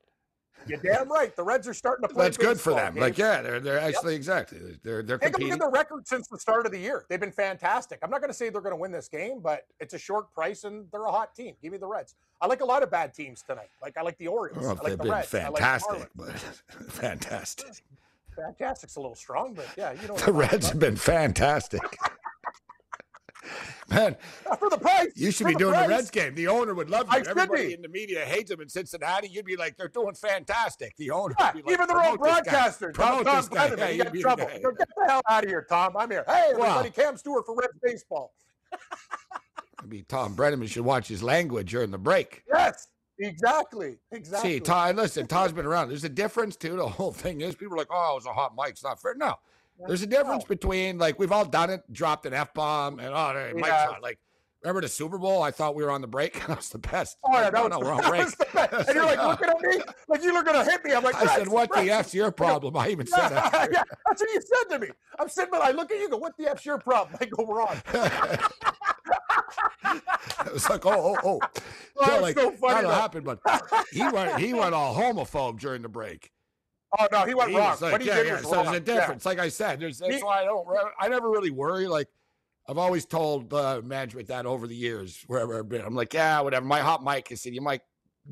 You're 0.67 0.79
damn 0.79 1.11
right. 1.11 1.35
The 1.35 1.43
Reds 1.43 1.67
are 1.69 1.75
starting 1.75 2.07
to 2.07 2.15
play. 2.15 2.25
That's 2.25 2.37
good 2.37 2.61
for 2.61 2.75
them. 2.75 2.95
Games. 2.95 3.01
Like, 3.03 3.19
yeah, 3.19 3.43
they're 3.43 3.61
they're 3.61 3.79
actually 3.79 4.13
yep. 4.13 4.19
exactly 4.19 4.59
they're 4.83 5.03
they're 5.03 5.19
Take 5.19 5.33
competing. 5.33 5.53
Look 5.53 5.63
at 5.63 5.67
the 5.67 5.79
record 5.79 6.09
since 6.09 6.29
the 6.29 6.39
start 6.39 6.67
of 6.67 6.73
the 6.73 6.79
year. 6.79 7.05
They've 7.09 7.21
been 7.21 7.33
fantastic. 7.33 7.99
I'm 8.03 8.11
not 8.11 8.21
going 8.21 8.31
to 8.31 8.35
say 8.35 8.51
they're 8.51 8.61
going 8.61 8.75
to 8.75 8.81
win 8.81 8.93
this 8.93 9.09
game, 9.09 9.41
but 9.41 9.67
it's 9.79 9.95
a 9.95 9.99
short 9.99 10.33
price 10.33 10.65
and 10.65 10.87
they're 10.93 11.05
a 11.05 11.13
hot 11.13 11.35
team. 11.35 11.55
Give 11.63 11.73
me 11.73 11.79
the 11.79 11.87
Reds. 11.87 12.15
I 12.41 12.47
like 12.47 12.61
a 12.61 12.65
lot 12.65 12.83
of 12.83 12.91
bad 12.91 13.15
teams 13.15 13.43
tonight. 13.43 13.71
Like 13.83 13.97
I 13.97 14.03
like 14.03 14.19
the 14.19 14.29
Orioles. 14.29 14.63
Well, 14.63 14.71
I 14.71 14.73
like 14.75 14.83
they've 14.85 14.99
the 14.99 15.05
been 15.05 15.13
Reds. 15.13 15.29
fantastic, 15.29 15.99
like 15.99 16.11
but 16.15 16.39
fantastic. 16.89 17.83
Fantastic's 18.37 18.97
a 18.97 19.01
little 19.01 19.17
strong, 19.17 19.55
but 19.55 19.67
yeah, 19.77 19.93
you 20.01 20.09
know. 20.09 20.17
The 20.17 20.33
Reds 20.33 20.69
have 20.69 20.79
been 20.79 20.97
fantastic. 20.97 21.83
Man, 23.91 24.17
for 24.59 24.71
the 24.71 24.79
price. 24.79 25.09
You 25.17 25.33
should 25.33 25.49
be 25.49 25.55
doing 25.55 25.75
price. 25.75 25.89
the 25.89 25.95
Reds 25.95 26.11
game. 26.11 26.35
The 26.35 26.47
owner 26.47 26.75
would 26.75 26.91
love 26.91 27.09
you. 27.11 27.19
I 27.19 27.29
Everybody 27.29 27.69
be. 27.69 27.75
in 27.75 27.83
the 27.83 27.89
media 27.89 28.25
hates 28.25 28.51
them 28.51 28.61
in 28.61 28.69
Cincinnati. 28.69 29.29
You'd 29.29 29.45
be 29.45 29.57
like, 29.57 29.77
they're 29.77 29.89
doing 29.89 30.15
fantastic. 30.15 30.97
The 30.97 31.11
owner, 31.11 31.35
yeah, 31.39 31.53
like, 31.55 31.69
even 31.69 31.87
their 31.89 32.03
own 32.03 32.19
broadcasters. 32.19 32.95
Tom 32.95 33.25
guy. 33.25 33.75
Yeah, 33.77 33.89
you 33.89 34.05
got 34.05 34.15
trouble. 34.15 34.47
Get 34.47 34.63
the 34.63 35.05
hell 35.09 35.23
out 35.29 35.45
of 35.45 35.51
here, 35.51 35.67
Tom. 35.69 35.97
I'm 35.97 36.11
here. 36.11 36.25
Hey, 36.27 36.51
everybody, 36.51 36.91
wow. 36.91 37.05
Cam 37.05 37.17
Stewart 37.17 37.45
for 37.45 37.57
Reds 37.57 37.79
baseball. 37.83 38.33
I 38.73 39.87
mean, 39.87 40.05
Tom 40.09 40.37
Brennaman 40.37 40.69
should 40.69 40.85
watch 40.85 41.09
his 41.09 41.23
language 41.23 41.71
during 41.71 41.91
the 41.91 41.99
break. 41.99 42.45
Yes. 42.49 42.87
Exactly. 43.21 43.99
Exactly. 44.13 44.53
See, 44.53 44.61
Todd, 44.61 44.97
listen, 44.97 45.27
Todd's 45.27 45.53
been 45.53 45.67
around. 45.67 45.89
There's 45.91 46.05
a 46.05 46.09
difference 46.09 46.57
too. 46.57 46.77
The 46.77 46.89
whole 46.89 47.13
thing 47.13 47.43
is 47.43 47.55
people 47.55 47.75
are 47.75 47.79
like, 47.79 47.89
oh, 47.91 48.13
it 48.13 48.15
was 48.17 48.27
a 48.27 48.33
hot 48.33 48.55
mic. 48.57 48.71
It's 48.71 48.83
not 48.85 49.01
fair. 49.01 49.15
No. 49.15 49.35
There's 49.87 50.03
a 50.03 50.07
difference 50.07 50.45
between 50.45 50.99
like 50.99 51.19
we've 51.19 51.33
all 51.33 51.45
done 51.45 51.71
it, 51.71 51.83
dropped 51.93 52.27
an 52.27 52.35
F 52.35 52.53
bomb, 52.55 52.99
and 52.99 53.09
oh, 53.09 53.33
yeah. 53.35 53.53
mic's 53.55 53.69
hot. 53.69 54.03
Like, 54.03 54.19
remember 54.63 54.81
the 54.83 54.89
Super 54.89 55.19
Bowl? 55.19 55.43
I 55.43 55.51
thought 55.51 55.75
we 55.75 55.85
were 55.85 55.91
on 55.91 56.01
the 56.01 56.07
break. 56.07 56.35
that 56.47 56.57
was 56.57 56.69
the 56.69 56.79
best. 56.79 57.17
Oh 57.25 57.33
yeah, 57.33 57.51
oh, 57.55 57.67
no, 57.67 57.79
no, 57.79 57.79
we're 57.81 57.93
on 57.93 58.03
break. 58.09 58.27
and 58.55 58.95
you're 58.95 59.07
like 59.07 59.23
looking 59.23 59.49
at 59.49 59.61
me 59.61 59.83
like 60.09 60.23
you 60.23 60.35
were 60.35 60.43
gonna 60.43 60.65
hit 60.65 60.85
me. 60.85 60.93
I'm 60.93 61.03
like, 61.03 61.15
I 61.15 61.37
said, 61.37 61.49
what 61.49 61.73
the 61.73 61.91
F's 61.91 62.15
your 62.15 62.31
problem? 62.31 62.77
I 62.77 62.89
even 62.89 63.07
said 63.07 63.29
that. 63.31 63.53
yeah, 63.73 63.83
that's 64.07 64.21
what 64.21 64.31
you 64.33 64.41
said 64.41 64.65
to 64.71 64.79
me. 64.79 64.89
I'm 65.19 65.29
sitting, 65.29 65.51
but 65.51 65.63
I 65.63 65.71
look 65.71 65.91
at 65.91 65.99
you, 65.99 66.09
go, 66.09 66.19
what 66.19 66.37
the 66.37 66.51
F's 66.51 66.65
your 66.67 66.79
problem? 66.79 67.17
I 67.21 67.25
go, 67.27 67.45
we're 67.45 67.63
on. 67.63 67.77
it 70.47 70.53
was 70.53 70.69
like, 70.69 70.85
oh, 70.87 71.17
oh, 71.17 71.17
oh. 71.25 71.41
oh 71.99 72.07
so, 72.07 72.21
like, 72.21 72.39
so 72.39 72.51
funny. 72.53 72.75
That'll 72.75 72.91
happen, 72.91 73.25
but 73.25 73.41
he 73.93 74.03
went, 74.09 74.39
he 74.39 74.55
went 74.55 74.75
all 74.75 74.95
homophobe 74.95 75.59
during 75.59 75.83
the 75.83 75.89
break. 75.89 76.31
Oh 76.99 77.07
no, 77.13 77.25
he 77.25 77.35
went 77.35 77.51
he 77.51 77.57
wrong. 77.57 77.77
Like, 77.81 78.05
yeah, 78.05 78.23
yeah. 78.23 78.39
So 78.39 78.63
there's 78.63 78.77
a 78.77 78.81
difference. 78.81 79.25
Yeah. 79.25 79.29
Like 79.29 79.39
I 79.39 79.49
said, 79.49 79.81
there's 79.81 79.99
that's 79.99 80.17
he, 80.17 80.23
why 80.23 80.43
I 80.43 80.45
don't. 80.45 80.67
I 80.99 81.09
never 81.09 81.31
really 81.31 81.51
worry. 81.51 81.87
Like 81.87 82.09
I've 82.69 82.79
always 82.79 83.05
told 83.05 83.53
uh, 83.55 83.81
management 83.85 84.29
that 84.29 84.47
over 84.47 84.67
the 84.67 84.75
years, 84.75 85.23
wherever 85.27 85.59
I've 85.59 85.69
been. 85.69 85.83
I'm 85.83 85.95
like, 85.95 86.15
yeah, 86.15 86.41
whatever. 86.41 86.67
My 86.67 86.81
hot 86.81 87.05
mic 87.05 87.31
is, 87.31 87.41
said 87.41 87.55
you 87.55 87.61
might 87.61 87.83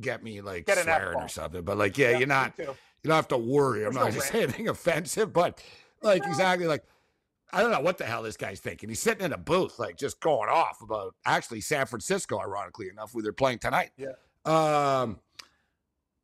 get 0.01 0.23
me 0.23 0.40
like 0.40 0.66
get 0.66 0.79
swearing 0.79 1.18
or 1.18 1.29
something, 1.29 1.62
but 1.62 1.79
like, 1.79 1.97
yeah, 1.99 2.11
yeah 2.11 2.18
you're 2.18 2.27
not. 2.27 2.55
You 2.59 2.66
don't 3.05 3.16
have 3.16 3.29
to 3.29 3.38
worry. 3.38 3.87
I'm 3.87 3.94
not 3.94 4.12
just 4.12 4.29
saying 4.29 4.44
anything 4.44 4.68
offensive, 4.68 5.33
but 5.33 5.62
like 6.03 6.25
exactly 6.27 6.66
like 6.66 6.85
I 7.53 7.63
don't 7.63 7.71
know 7.71 7.81
what 7.81 7.96
the 7.96 8.04
hell 8.04 8.23
this 8.23 8.37
guy's 8.37 8.61
thinking. 8.61 8.88
He's 8.88 9.00
sitting 9.00 9.25
in 9.25 9.33
a 9.33 9.38
booth, 9.38 9.79
like 9.79 9.96
just 9.96 10.21
going 10.21 10.48
off 10.48 10.83
about 10.83 11.15
actually 11.25 11.61
San 11.61 11.87
Francisco, 11.87 12.38
ironically 12.38 12.88
enough, 12.88 13.13
who 13.13 13.23
they're 13.23 13.33
playing 13.33 13.61
tonight. 13.61 13.90
Yeah. 13.96 14.13
Um, 14.44 15.21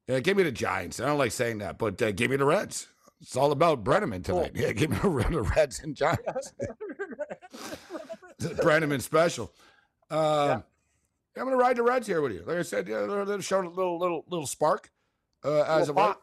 yeah, 0.06 0.20
give 0.20 0.36
me 0.36 0.42
the 0.42 0.52
Giants. 0.52 1.00
I 1.00 1.06
don't 1.06 1.18
like 1.18 1.32
saying 1.32 1.58
that, 1.58 1.78
but 1.78 2.00
uh, 2.02 2.12
give 2.12 2.30
me 2.30 2.36
the 2.36 2.44
Reds. 2.44 2.88
It's 3.20 3.36
all 3.36 3.52
about 3.52 3.84
Brennaman 3.84 4.22
tonight. 4.22 4.52
Cool. 4.54 4.62
Yeah, 4.66 4.72
give 4.72 4.90
me 4.90 4.98
the 4.98 5.42
Reds 5.42 5.80
and 5.80 5.96
Giants. 5.96 6.52
Brennaman 8.40 9.00
special. 9.00 9.52
Uh, 10.10 10.46
yeah. 10.58 10.60
I'm 11.36 11.48
going 11.48 11.56
to 11.56 11.62
ride 11.62 11.76
the 11.76 11.82
Reds 11.82 12.06
here 12.06 12.20
with 12.20 12.32
you. 12.32 12.44
Like 12.46 12.58
I 12.58 12.62
said, 12.62 12.86
yeah, 12.86 13.06
they're, 13.06 13.24
they're 13.24 13.42
showing 13.42 13.66
a 13.66 13.70
little 13.70 13.98
little 13.98 14.24
little 14.28 14.46
spark 14.46 14.90
uh, 15.44 15.62
as 15.62 15.88
of 15.88 15.96
late. 15.96 16.14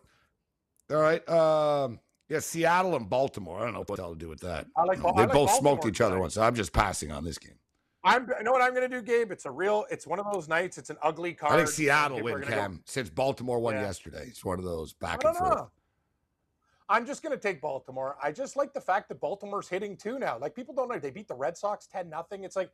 All 0.92 0.98
right. 0.98 1.28
Um, 1.28 2.00
yeah, 2.30 2.40
Seattle 2.40 2.96
and 2.96 3.10
Baltimore. 3.10 3.60
I 3.60 3.66
don't 3.66 3.74
know 3.74 3.80
what 3.80 3.98
the 3.98 4.04
hell 4.04 4.14
to 4.14 4.20
do 4.20 4.30
with 4.30 4.42
that. 4.42 4.68
I 4.78 4.84
like, 4.84 5.00
they 5.00 5.04
like 5.04 5.16
both 5.16 5.50
Baltimore 5.50 5.60
smoked 5.60 5.86
each 5.88 6.02
other 6.02 6.20
once. 6.20 6.36
So 6.36 6.44
I'm 6.44 6.56
just 6.56 6.72
passing 6.72 7.12
on 7.12 7.26
this 7.26 7.38
game. 7.38 7.58
I'm. 8.04 8.28
You 8.38 8.44
know 8.44 8.52
what 8.52 8.62
I'm 8.62 8.74
going 8.74 8.90
to 8.90 8.96
do, 8.96 9.02
Gabe? 9.02 9.32
It's 9.32 9.46
a 9.46 9.52
real. 9.52 9.86
It's 9.92 10.08
one 10.08 10.20
of 10.20 10.26
those 10.32 10.48
nights. 10.48 10.78
It's 10.78 10.90
an 10.90 10.98
ugly 11.02 11.34
card. 11.34 11.54
I 11.54 11.58
think 11.58 11.70
Seattle 11.70 12.22
win, 12.22 12.42
Cam. 12.42 12.74
Go. 12.74 12.80
Since 12.86 13.10
Baltimore 13.10 13.60
won 13.60 13.76
yeah. 13.76 13.82
yesterday, 13.82 14.26
it's 14.28 14.44
one 14.44 14.60
of 14.60 14.66
those 14.66 14.94
back 14.94 15.24
and 15.24 15.36
forth. 15.36 15.56
Know. 15.56 15.70
I'm 16.90 17.06
just 17.06 17.24
going 17.24 17.32
to 17.32 17.42
take 17.42 17.62
Baltimore. 17.62 18.18
I 18.22 18.32
just 18.32 18.58
like 18.58 18.74
the 18.74 18.82
fact 18.82 19.08
that 19.10 19.22
Baltimore's 19.22 19.70
hitting 19.70 19.96
two 19.96 20.20
now. 20.20 20.38
Like 20.38 20.56
people 20.56 20.74
don't 20.74 20.90
know 20.90 21.00
they 21.00 21.10
beat 21.10 21.28
the 21.28 21.36
Red 21.36 21.58
Sox 21.58 21.88
ten 21.88 22.10
nothing. 22.10 22.44
It's 22.44 22.56
like 22.56 22.72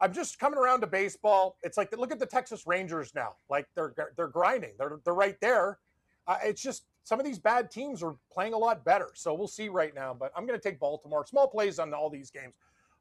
I'm 0.00 0.12
just 0.12 0.38
coming 0.38 0.58
around 0.58 0.80
to 0.80 0.86
baseball. 0.86 1.56
It's 1.62 1.78
like 1.78 1.96
look 1.96 2.12
at 2.12 2.18
the 2.18 2.26
Texas 2.26 2.66
Rangers 2.66 3.14
now. 3.14 3.36
Like 3.48 3.66
they're 3.74 3.94
they're 4.16 4.28
grinding. 4.28 4.72
They're 4.78 4.98
they're 5.04 5.14
right 5.14 5.40
there. 5.40 5.78
Uh, 6.26 6.38
it's 6.42 6.62
just 6.62 6.84
some 7.04 7.20
of 7.20 7.26
these 7.26 7.38
bad 7.38 7.70
teams 7.70 8.02
are 8.02 8.16
playing 8.32 8.54
a 8.54 8.58
lot 8.58 8.84
better. 8.84 9.10
So 9.14 9.34
we'll 9.34 9.46
see 9.46 9.68
right 9.68 9.94
now. 9.94 10.14
But 10.18 10.32
I'm 10.36 10.46
going 10.46 10.58
to 10.58 10.62
take 10.62 10.80
Baltimore. 10.80 11.24
Small 11.26 11.46
plays 11.46 11.78
on 11.78 11.92
all 11.94 12.10
these 12.10 12.30
games. 12.30 12.54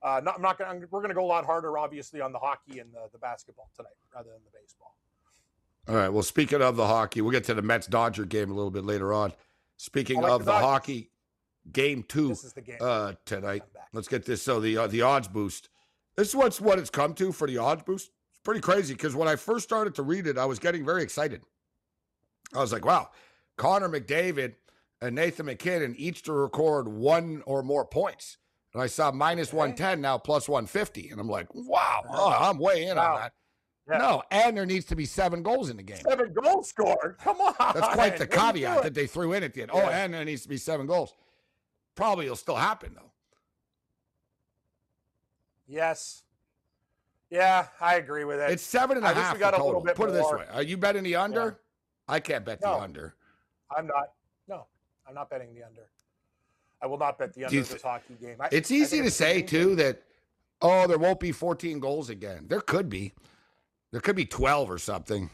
Uh, 0.04 0.20
not, 0.24 0.36
I'm 0.36 0.42
not 0.42 0.58
going. 0.58 0.86
We're 0.92 1.00
going 1.00 1.10
to 1.10 1.16
go 1.16 1.24
a 1.24 1.26
lot 1.26 1.46
harder, 1.46 1.78
obviously, 1.78 2.20
on 2.20 2.34
the 2.34 2.40
hockey 2.40 2.80
and 2.80 2.92
the, 2.94 3.08
the 3.12 3.18
basketball 3.18 3.70
tonight 3.76 3.94
rather 4.14 4.30
than 4.30 4.42
the 4.44 4.60
baseball. 4.60 4.96
All 5.88 5.96
right. 5.96 6.10
Well, 6.10 6.24
speaking 6.24 6.62
of 6.62 6.76
the 6.76 6.88
hockey, 6.88 7.22
we'll 7.22 7.32
get 7.32 7.46
to 7.46 7.54
the 7.54 7.62
Mets 7.62 7.88
Dodger 7.88 8.26
game 8.26 8.52
a 8.52 8.54
little 8.54 8.72
bit 8.72 8.84
later 8.84 9.14
on. 9.14 9.34
Speaking 9.78 10.22
like 10.22 10.32
of 10.32 10.46
the, 10.46 10.52
the 10.52 10.60
hockey, 10.60 11.10
game 11.72 12.04
two 12.04 12.36
game. 12.66 12.78
Uh, 12.82 13.14
tonight. 13.26 13.64
Let's 13.94 14.08
get 14.08 14.26
this. 14.26 14.42
So 14.42 14.60
the 14.60 14.78
uh, 14.78 14.88
the 14.88 15.02
odds 15.02 15.28
boost. 15.28 15.70
This 16.16 16.30
is 16.30 16.36
what's 16.36 16.60
what 16.60 16.80
it's 16.80 16.90
come 16.90 17.14
to 17.16 17.32
for 17.32 17.48
the 17.48 17.58
odds 17.58 17.84
boost. 17.84 18.12
It's 18.32 18.40
pretty 18.44 18.62
crazy 18.62 18.94
because 18.94 19.16
when 19.16 19.28
I 19.28 19.36
first 19.36 19.64
started 19.64 19.96
to 19.96 20.04
read 20.04 20.28
it, 20.28 20.38
I 20.38 20.46
was 20.46 20.60
getting 20.60 20.86
very 20.86 21.02
excited. 21.02 21.42
I 22.54 22.60
was 22.60 22.72
like, 22.72 22.86
wow, 22.86 23.10
Connor 23.58 23.90
McDavid 23.90 24.56
and 25.02 25.16
Nathan 25.16 25.46
MacKinnon 25.46 25.96
each 25.98 26.24
to 26.24 26.34
record 26.34 26.88
one 26.88 27.42
or 27.46 27.64
more 27.64 27.86
points. 27.86 28.38
And 28.74 28.82
I 28.82 28.88
saw 28.88 29.12
minus 29.12 29.50
okay. 29.50 29.58
110 29.58 30.02
now 30.02 30.18
plus 30.18 30.50
150. 30.50 31.10
And 31.10 31.20
I'm 31.20 31.28
like, 31.28 31.48
wow, 31.54 32.04
oh, 32.10 32.36
I'm 32.40 32.58
way 32.58 32.88
in 32.88 32.98
wow. 32.98 33.14
on 33.14 33.22
that. 33.22 33.34
Yeah. 33.90 33.98
No, 33.98 34.24
and 34.32 34.56
there 34.56 34.66
needs 34.66 34.86
to 34.86 34.96
be 34.96 35.06
seven 35.06 35.44
goals 35.44 35.70
in 35.70 35.76
the 35.76 35.84
game. 35.84 35.98
Seven 35.98 36.34
goals 36.34 36.70
scored. 36.70 37.18
Come 37.24 37.42
on. 37.42 37.54
That's 37.60 37.94
quite 37.94 38.18
the 38.18 38.26
caveat 38.26 38.82
that 38.84 38.94
they 38.94 39.08
threw 39.08 39.34
in 39.34 39.44
at 39.44 39.54
the 39.54 39.64
end. 39.64 39.72
Oh, 39.74 39.80
yeah. 39.80 39.88
Oh, 39.88 39.90
and 39.90 40.14
there 40.14 40.24
needs 40.24 40.44
to 40.44 40.50
be 40.50 40.58
seven 40.58 40.88
goals. 40.88 41.14
Probably 41.96 42.28
will 42.30 42.36
still 42.36 42.56
happen 42.56 42.94
though. 42.96 43.12
Yes. 45.68 46.24
Yeah, 47.30 47.68
I 47.82 47.96
agree 47.96 48.26
with 48.26 48.40
it. 48.40 48.52
It's 48.52 48.64
seven 48.64 48.98
and 48.98 49.06
a 49.06 49.10
I 49.10 49.14
half. 49.14 49.34
We 49.34 49.40
got 49.40 49.60
a 49.60 49.64
little 49.64 49.82
bit 49.82 49.96
Put 49.96 50.10
more. 50.10 50.18
it 50.18 50.22
this 50.22 50.32
way: 50.32 50.46
Are 50.54 50.62
you 50.62 50.78
betting 50.78 51.04
the 51.04 51.16
under? 51.16 51.44
Yeah. 52.08 52.14
I 52.14 52.20
can't 52.20 52.46
bet 52.46 52.62
no, 52.62 52.76
the 52.76 52.84
under. 52.84 53.16
I'm 53.76 53.88
not. 53.88 54.14
No, 54.48 54.68
I'm 55.08 55.16
not 55.16 55.30
betting 55.30 55.54
the 55.56 55.64
under. 55.64 55.90
I 56.84 56.86
will 56.86 56.98
not 56.98 57.18
bet 57.18 57.34
the 57.34 57.46
under 57.46 57.56
th- 57.56 57.70
this 57.70 57.82
hockey 57.82 58.16
game. 58.22 58.36
I, 58.42 58.50
it's 58.52 58.70
easy 58.70 59.02
to 59.02 59.10
say 59.10 59.42
too 59.42 59.76
that 59.76 60.04
oh, 60.62 60.86
there 60.86 60.98
won't 60.98 61.20
be 61.20 61.32
14 61.32 61.80
goals 61.80 62.10
again. 62.10 62.46
There 62.50 62.60
could 62.60 62.90
be. 62.90 63.14
There 63.92 64.02
could 64.02 64.18
be 64.18 64.26
12 64.26 64.70
or 64.70 64.78
something. 64.78 65.30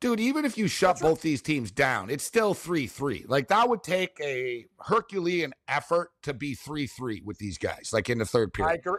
Dude, 0.00 0.20
even 0.20 0.44
if 0.44 0.58
you 0.58 0.66
shut 0.66 1.00
both 1.00 1.22
these 1.22 1.40
teams 1.40 1.70
down, 1.70 2.10
it's 2.10 2.24
still 2.24 2.54
3 2.54 2.86
3. 2.86 3.26
Like, 3.28 3.48
that 3.48 3.68
would 3.68 3.82
take 3.82 4.18
a 4.20 4.66
Herculean 4.80 5.52
effort 5.68 6.10
to 6.22 6.32
be 6.32 6.54
3 6.54 6.86
3 6.86 7.22
with 7.24 7.38
these 7.38 7.58
guys, 7.58 7.90
like 7.92 8.08
in 8.08 8.18
the 8.18 8.24
third 8.24 8.52
period. 8.52 8.72
I 8.72 8.74
agree, 8.74 8.98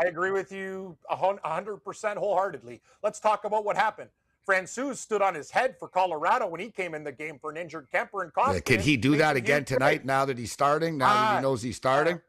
I 0.00 0.06
agree 0.06 0.30
with 0.32 0.50
you 0.50 0.96
100% 1.10 2.16
wholeheartedly. 2.16 2.80
Let's 3.02 3.20
talk 3.20 3.44
about 3.44 3.64
what 3.64 3.76
happened. 3.76 4.10
Francouz 4.46 4.96
stood 4.96 5.22
on 5.22 5.34
his 5.34 5.50
head 5.50 5.76
for 5.78 5.88
Colorado 5.88 6.46
when 6.46 6.60
he 6.60 6.70
came 6.70 6.94
in 6.94 7.02
the 7.02 7.12
game 7.12 7.38
for 7.40 7.50
an 7.50 7.56
injured 7.56 7.88
Kuemper 7.92 8.22
and 8.22 8.32
Koskinen. 8.32 8.54
Yeah, 8.54 8.60
can 8.60 8.80
he 8.80 8.96
do 8.96 9.16
that 9.16 9.36
again 9.36 9.64
tonight 9.64 10.04
now 10.04 10.24
that 10.24 10.38
he's 10.38 10.52
starting, 10.52 10.96
now 10.96 11.10
uh, 11.10 11.14
that 11.14 11.30
he 11.32 11.36
ah, 11.38 11.40
knows 11.40 11.62
he's 11.62 11.76
starting? 11.76 12.20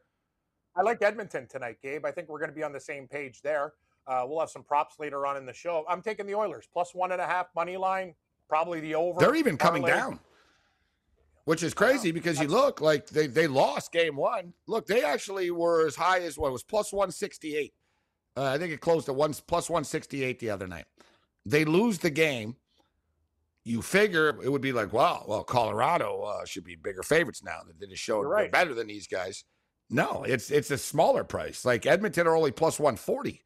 I 0.76 0.82
like 0.82 1.02
Edmonton 1.02 1.46
tonight, 1.48 1.78
Gabe. 1.82 2.04
I 2.04 2.10
think 2.10 2.28
we're 2.28 2.38
going 2.38 2.50
to 2.50 2.54
be 2.54 2.62
on 2.62 2.72
the 2.72 2.80
same 2.80 3.06
page 3.06 3.40
there. 3.42 3.74
Uh, 4.06 4.24
we'll 4.26 4.40
have 4.40 4.50
some 4.50 4.62
props 4.62 4.96
later 4.98 5.26
on 5.26 5.36
in 5.36 5.44
the 5.44 5.52
show. 5.52 5.84
I'm 5.88 6.00
taking 6.02 6.26
the 6.26 6.34
Oilers 6.34 6.66
plus 6.72 6.94
one 6.94 7.12
and 7.12 7.20
a 7.20 7.26
half 7.26 7.46
money 7.54 7.76
line, 7.76 8.14
probably 8.48 8.80
the 8.80 8.94
over. 8.94 9.20
They're 9.20 9.34
even 9.34 9.56
coming 9.56 9.84
down, 9.84 10.18
which 11.44 11.62
is 11.62 11.74
crazy 11.74 12.10
because 12.10 12.40
you 12.40 12.48
look 12.48 12.80
like 12.80 13.08
they 13.08 13.26
they 13.26 13.46
lost 13.46 13.92
game 13.92 14.16
one. 14.16 14.54
Look, 14.66 14.86
they 14.86 15.04
actually 15.04 15.50
were 15.50 15.86
as 15.86 15.94
high 15.94 16.20
as 16.20 16.38
what 16.38 16.52
was 16.52 16.62
plus 16.62 16.92
one 16.92 17.10
sixty 17.10 17.54
eight. 17.54 17.74
Uh, 18.36 18.44
I 18.44 18.56
think 18.56 18.72
it 18.72 18.80
closed 18.80 19.08
at 19.08 19.14
one 19.14 19.34
plus 19.46 19.68
one 19.68 19.84
sixty 19.84 20.24
eight 20.24 20.38
the 20.38 20.50
other 20.50 20.66
night. 20.66 20.86
They 21.48 21.64
lose 21.64 21.98
the 21.98 22.10
game. 22.10 22.56
You 23.64 23.82
figure 23.82 24.28
it 24.42 24.50
would 24.50 24.62
be 24.62 24.72
like, 24.72 24.92
wow, 24.92 25.24
well, 25.26 25.44
Colorado 25.44 26.22
uh, 26.22 26.44
should 26.44 26.64
be 26.64 26.76
bigger 26.76 27.02
favorites 27.02 27.42
now 27.42 27.60
that 27.66 27.78
they 27.78 27.86
just 27.86 28.02
showed 28.02 28.22
right. 28.22 28.50
better 28.50 28.74
than 28.74 28.86
these 28.86 29.06
guys. 29.06 29.44
No, 29.90 30.24
it's 30.24 30.50
it's 30.50 30.70
a 30.70 30.78
smaller 30.78 31.24
price. 31.24 31.64
Like 31.64 31.86
Edmonton 31.86 32.26
are 32.26 32.36
only 32.36 32.50
plus 32.50 32.78
one 32.78 32.96
forty 32.96 33.42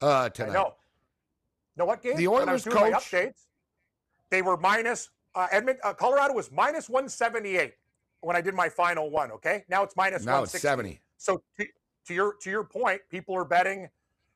uh, 0.00 0.28
tonight. 0.30 0.50
I 0.50 0.52
know. 0.52 0.74
Know 1.76 1.84
what 1.84 2.02
game? 2.02 2.16
The 2.16 2.28
Oilers 2.28 2.64
coach. 2.64 2.92
updates, 2.92 3.46
they 4.30 4.42
were 4.42 4.56
minus. 4.56 5.10
Uh, 5.34 5.48
Edmont, 5.52 5.78
uh, 5.82 5.92
Colorado 5.92 6.32
was 6.32 6.52
minus 6.52 6.88
178 6.88 7.74
when 8.20 8.36
I 8.36 8.40
did 8.40 8.54
my 8.54 8.68
final 8.68 9.10
one. 9.10 9.32
Okay, 9.32 9.64
now 9.68 9.82
it's 9.82 9.96
minus 9.96 10.24
now 10.24 10.40
160. 10.40 10.56
it's 10.56 10.62
70. 10.62 11.00
So 11.16 11.42
to, 11.58 11.66
to, 12.06 12.14
your 12.14 12.34
to 12.42 12.50
your 12.50 12.64
point, 12.64 13.00
people 13.10 13.36
are 13.36 13.44
betting 13.44 13.88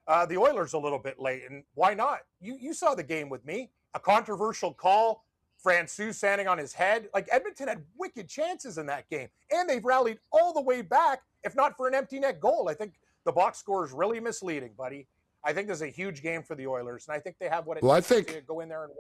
uh, 0.08 0.24
the 0.26 0.38
Oilers 0.38 0.72
a 0.72 0.78
little 0.78 0.98
bit 0.98 1.20
late, 1.20 1.42
and 1.48 1.62
why 1.74 1.94
not? 1.94 2.20
You 2.40 2.56
you 2.58 2.72
saw 2.72 2.94
the 2.94 3.02
game 3.02 3.28
with 3.28 3.44
me. 3.44 3.70
A 3.94 4.00
controversial 4.00 4.72
call, 4.72 5.24
Francouz 5.64 6.14
standing 6.14 6.48
on 6.48 6.58
his 6.58 6.72
head. 6.72 7.08
Like 7.14 7.28
Edmonton 7.30 7.68
had 7.68 7.84
wicked 7.96 8.28
chances 8.28 8.78
in 8.78 8.86
that 8.86 9.08
game, 9.10 9.28
and 9.52 9.68
they've 9.68 9.84
rallied 9.84 10.18
all 10.32 10.52
the 10.52 10.62
way 10.62 10.82
back. 10.82 11.20
If 11.44 11.54
not 11.54 11.76
for 11.76 11.86
an 11.86 11.94
empty 11.94 12.18
net 12.18 12.40
goal, 12.40 12.68
I 12.68 12.74
think 12.74 12.94
the 13.24 13.32
box 13.32 13.58
score 13.58 13.84
is 13.84 13.92
really 13.92 14.18
misleading, 14.18 14.72
buddy. 14.76 15.06
I 15.44 15.52
think 15.52 15.68
this 15.68 15.76
is 15.76 15.82
a 15.82 15.88
huge 15.88 16.22
game 16.22 16.42
for 16.42 16.54
the 16.54 16.66
Oilers, 16.66 17.06
and 17.06 17.14
I 17.14 17.20
think 17.20 17.36
they 17.38 17.48
have 17.48 17.66
what 17.66 17.76
it 17.76 17.82
well, 17.82 17.92
I 17.92 18.00
think 18.00 18.28
to 18.28 18.40
go 18.40 18.60
in 18.60 18.68
there 18.68 18.84
and 18.84 18.90
win. 18.90 18.98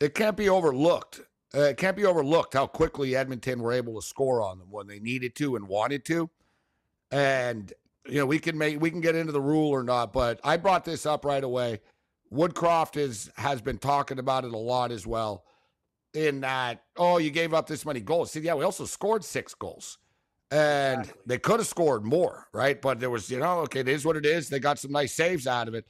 It 0.00 0.14
can't 0.14 0.36
be 0.36 0.48
overlooked. 0.48 1.20
Uh, 1.54 1.62
it 1.62 1.76
can't 1.76 1.96
be 1.96 2.04
overlooked 2.04 2.54
how 2.54 2.66
quickly 2.66 3.14
Edmonton 3.16 3.60
were 3.60 3.72
able 3.72 4.00
to 4.00 4.06
score 4.06 4.42
on 4.42 4.58
them 4.58 4.68
when 4.70 4.86
they 4.86 5.00
needed 5.00 5.34
to 5.36 5.56
and 5.56 5.68
wanted 5.68 6.04
to. 6.06 6.30
And 7.10 7.72
you 8.08 8.18
know, 8.18 8.26
we 8.26 8.38
can 8.38 8.56
make 8.56 8.80
we 8.80 8.90
can 8.90 9.00
get 9.00 9.14
into 9.14 9.32
the 9.32 9.40
rule 9.40 9.70
or 9.70 9.82
not, 9.82 10.12
but 10.12 10.40
I 10.44 10.56
brought 10.56 10.84
this 10.84 11.06
up 11.06 11.24
right 11.24 11.44
away. 11.44 11.80
Woodcroft 12.32 12.96
is 12.96 13.30
has 13.36 13.60
been 13.60 13.78
talking 13.78 14.18
about 14.18 14.44
it 14.44 14.52
a 14.52 14.58
lot 14.58 14.90
as 14.90 15.06
well. 15.06 15.44
In 16.14 16.40
that, 16.40 16.82
oh, 16.96 17.18
you 17.18 17.30
gave 17.30 17.52
up 17.52 17.66
this 17.66 17.84
many 17.84 18.00
goals. 18.00 18.32
See, 18.32 18.40
yeah, 18.40 18.54
we 18.54 18.64
also 18.64 18.86
scored 18.86 19.24
six 19.24 19.54
goals 19.54 19.98
and 20.50 21.00
exactly. 21.00 21.22
they 21.26 21.38
could 21.38 21.60
have 21.60 21.66
scored 21.66 22.04
more, 22.04 22.46
right? 22.52 22.80
But 22.80 23.00
there 23.00 23.10
was, 23.10 23.30
you 23.30 23.38
know, 23.38 23.60
okay, 23.60 23.80
it 23.80 23.88
is 23.88 24.04
what 24.04 24.16
it 24.16 24.24
is. 24.24 24.48
They 24.48 24.58
got 24.58 24.78
some 24.78 24.92
nice 24.92 25.12
saves 25.12 25.46
out 25.46 25.68
of 25.68 25.74
it. 25.74 25.86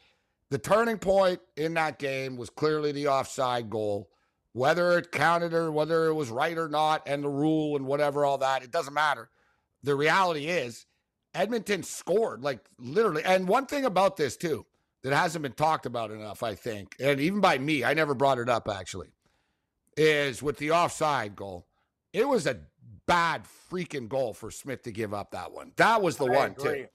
The 0.51 0.59
turning 0.59 0.99
point 0.99 1.41
in 1.57 1.75
that 1.75 1.99
game 1.99 2.37
was 2.37 2.51
clearly 2.51 2.93
the 2.93 3.09
offside 3.09 3.71
goal. 3.71 4.11
Whether 4.55 4.99
it 4.99 5.13
counted 5.13 5.53
or 5.55 5.71
whether 5.71 6.07
it 6.07 6.15
was 6.15 6.31
right 6.31 6.57
or 6.57 6.69
not, 6.69 7.03
and 7.07 7.23
the 7.23 7.29
rule 7.29 7.77
and 7.77 7.87
whatever, 7.87 8.25
all 8.25 8.39
that, 8.39 8.65
it 8.65 8.73
doesn't 8.73 8.95
matter. 8.95 9.29
The 9.85 9.95
reality 9.95 10.47
is, 10.47 10.87
Edmonton 11.35 11.83
scored 11.83 12.43
like 12.43 12.61
literally. 12.79 13.23
And 13.25 13.47
one 13.49 13.67
thing 13.67 13.85
about 13.85 14.17
this, 14.17 14.37
too, 14.37 14.67
that 15.03 15.13
hasn't 15.13 15.43
been 15.43 15.53
talked 15.53 15.87
about 15.87 16.11
enough, 16.11 16.43
I 16.43 16.55
think, 16.55 16.97
and 17.01 17.21
even 17.21 17.41
by 17.41 17.59
me, 17.59 17.85
I 17.85 17.95
never 17.95 18.15
brought 18.15 18.39
it 18.39 18.49
up 18.49 18.69
actually, 18.69 19.09
is 19.97 20.43
with 20.43 20.57
the 20.59 20.73
offside 20.73 21.37
goal. 21.37 21.67
It 22.13 22.27
was 22.27 22.47
a 22.47 22.59
bad 23.07 23.45
freaking 23.71 24.09
goal 24.09 24.35
for 24.35 24.51
Smith 24.51 24.83
to 24.83 24.93
give 24.93 25.15
up 25.15 25.31
that 25.33 25.53
one. 25.53 25.73
That 25.77 26.03
was 26.03 26.17
the 26.17 26.27
I 26.27 26.37
one 26.37 26.51
agree. 26.53 26.83
too. 26.83 26.87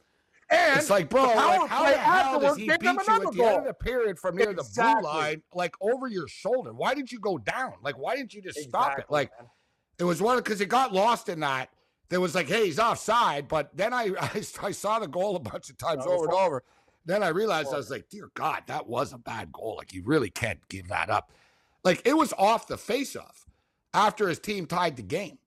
And 0.50 0.80
it's 0.80 0.90
like, 0.90 1.10
bro, 1.10 1.24
like, 1.24 1.70
how 1.70 1.90
the 1.90 1.98
hell 1.98 2.40
does 2.40 2.58
he 2.58 2.68
beat 2.68 2.84
you 2.84 2.90
at 2.90 3.06
the 3.06 3.32
goal. 3.32 3.48
end 3.48 3.58
of 3.60 3.66
the 3.66 3.74
period 3.74 4.20
from 4.20 4.36
near 4.36 4.52
exactly. 4.52 4.84
the 4.84 5.02
blue 5.02 5.10
line, 5.10 5.42
like 5.54 5.74
over 5.82 6.08
your 6.08 6.28
shoulder? 6.28 6.74
Why 6.74 6.94
did 6.94 7.12
you 7.12 7.20
go 7.20 7.38
down? 7.38 7.74
Like, 7.82 7.98
why 7.98 8.16
didn't 8.16 8.34
you 8.34 8.42
just 8.42 8.58
exactly, 8.58 8.70
stop 8.70 9.00
it? 9.00 9.06
Like, 9.10 9.32
man. 9.40 9.50
it 9.98 10.04
was 10.04 10.22
one 10.22 10.38
because 10.38 10.62
it 10.62 10.68
got 10.68 10.94
lost 10.94 11.30
in 11.30 11.40
that. 11.40 11.70
There 12.10 12.20
was 12.20 12.36
like, 12.36 12.48
hey, 12.48 12.66
he's 12.66 12.80
offside. 12.80 13.48
But 13.48 13.76
then 13.76 13.94
I, 13.94 14.12
I, 14.20 14.44
I 14.62 14.72
saw 14.72 15.00
the 15.00 15.08
goal 15.08 15.36
a 15.36 15.40
bunch 15.40 15.70
of 15.70 15.78
times 15.78 16.06
over 16.06 16.26
and 16.26 16.34
over. 16.34 16.64
Then 17.06 17.22
I 17.22 17.30
realized 17.30 17.74
I 17.74 17.78
was 17.78 17.92
like, 17.92 18.08
dear 18.10 18.30
God, 18.34 18.64
that 18.68 18.88
was 18.88 19.12
a 19.12 19.18
bad 19.18 19.52
goal. 19.52 19.76
Like, 19.78 19.94
you 19.94 20.04
really 20.06 20.30
can't 20.30 20.60
give 20.70 20.88
that 20.88 21.10
up. 21.10 21.32
Like, 21.84 22.02
it 22.06 22.16
was 22.16 22.34
off 22.38 22.68
the 22.68 22.78
face 22.78 23.16
off 23.16 23.46
after 23.94 24.30
his 24.30 24.40
team 24.40 24.66
tied 24.66 24.96
the 24.96 25.04
game 25.04 25.38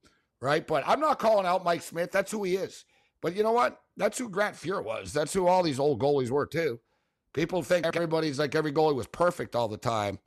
right? 0.41 0.67
But 0.67 0.85
I'm 0.87 1.01
not 1.01 1.19
calling 1.19 1.47
out 1.47 1.65
Mike 1.65 1.83
Smith. 1.83 2.13
That's 2.13 2.31
who 2.31 2.45
he 2.45 2.57
is. 2.57 2.85
But 3.21 3.35
you 3.35 3.43
know 3.43 3.53
what? 3.53 3.81
That's 3.97 4.19
who 4.19 4.29
Grant 4.29 4.57
Fuhr 4.57 4.85
was. 4.85 5.13
That's 5.13 5.33
who 5.33 5.47
all 5.47 5.63
these 5.63 5.81
old 5.81 6.01
goalies 6.01 6.31
were 6.31 6.47
too. 6.47 6.81
People 7.33 7.63
think 7.63 7.85
everybody's 7.87 8.39
like 8.39 8.55
every 8.55 8.73
goalie 8.73 8.95
was 8.95 9.07
perfect 9.07 9.57
all 9.57 9.69
the 9.69 9.77
time. 9.77 10.19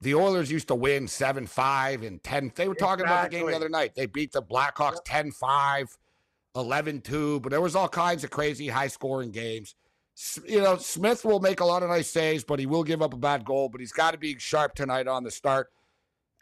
The 0.00 0.14
Oilers 0.14 0.50
used 0.50 0.68
to 0.68 0.74
win 0.74 1.08
7 1.08 1.46
5 1.46 2.02
and 2.02 2.22
10. 2.22 2.52
They 2.54 2.68
were 2.68 2.74
talking 2.74 3.04
exactly. 3.04 3.04
about 3.04 3.30
the 3.30 3.36
game 3.36 3.46
the 3.46 3.56
other 3.56 3.68
night. 3.68 3.94
They 3.94 4.06
beat 4.06 4.32
the 4.32 4.42
Blackhawks 4.42 4.98
10 5.04 5.32
5, 5.32 5.98
11 6.54 7.00
2, 7.00 7.40
but 7.40 7.50
there 7.50 7.60
was 7.60 7.74
all 7.74 7.88
kinds 7.88 8.22
of 8.22 8.30
crazy 8.30 8.68
high 8.68 8.88
scoring 8.88 9.30
games. 9.30 9.74
you 10.46 10.60
know, 10.60 10.76
Smith 10.76 11.24
will 11.24 11.40
make 11.40 11.60
a 11.60 11.64
lot 11.64 11.82
of 11.82 11.88
nice 11.88 12.08
saves, 12.08 12.44
but 12.44 12.58
he 12.58 12.66
will 12.66 12.84
give 12.84 13.02
up 13.02 13.12
a 13.12 13.16
bad 13.16 13.44
goal. 13.44 13.68
But 13.68 13.80
he's 13.80 13.92
got 13.92 14.12
to 14.12 14.18
be 14.18 14.38
sharp 14.38 14.74
tonight 14.74 15.08
on 15.08 15.24
the 15.24 15.30
start. 15.30 15.70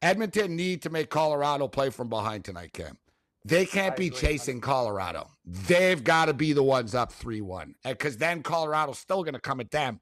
Edmonton 0.02 0.54
need 0.54 0.82
to 0.82 0.90
make 0.90 1.08
Colorado 1.08 1.68
play 1.68 1.88
from 1.88 2.08
behind 2.08 2.44
tonight, 2.44 2.74
Cam. 2.74 2.98
They 3.46 3.64
can't 3.64 3.96
be 3.96 4.10
chasing 4.10 4.60
Colorado. 4.60 5.30
They've 5.44 6.02
got 6.02 6.26
to 6.26 6.34
be 6.34 6.52
the 6.52 6.64
ones 6.64 6.94
up 6.94 7.12
3 7.12 7.40
1. 7.40 7.74
Because 7.84 8.18
then 8.18 8.42
Colorado's 8.42 8.98
still 8.98 9.22
going 9.22 9.34
to 9.34 9.40
come 9.40 9.60
at 9.60 9.70
them. 9.70 10.00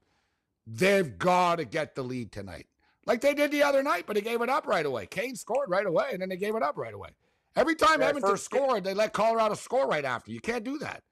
They've 0.67 1.17
got 1.17 1.57
to 1.57 1.65
get 1.65 1.95
the 1.95 2.03
lead 2.03 2.31
tonight. 2.31 2.65
Like 3.05 3.21
they 3.21 3.33
did 3.33 3.51
the 3.51 3.63
other 3.63 3.83
night, 3.83 4.05
but 4.07 4.15
they 4.15 4.21
gave 4.21 4.41
it 4.41 4.49
up 4.49 4.65
right 4.65 4.85
away. 4.85 5.05
Kane 5.05 5.35
scored 5.35 5.69
right 5.69 5.85
away, 5.85 6.09
and 6.11 6.21
then 6.21 6.29
they 6.29 6.37
gave 6.37 6.55
it 6.55 6.63
up 6.63 6.77
right 6.77 6.93
away. 6.93 7.09
Every 7.55 7.75
time 7.75 8.01
yeah, 8.01 8.07
Edmonton 8.07 8.37
scored, 8.37 8.83
they 8.83 8.93
let 8.93 9.13
Colorado 9.13 9.53
score 9.53 9.87
right 9.87 10.03
after. 10.03 10.31
You 10.31 10.41
can't 10.41 10.63
do 10.63 10.77
that. 10.79 11.03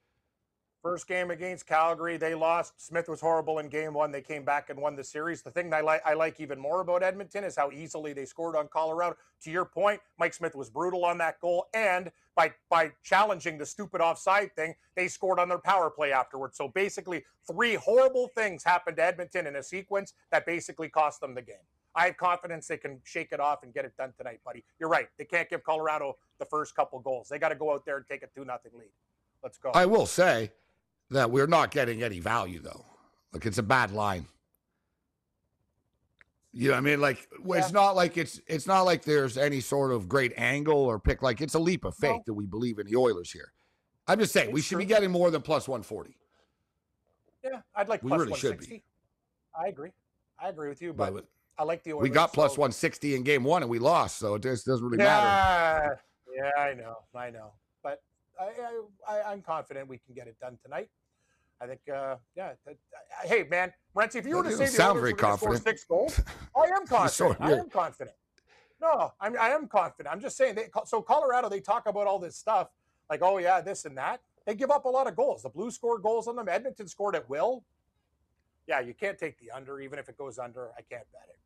First 0.81 1.07
game 1.07 1.31
against 1.31 1.65
Calgary, 1.65 2.17
they 2.17 2.35
lost. 2.35 2.73
Smith 2.85 3.07
was 3.07 3.21
horrible 3.21 3.59
in 3.59 3.69
game 3.69 3.93
one. 3.93 4.11
They 4.11 4.21
came 4.21 4.43
back 4.43 4.69
and 4.69 4.77
won 4.77 4.97
the 4.97 5.03
series. 5.03 5.41
The 5.41 5.49
thing 5.49 5.73
I 5.73 5.79
like 5.79 6.01
I 6.05 6.13
like 6.13 6.41
even 6.41 6.59
more 6.59 6.81
about 6.81 7.03
Edmonton 7.03 7.45
is 7.45 7.55
how 7.55 7.71
easily 7.71 8.11
they 8.11 8.25
scored 8.25 8.57
on 8.57 8.67
Colorado. 8.67 9.15
To 9.43 9.51
your 9.51 9.63
point, 9.63 10.01
Mike 10.19 10.33
Smith 10.33 10.55
was 10.55 10.69
brutal 10.69 11.05
on 11.05 11.17
that 11.19 11.39
goal, 11.39 11.67
and 11.73 12.11
by 12.35 12.51
by 12.69 12.91
challenging 13.01 13.57
the 13.57 13.65
stupid 13.65 14.01
offside 14.01 14.53
thing, 14.57 14.75
they 14.97 15.07
scored 15.07 15.39
on 15.39 15.47
their 15.47 15.59
power 15.59 15.89
play 15.89 16.11
afterwards. 16.11 16.57
So 16.57 16.67
basically, 16.67 17.23
three 17.49 17.75
horrible 17.75 18.27
things 18.35 18.65
happened 18.65 18.97
to 18.97 19.05
Edmonton 19.05 19.47
in 19.47 19.55
a 19.55 19.63
sequence 19.63 20.11
that 20.31 20.45
basically 20.45 20.89
cost 20.89 21.21
them 21.21 21.33
the 21.33 21.41
game. 21.41 21.55
I 21.95 22.05
have 22.05 22.17
confidence 22.17 22.67
they 22.67 22.77
can 22.77 22.99
shake 23.03 23.31
it 23.31 23.39
off 23.39 23.63
and 23.63 23.73
get 23.73 23.85
it 23.85 23.95
done 23.97 24.13
tonight, 24.17 24.39
buddy. 24.43 24.63
You're 24.79 24.89
right. 24.89 25.07
They 25.17 25.25
can't 25.25 25.49
give 25.49 25.63
Colorado 25.63 26.17
the 26.39 26.45
first 26.45 26.75
couple 26.75 26.99
goals. 26.99 27.27
They 27.29 27.37
got 27.37 27.49
to 27.49 27.55
go 27.55 27.71
out 27.71 27.85
there 27.85 27.97
and 27.97 28.05
take 28.07 28.23
a 28.23 28.27
two 28.27 28.45
nothing 28.45 28.71
lead. 28.77 28.89
Let's 29.43 29.57
go. 29.57 29.71
I 29.75 29.85
will 29.85 30.05
say 30.05 30.51
that 31.11 31.29
we're 31.29 31.47
not 31.47 31.71
getting 31.71 32.01
any 32.01 32.19
value 32.19 32.59
though. 32.59 32.85
Like 33.31 33.45
it's 33.45 33.57
a 33.57 33.63
bad 33.63 33.91
line. 33.91 34.25
You 36.51 36.67
know 36.67 36.73
what 36.73 36.77
I 36.77 36.81
mean? 36.81 37.01
Like 37.01 37.27
yeah. 37.45 37.57
it's 37.57 37.71
not 37.71 37.95
like 37.95 38.17
it's 38.17 38.39
it's 38.47 38.67
not 38.67 38.81
like 38.81 39.03
there's 39.03 39.37
any 39.37 39.59
sort 39.59 39.91
of 39.91 40.07
great 40.07 40.33
angle 40.37 40.77
or 40.77 40.99
pick. 40.99 41.21
Like 41.21 41.41
it's 41.41 41.55
a 41.55 41.59
leap 41.59 41.83
of 41.83 41.95
faith 41.95 42.11
no. 42.11 42.23
that 42.27 42.33
we 42.33 42.45
believe 42.45 42.79
in 42.79 42.87
the 42.87 42.95
Oilers 42.95 43.31
here. 43.31 43.51
I'm 44.07 44.19
just 44.19 44.33
saying 44.33 44.49
it's 44.49 44.53
we 44.53 44.61
should 44.61 44.75
true. 44.75 44.79
be 44.79 44.85
getting 44.85 45.11
more 45.11 45.31
than 45.31 45.41
plus 45.41 45.67
140. 45.67 46.15
Yeah, 47.43 47.61
I'd 47.75 47.89
like 47.89 48.03
we 48.03 48.11
really 48.11 48.35
should 48.35 48.59
be. 48.59 48.83
I 49.59 49.67
agree. 49.67 49.91
I 50.39 50.49
agree 50.49 50.69
with 50.69 50.81
you, 50.81 50.93
but, 50.93 51.13
but 51.13 51.25
I 51.57 51.63
like 51.63 51.83
the 51.83 51.93
Oilers. 51.93 52.03
We 52.03 52.09
got 52.09 52.33
plus 52.33 52.55
so. 52.55 52.61
160 52.61 53.15
in 53.15 53.23
game 53.23 53.43
one 53.43 53.61
and 53.61 53.69
we 53.69 53.79
lost, 53.79 54.17
so 54.17 54.35
it 54.35 54.43
just 54.43 54.65
doesn't 54.65 54.85
really 54.85 54.97
matter. 54.97 56.01
Yeah, 56.35 56.49
I 56.57 56.73
know, 56.73 56.97
I 57.15 57.29
know, 57.29 57.51
but 57.83 58.01
I, 58.39 58.51
I, 59.07 59.31
I'm 59.31 59.41
confident 59.41 59.87
we 59.87 59.99
can 59.99 60.15
get 60.15 60.27
it 60.27 60.35
done 60.39 60.57
tonight. 60.63 60.89
I 61.61 61.67
think, 61.67 61.81
uh, 61.93 62.15
yeah. 62.35 62.53
Uh, 62.67 62.73
hey, 63.23 63.45
man, 63.49 63.71
Renzi, 63.95 64.15
if 64.15 64.25
you 64.25 64.37
were 64.37 64.43
to 64.43 64.51
say 64.51 64.65
the 64.65 65.13
confident. 65.13 65.59
Score 65.59 65.71
six 65.71 65.85
goals, 65.85 66.19
I 66.57 66.65
am 66.75 66.87
confident. 66.87 67.37
I 67.39 67.51
am 67.53 67.69
confident. 67.69 68.15
No, 68.81 69.13
I'm, 69.21 69.37
I 69.39 69.49
am 69.49 69.67
confident. 69.67 70.13
I'm 70.13 70.19
just 70.19 70.35
saying. 70.35 70.55
They, 70.55 70.65
so 70.85 71.01
Colorado, 71.01 71.47
they 71.49 71.61
talk 71.61 71.85
about 71.85 72.07
all 72.07 72.19
this 72.19 72.35
stuff, 72.35 72.69
like, 73.09 73.21
oh 73.21 73.37
yeah, 73.37 73.61
this 73.61 73.85
and 73.85 73.97
that. 73.97 74.21
They 74.45 74.55
give 74.55 74.71
up 74.71 74.85
a 74.85 74.89
lot 74.89 75.07
of 75.07 75.15
goals. 75.15 75.43
The 75.43 75.49
Blues 75.49 75.75
scored 75.75 76.01
goals 76.03 76.27
on 76.27 76.35
them. 76.35 76.49
Edmonton 76.49 76.87
scored 76.87 77.15
at 77.15 77.29
will. 77.29 77.63
Yeah, 78.67 78.81
you 78.81 78.93
can't 78.93 79.17
take 79.17 79.39
the 79.39 79.51
under, 79.51 79.79
even 79.79 79.99
if 79.99 80.09
it 80.09 80.17
goes 80.17 80.37
under. 80.37 80.71
I 80.77 80.81
can't 80.81 81.05
bet 81.13 81.29
it. 81.29 81.37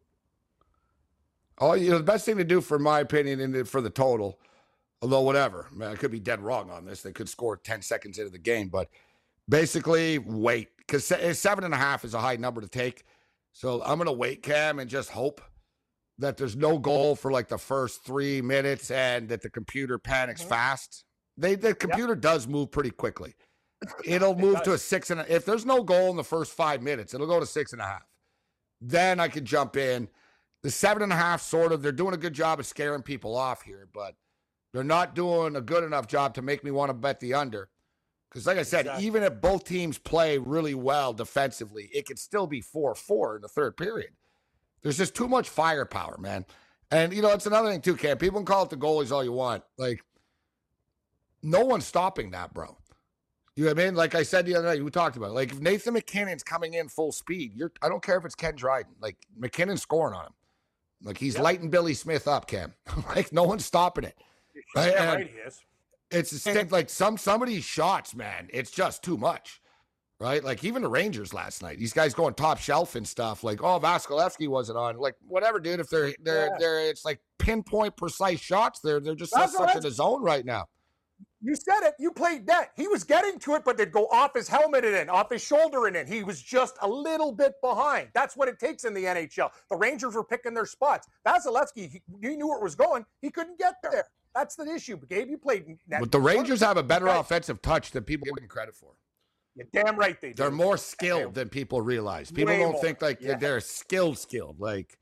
Oh, 1.59 1.73
you 1.73 1.89
know, 1.89 1.97
the 1.97 2.03
best 2.03 2.25
thing 2.25 2.37
to 2.37 2.43
do, 2.43 2.61
for 2.61 2.77
my 2.77 2.99
opinion, 2.99 3.39
and 3.39 3.67
for 3.67 3.81
the 3.81 3.89
total, 3.89 4.39
although 5.01 5.21
whatever, 5.21 5.67
man, 5.73 5.91
I 5.91 5.95
could 5.95 6.11
be 6.11 6.19
dead 6.19 6.39
wrong 6.39 6.69
on 6.69 6.85
this. 6.85 7.01
They 7.01 7.11
could 7.11 7.29
score 7.29 7.57
10 7.57 7.81
seconds 7.81 8.19
into 8.19 8.31
the 8.31 8.37
game, 8.37 8.69
but 8.69 8.89
basically 9.49 10.19
wait 10.19 10.69
because 10.77 11.05
seven 11.05 11.63
and 11.63 11.73
a 11.73 11.77
half 11.77 12.05
is 12.05 12.13
a 12.13 12.19
high 12.19 12.35
number 12.35 12.61
to 12.61 12.67
take. 12.67 13.03
So 13.51 13.81
I'm 13.83 13.97
going 13.97 14.05
to 14.07 14.13
wait, 14.13 14.43
Cam, 14.43 14.79
and 14.79 14.89
just 14.89 15.09
hope 15.09 15.41
that 16.19 16.37
there's 16.37 16.55
no 16.55 16.77
goal 16.77 17.15
for 17.15 17.31
like 17.31 17.47
the 17.47 17.57
first 17.57 18.03
three 18.03 18.41
minutes 18.41 18.91
and 18.91 19.29
that 19.29 19.41
the 19.41 19.49
computer 19.49 19.97
panics 19.97 20.41
mm-hmm. 20.41 20.49
fast. 20.49 21.03
They 21.37 21.55
the 21.55 21.75
computer 21.75 22.13
yep. 22.13 22.21
does 22.21 22.47
move 22.47 22.71
pretty 22.71 22.89
quickly. 22.89 23.35
It'll 24.05 24.35
move 24.35 24.57
it 24.57 24.63
to 24.63 24.73
a 24.73 24.77
six 24.77 25.11
and 25.11 25.19
a, 25.19 25.33
if 25.33 25.45
there's 25.45 25.65
no 25.65 25.83
goal 25.83 26.09
in 26.09 26.17
the 26.17 26.23
first 26.23 26.53
five 26.53 26.81
minutes, 26.81 27.13
it'll 27.13 27.27
go 27.27 27.39
to 27.39 27.45
six 27.45 27.73
and 27.73 27.81
a 27.81 27.85
half. 27.85 28.07
Then 28.81 29.19
I 29.19 29.27
could 29.27 29.45
jump 29.45 29.77
in. 29.77 30.07
The 30.63 30.71
seven 30.71 31.03
and 31.03 31.13
a 31.13 31.15
half, 31.15 31.41
sort 31.41 31.71
of, 31.71 31.81
they're 31.81 31.91
doing 31.91 32.13
a 32.13 32.17
good 32.17 32.33
job 32.33 32.59
of 32.59 32.65
scaring 32.65 33.01
people 33.01 33.35
off 33.35 33.61
here, 33.61 33.87
but 33.93 34.15
they're 34.73 34.83
not 34.83 35.15
doing 35.15 35.55
a 35.55 35.61
good 35.61 35.83
enough 35.83 36.07
job 36.07 36.33
to 36.35 36.41
make 36.41 36.63
me 36.63 36.71
want 36.71 36.89
to 36.89 36.93
bet 36.93 37.19
the 37.19 37.33
under. 37.33 37.69
Because, 38.29 38.45
like 38.45 38.57
I 38.57 38.63
said, 38.63 38.81
exactly. 38.81 39.05
even 39.05 39.23
if 39.23 39.39
both 39.39 39.63
teams 39.63 39.97
play 39.97 40.37
really 40.37 40.73
well 40.73 41.13
defensively, 41.13 41.89
it 41.93 42.05
could 42.05 42.19
still 42.19 42.47
be 42.47 42.61
4 42.61 42.93
4 42.95 43.37
in 43.37 43.41
the 43.41 43.47
third 43.47 43.77
period. 43.77 44.11
There's 44.81 44.97
just 44.97 45.15
too 45.15 45.27
much 45.27 45.49
firepower, 45.49 46.17
man. 46.17 46.45
And, 46.91 47.13
you 47.13 47.21
know, 47.21 47.31
it's 47.31 47.45
another 47.45 47.69
thing, 47.69 47.81
too, 47.81 47.95
Cam. 47.95 48.17
People 48.17 48.39
can 48.39 48.45
call 48.45 48.63
it 48.63 48.69
the 48.69 48.77
goalies 48.77 49.11
all 49.11 49.23
you 49.23 49.31
want. 49.31 49.63
Like, 49.77 50.03
no 51.41 51.65
one's 51.65 51.85
stopping 51.85 52.31
that, 52.31 52.53
bro. 52.53 52.77
You 53.55 53.65
know 53.65 53.71
what 53.71 53.79
I 53.79 53.85
mean? 53.85 53.95
Like 53.95 54.13
I 54.13 54.23
said 54.23 54.45
the 54.45 54.55
other 54.55 54.67
night, 54.67 54.83
we 54.83 54.91
talked 54.91 55.17
about 55.17 55.29
it. 55.29 55.33
Like, 55.33 55.51
if 55.51 55.59
Nathan 55.59 55.95
MacKinnon's 55.95 56.43
coming 56.43 56.75
in 56.75 56.89
full 56.89 57.11
speed, 57.11 57.53
you're 57.55 57.71
I 57.81 57.89
don't 57.89 58.03
care 58.03 58.17
if 58.17 58.25
it's 58.25 58.35
Ken 58.35 58.55
Dryden. 58.55 58.93
Like, 59.01 59.17
MacKinnon's 59.37 59.81
scoring 59.81 60.13
on 60.13 60.27
him. 60.27 60.33
Like, 61.03 61.17
he's 61.17 61.35
yep. 61.35 61.43
lighting 61.43 61.69
Billy 61.69 61.93
Smith 61.93 62.27
up, 62.27 62.47
Cam. 62.47 62.73
like, 63.15 63.31
no 63.31 63.43
one's 63.43 63.65
stopping 63.65 64.03
it. 64.03 64.17
Yeah, 64.75 65.15
right, 65.15 65.27
he 65.27 65.33
is. 65.39 65.61
It's 66.09 66.31
a 66.31 66.39
stick 66.39 66.71
like 66.71 66.89
some 66.89 67.17
some 67.17 67.41
of 67.41 67.49
these 67.49 67.65
shots, 67.65 68.15
man. 68.15 68.47
It's 68.53 68.71
just 68.71 69.03
too 69.03 69.17
much, 69.17 69.61
right? 70.19 70.41
Like 70.43 70.63
even 70.63 70.81
the 70.81 70.87
Rangers 70.87 71.33
last 71.33 71.61
night, 71.61 71.79
these 71.79 71.91
guys 71.91 72.13
going 72.13 72.33
top 72.33 72.59
shelf 72.59 72.95
and 72.95 73.05
stuff. 73.05 73.43
Like, 73.43 73.61
oh, 73.61 73.79
Vasilevskiy 73.79 74.47
wasn't 74.47 74.77
on. 74.77 74.97
Like 74.97 75.15
whatever, 75.27 75.59
dude. 75.59 75.81
If 75.81 75.89
they're 75.89 76.13
they're 76.23 76.47
yeah. 76.47 76.57
they're, 76.59 76.89
it's 76.89 77.03
like 77.03 77.19
pinpoint 77.39 77.97
precise 77.97 78.39
shots. 78.39 78.79
They're 78.79 79.01
they're 79.01 79.15
just 79.15 79.33
such 79.33 79.75
in 79.75 79.81
the 79.81 79.91
zone 79.91 80.23
right 80.23 80.45
now. 80.45 80.67
You 81.47 81.55
said 81.55 81.87
it. 81.87 81.93
You 81.97 82.11
played 82.11 82.45
net. 82.45 82.71
He 82.75 82.89
was 82.89 83.05
getting 83.05 83.39
to 83.39 83.55
it, 83.55 83.63
but 83.63 83.77
they'd 83.77 83.89
go 83.89 84.07
off 84.07 84.33
his 84.33 84.49
helmet 84.49 84.83
and 84.83 84.93
in, 84.93 85.09
off 85.09 85.31
his 85.31 85.41
shoulder 85.41 85.87
and 85.87 85.95
in. 85.95 86.05
He 86.05 86.21
was 86.21 86.41
just 86.41 86.75
a 86.81 86.87
little 86.87 87.31
bit 87.31 87.53
behind. 87.61 88.09
That's 88.13 88.35
what 88.35 88.49
it 88.49 88.59
takes 88.59 88.83
in 88.83 88.93
the 88.93 89.05
NHL. 89.05 89.51
The 89.69 89.77
Rangers 89.77 90.15
were 90.15 90.25
picking 90.25 90.53
their 90.53 90.65
spots. 90.65 91.07
Vasilevskiy, 91.25 91.89
he, 91.89 92.01
he 92.21 92.35
knew 92.35 92.49
where 92.49 92.57
it 92.57 92.63
was 92.63 92.75
going. 92.75 93.05
He 93.21 93.29
couldn't 93.29 93.57
get 93.57 93.75
there. 93.81 94.07
That's 94.35 94.55
the 94.55 94.69
issue. 94.69 94.99
Gabe, 95.07 95.29
you 95.29 95.37
played. 95.37 95.77
But 95.87 96.11
the 96.11 96.19
Rangers 96.19 96.59
have 96.59 96.75
a 96.75 96.83
better 96.83 97.07
offensive 97.07 97.61
touch 97.61 97.91
than 97.91 98.03
people 98.03 98.25
give 98.25 98.35
them 98.35 98.49
credit 98.49 98.75
for. 98.75 98.91
You're 99.55 99.67
damn 99.71 99.95
right 99.95 100.19
they 100.19 100.33
do. 100.33 100.43
They're 100.43 100.51
more 100.51 100.75
skilled 100.75 101.33
than 101.33 101.47
people 101.47 101.81
realize. 101.81 102.29
People 102.29 102.53
Way 102.53 102.59
don't 102.59 102.73
more. 102.73 102.81
think 102.81 103.01
like 103.01 103.21
yeah. 103.21 103.37
they're 103.37 103.61
skilled, 103.61 104.17
skilled. 104.17 104.59
Like 104.59 104.97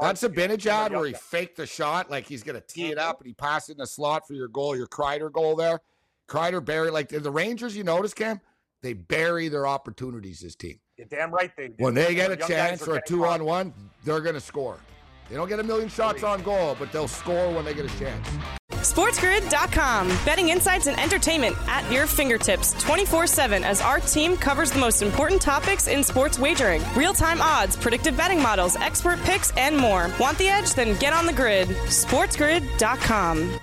that's 0.00 0.22
a 0.22 0.28
Zibanejad 0.28 0.90
where 0.90 1.06
he 1.06 1.14
faked 1.14 1.56
the 1.56 1.66
shot, 1.66 2.10
like 2.10 2.26
he's 2.26 2.42
gonna 2.42 2.60
tee 2.60 2.90
it 2.90 2.98
up 2.98 3.16
mm-hmm. 3.16 3.22
and 3.22 3.26
he 3.28 3.34
passed 3.34 3.68
it 3.68 3.72
in 3.72 3.78
the 3.78 3.86
slot 3.86 4.26
for 4.26 4.34
your 4.34 4.48
goal, 4.48 4.76
your 4.76 4.86
Kreider 4.86 5.32
goal 5.32 5.56
there. 5.56 5.80
Kreider 6.28 6.64
bury 6.64 6.90
like 6.90 7.08
the 7.08 7.30
Rangers. 7.30 7.76
You 7.76 7.84
notice, 7.84 8.14
Cam, 8.14 8.40
they 8.82 8.92
bury 8.92 9.48
their 9.48 9.66
opportunities. 9.66 10.40
This 10.40 10.54
team. 10.54 10.78
You're 10.96 11.08
damn 11.08 11.30
right 11.30 11.50
they 11.56 11.68
do. 11.68 11.84
When 11.84 11.94
they 11.94 12.14
get 12.14 12.30
a 12.30 12.36
chance 12.36 12.84
for 12.84 12.96
a 12.96 13.02
two 13.02 13.24
on 13.24 13.44
one, 13.44 13.72
they're 14.04 14.20
gonna 14.20 14.40
score. 14.40 14.78
They 15.30 15.36
don't 15.36 15.48
get 15.48 15.60
a 15.60 15.62
million 15.62 15.88
shots 15.88 16.24
on 16.24 16.42
goal, 16.42 16.76
but 16.78 16.90
they'll 16.90 17.06
score 17.06 17.54
when 17.54 17.64
they 17.64 17.72
get 17.72 17.84
a 17.84 17.98
chance. 17.98 18.28
SportsGrid.com. 18.72 20.08
Betting 20.24 20.48
insights 20.48 20.88
and 20.88 20.98
entertainment 20.98 21.56
at 21.68 21.90
your 21.92 22.06
fingertips 22.06 22.72
24 22.82 23.28
7 23.28 23.62
as 23.62 23.80
our 23.80 24.00
team 24.00 24.36
covers 24.36 24.72
the 24.72 24.80
most 24.80 25.02
important 25.02 25.40
topics 25.40 25.86
in 25.86 26.02
sports 26.02 26.38
wagering 26.38 26.82
real 26.96 27.14
time 27.14 27.40
odds, 27.40 27.76
predictive 27.76 28.16
betting 28.16 28.42
models, 28.42 28.74
expert 28.76 29.20
picks, 29.20 29.52
and 29.52 29.76
more. 29.76 30.10
Want 30.18 30.36
the 30.38 30.48
edge? 30.48 30.74
Then 30.74 30.98
get 30.98 31.12
on 31.12 31.26
the 31.26 31.32
grid. 31.32 31.68
SportsGrid.com. 31.68 33.60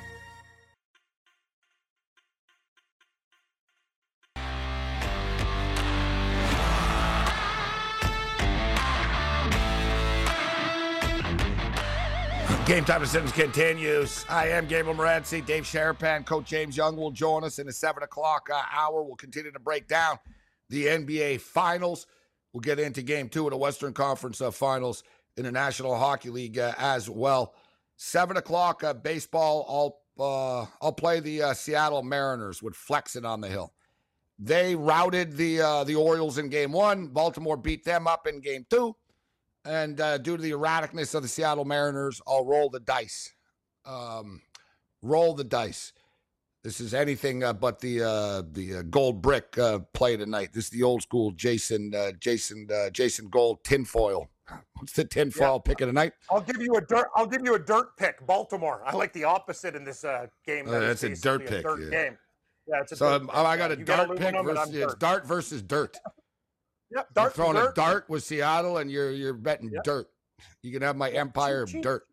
Game 12.67 12.83
time 12.83 12.99
decisions 12.99 13.31
continues. 13.31 14.25
I 14.27 14.49
am 14.49 14.67
Gabriel 14.67 14.97
Morency. 14.97 15.43
Dave 15.43 15.63
Sharapan, 15.63 16.25
Coach 16.25 16.47
James 16.47 16.75
Young 16.75 16.97
will 16.97 17.11
join 17.11 17.45
us 17.45 17.59
in 17.59 17.65
the 17.65 17.71
seven 17.71 18.03
o'clock 18.03 18.49
uh, 18.53 18.61
hour. 18.73 19.03
We'll 19.03 19.15
continue 19.15 19.53
to 19.53 19.59
break 19.59 19.87
down 19.87 20.19
the 20.67 20.87
NBA 20.87 21.39
Finals. 21.39 22.07
We'll 22.51 22.59
get 22.59 22.77
into 22.77 23.01
Game 23.03 23.29
Two 23.29 23.45
of 23.45 23.51
the 23.51 23.57
Western 23.57 23.93
Conference 23.93 24.41
uh, 24.41 24.51
Finals 24.51 25.03
in 25.37 25.45
the 25.45 25.51
National 25.53 25.97
Hockey 25.97 26.29
League 26.29 26.59
uh, 26.59 26.73
as 26.77 27.09
well. 27.09 27.53
Seven 27.95 28.35
o'clock 28.35 28.83
uh, 28.83 28.93
baseball. 28.93 30.03
I'll 30.19 30.61
uh, 30.61 30.65
I'll 30.81 30.91
play 30.91 31.21
the 31.21 31.53
Seattle 31.53 32.03
Mariners 32.03 32.61
with 32.61 32.75
Flexen 32.75 33.23
on 33.23 33.39
the 33.39 33.47
hill. 33.47 33.71
They 34.39 34.75
routed 34.75 35.37
the 35.37 35.85
the 35.87 35.95
Orioles 35.95 36.37
in 36.37 36.49
Game 36.49 36.73
One. 36.73 37.07
Baltimore 37.07 37.55
beat 37.55 37.85
them 37.85 38.07
up 38.07 38.27
in 38.27 38.41
Game 38.41 38.65
Two. 38.69 38.93
And 39.67 39.99
uh, 39.99 40.17
due 40.17 40.37
to 40.37 40.41
the 40.41 40.51
erraticness 40.51 41.13
of 41.13 41.23
the 41.23 41.27
Seattle 41.27 41.65
Mariners, 41.65 42.21
I'll 42.25 42.45
roll 42.45 42.69
the 42.69 42.79
dice. 42.79 43.33
Um, 43.85 44.41
roll 45.01 45.33
the 45.33 45.43
dice. 45.43 45.91
This 46.63 46.79
is 46.79 46.93
anything 46.93 47.43
uh, 47.43 47.53
but 47.53 47.79
the 47.79 48.03
uh, 48.03 48.43
the 48.51 48.77
uh, 48.77 48.81
gold 48.83 49.21
brick 49.21 49.57
uh, 49.57 49.79
play 49.93 50.17
tonight. 50.17 50.49
This 50.53 50.65
is 50.65 50.69
the 50.69 50.83
old 50.83 51.01
school 51.01 51.31
Jason 51.31 51.93
uh, 51.93 52.11
Jason 52.19 52.67
uh, 52.73 52.89
Jason 52.89 53.29
Gold 53.29 53.63
tinfoil. 53.63 54.27
What's 54.73 54.93
the 54.93 55.05
tinfoil 55.05 55.61
yeah. 55.65 55.69
pick 55.69 55.81
of 55.81 55.87
the 55.87 55.93
night? 55.93 56.13
I'll 56.31 56.41
give 56.41 56.61
you 56.61 56.75
a 56.75 56.81
dirt. 56.81 57.07
I'll 57.15 57.27
give 57.27 57.41
you 57.43 57.55
a 57.55 57.59
dirt 57.59 57.95
pick. 57.97 58.25
Baltimore. 58.25 58.81
I 58.85 58.95
like 58.95 59.13
the 59.13 59.25
opposite 59.25 59.75
in 59.75 59.83
this 59.83 60.03
uh, 60.03 60.27
game. 60.45 60.65
That 60.65 60.79
that's 60.79 61.03
a 61.03 61.15
dirt 61.15 61.45
pick. 61.45 61.59
A 61.59 61.63
dirt 61.63 61.81
yeah. 61.83 61.89
game. 61.89 62.17
Yeah, 62.67 62.81
it's 62.81 62.91
a 62.93 62.95
so 62.97 63.13
um, 63.13 63.29
I 63.33 63.55
got 63.55 63.71
a 63.71 63.77
dart 63.77 64.17
pick 64.17 64.35
versus 64.43 64.75
it's 64.75 64.95
dart 64.95 65.25
versus 65.25 65.61
dirt. 65.61 65.97
Yep, 66.91 67.07
dart. 67.13 67.33
throwing 67.33 67.55
dirt. 67.55 67.71
a 67.71 67.73
dart 67.73 68.05
with 68.09 68.23
Seattle, 68.23 68.77
and 68.77 68.91
you're 68.91 69.11
you're 69.11 69.33
betting 69.33 69.71
yep. 69.71 69.83
dirt. 69.83 70.09
You 70.61 70.71
can 70.71 70.81
have 70.81 70.95
my 70.95 71.09
empire 71.09 71.63
of 71.63 71.81
dirt. 71.81 72.03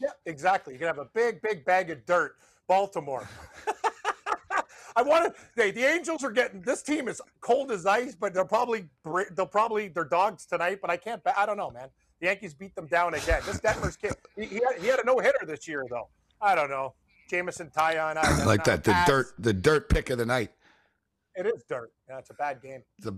yeah, 0.00 0.10
exactly. 0.26 0.74
You 0.74 0.78
can 0.78 0.88
have 0.88 0.98
a 0.98 1.08
big, 1.14 1.42
big 1.42 1.64
bag 1.64 1.90
of 1.90 2.04
dirt. 2.06 2.36
Baltimore. 2.68 3.28
I 4.96 5.02
want 5.02 5.24
to. 5.24 5.40
Hey, 5.54 5.70
the 5.70 5.84
Angels 5.84 6.24
are 6.24 6.30
getting 6.30 6.62
this 6.62 6.82
team 6.82 7.06
is 7.06 7.20
cold 7.40 7.70
as 7.70 7.84
ice, 7.84 8.14
but 8.14 8.32
they'll 8.32 8.46
probably 8.46 8.88
they'll 9.34 9.46
probably 9.46 9.88
they're 9.88 10.04
dogs 10.04 10.46
tonight. 10.46 10.78
But 10.80 10.90
I 10.90 10.96
can't. 10.96 11.20
I 11.36 11.44
don't 11.44 11.58
know, 11.58 11.70
man. 11.70 11.88
The 12.20 12.26
Yankees 12.26 12.54
beat 12.54 12.74
them 12.74 12.86
down 12.86 13.12
again. 13.14 13.42
This 13.44 13.60
Detmers 13.60 13.98
kid, 14.00 14.14
he, 14.36 14.46
he, 14.46 14.54
had, 14.54 14.80
he 14.80 14.86
had 14.86 14.98
a 14.98 15.04
no 15.04 15.18
hitter 15.18 15.44
this 15.46 15.68
year 15.68 15.84
though. 15.90 16.08
I 16.40 16.54
don't 16.54 16.70
know. 16.70 16.94
Jameson 17.28 17.70
Taillon. 17.76 18.16
I 18.16 18.44
like 18.44 18.64
that. 18.64 18.84
The 18.84 18.92
pass. 18.92 19.06
dirt. 19.06 19.34
The 19.38 19.52
dirt 19.52 19.90
pick 19.90 20.10
of 20.10 20.18
the 20.18 20.26
night. 20.26 20.50
It 21.36 21.46
is 21.46 21.64
dirt. 21.68 21.92
Yeah, 22.08 22.18
it's 22.18 22.30
a 22.30 22.34
bad 22.34 22.62
game. 22.62 22.82
The 23.00 23.12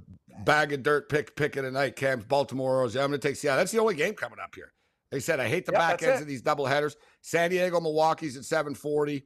bag 0.44 0.72
of 0.72 0.82
dirt 0.82 1.08
pick 1.08 1.36
pick 1.36 1.56
of 1.56 1.64
the 1.64 1.70
night. 1.70 1.94
Camps 1.94 2.24
Baltimore. 2.26 2.84
I'm 2.84 2.90
going 2.92 3.12
to 3.12 3.18
take 3.18 3.36
Seattle. 3.36 3.58
That's 3.58 3.72
the 3.72 3.78
only 3.78 3.94
game 3.94 4.14
coming 4.14 4.38
up 4.42 4.54
here. 4.54 4.72
They 5.10 5.20
said 5.20 5.40
I 5.40 5.48
hate 5.48 5.64
the 5.64 5.72
yep, 5.72 5.80
back 5.80 6.02
ends 6.02 6.20
it. 6.20 6.22
of 6.22 6.28
these 6.28 6.42
double 6.42 6.66
headers. 6.66 6.96
San 7.22 7.50
Diego, 7.50 7.80
Milwaukee's 7.80 8.36
at 8.36 8.44
740. 8.44 9.24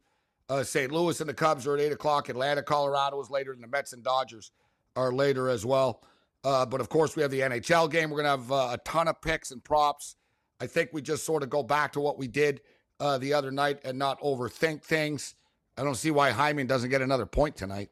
Uh, 0.49 0.62
St. 0.62 0.93
Louis 0.93 1.18
and 1.20 1.28
the 1.28 1.34
Cubs 1.34 1.66
are 1.66 1.74
at 1.74 1.80
8 1.80 1.93
o'clock. 1.93 2.28
Atlanta, 2.28 2.62
Colorado 2.62 3.20
is 3.20 3.30
later, 3.30 3.53
and 3.53 3.62
the 3.62 3.66
Mets 3.66 3.93
and 3.93 4.05
Dodgers 4.05 4.53
are 4.97 5.12
later 5.12 5.49
as 5.49 5.64
well. 5.64 6.03
Uh, 6.45 6.66
but 6.66 6.80
of 6.80 6.88
course, 6.88 7.16
we 7.16 7.22
have 7.22 7.30
the 7.30 7.40
NHL 7.40 7.90
game. 7.90 8.11
We're 8.11 8.22
going 8.22 8.36
to 8.36 8.43
have 8.43 8.53
uh, 8.53 8.68
a 8.72 8.78
ton 8.84 9.09
of 9.09 9.20
picks 9.22 9.51
and 9.51 9.62
props. 9.62 10.16
I 10.61 10.66
think 10.66 10.90
we 10.93 11.01
just 11.01 11.24
sort 11.24 11.43
of 11.43 11.51
go 11.51 11.62
back 11.62 11.93
to 11.93 12.01
what 12.01 12.18
we 12.18 12.28
did 12.28 12.61
uh, 13.01 13.18
the 13.18 13.32
other 13.32 13.51
night 13.51 13.80
and 13.84 13.99
not 13.99 14.20
overthink 14.20 14.82
things. 14.82 15.34
I 15.76 15.84
don't 15.84 15.95
see 15.95 16.11
why 16.11 16.30
Hyman 16.30 16.66
doesn't 16.66 16.90
get 16.90 17.01
another 17.01 17.26
point 17.26 17.57
tonight. 17.57 17.90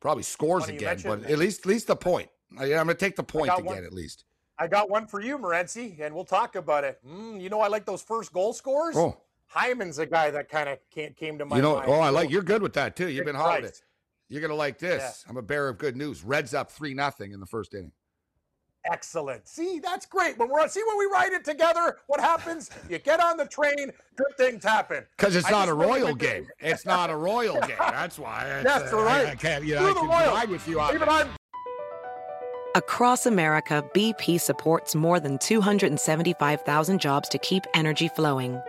Probably 0.00 0.22
scores 0.22 0.68
again, 0.68 1.00
but 1.04 1.24
at 1.24 1.38
least 1.38 1.60
at 1.60 1.66
least 1.66 1.86
the 1.86 1.96
point. 1.96 2.28
I, 2.58 2.64
am 2.64 2.86
going 2.86 2.88
to 2.88 2.94
take 2.94 3.16
the 3.16 3.22
point 3.22 3.50
again 3.52 3.64
one, 3.64 3.84
at 3.84 3.92
least. 3.92 4.24
I 4.58 4.68
got 4.68 4.88
one 4.88 5.06
for 5.06 5.20
you, 5.20 5.38
Morency, 5.38 6.00
and 6.00 6.14
we'll 6.14 6.24
talk 6.24 6.56
about 6.56 6.84
it. 6.84 7.00
Mm, 7.06 7.40
you 7.40 7.48
know, 7.48 7.60
I 7.60 7.68
like 7.68 7.84
those 7.84 8.02
first 8.02 8.32
goal 8.32 8.52
scores. 8.52 8.96
Oh. 8.96 9.20
Hyman's 9.48 9.98
a 9.98 10.06
guy 10.06 10.30
that 10.30 10.48
kind 10.48 10.68
of 10.68 10.78
came 10.90 11.38
to 11.38 11.44
my 11.44 11.56
you 11.56 11.62
know, 11.62 11.76
mind. 11.76 11.88
Oh, 11.88 12.00
I 12.00 12.10
like 12.10 12.30
you're 12.30 12.42
good 12.42 12.62
with 12.62 12.72
that 12.74 12.96
too. 12.96 13.08
You've 13.08 13.26
been 13.26 13.36
hot 13.36 13.64
it. 13.64 13.80
You're 14.28 14.40
gonna 14.40 14.54
like 14.54 14.78
this. 14.78 15.24
Yeah. 15.24 15.30
I'm 15.30 15.36
a 15.36 15.42
bearer 15.42 15.68
of 15.68 15.78
good 15.78 15.96
news. 15.96 16.24
Reds 16.24 16.52
up 16.52 16.70
three 16.70 16.94
nothing 16.94 17.32
in 17.32 17.38
the 17.38 17.46
first 17.46 17.74
inning. 17.74 17.92
Excellent. 18.90 19.46
See, 19.48 19.78
that's 19.78 20.06
great. 20.06 20.38
When 20.38 20.48
we're 20.48 20.60
on, 20.60 20.68
see 20.68 20.82
when 20.86 20.98
we 20.98 21.06
write 21.06 21.32
it 21.32 21.44
together, 21.44 21.98
what 22.06 22.20
happens? 22.20 22.70
You 22.88 22.98
get 22.98 23.20
on 23.20 23.36
the 23.36 23.46
train, 23.46 23.92
good 24.16 24.36
things 24.36 24.64
happen. 24.64 25.04
Because 25.16 25.36
it's 25.36 25.46
I 25.46 25.50
not 25.50 25.68
a 25.68 25.74
royal 25.74 26.14
game. 26.14 26.46
It's 26.60 26.84
not 26.84 27.10
a 27.10 27.16
royal 27.16 27.60
game. 27.66 27.76
That's 27.78 28.18
why. 28.18 28.62
That's 28.62 28.92
uh, 28.92 28.96
right. 28.96 29.26
I, 29.26 29.30
I 29.32 29.34
can't. 29.34 29.64
You 29.64 29.76
know, 29.76 29.90
I 29.90 29.92
can 29.92 30.08
ride 30.08 30.48
with 30.48 30.66
you 30.68 30.80
on 30.80 30.94
Even 30.94 31.08
I'm- 31.08 31.28
Across 32.74 33.24
America, 33.24 33.82
BP 33.94 34.38
supports 34.38 34.94
more 34.94 35.18
than 35.18 35.38
275,000 35.38 37.00
jobs 37.00 37.28
to 37.30 37.38
keep 37.38 37.64
energy 37.74 38.08
flowing 38.08 38.60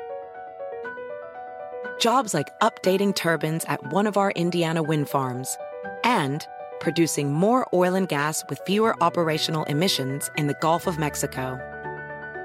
Jobs 2.00 2.32
like 2.32 2.48
updating 2.60 3.16
turbines 3.16 3.66
at 3.66 3.92
one 3.92 4.06
of 4.06 4.18
our 4.18 4.30
Indiana 4.32 4.84
wind 4.84 5.10
farms 5.10 5.58
and 6.04 6.46
producing 6.80 7.34
more 7.34 7.68
oil 7.74 7.96
and 7.96 8.08
gas 8.08 8.44
with 8.50 8.60
fewer 8.66 8.96
operational 9.02 9.64
emissions 9.66 10.30
in 10.38 10.48
the 10.48 10.56
Gulf 10.56 10.88
of 10.88 10.98
Mexico. 10.98 11.60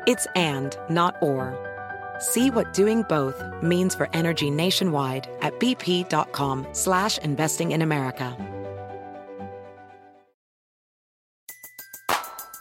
It's 0.07 0.27
and, 0.37 0.77
not 0.89 1.17
or. 1.23 1.57
See 2.19 2.51
what 2.51 2.73
doing 2.73 3.03
both 3.09 3.43
means 3.63 3.95
for 3.95 4.09
energy 4.13 4.51
nationwide 4.51 5.29
at 5.41 5.59
bp.com 5.59 6.67
slash 6.73 7.19
investing 7.19 7.73
in 7.73 7.83
America. 7.83 8.37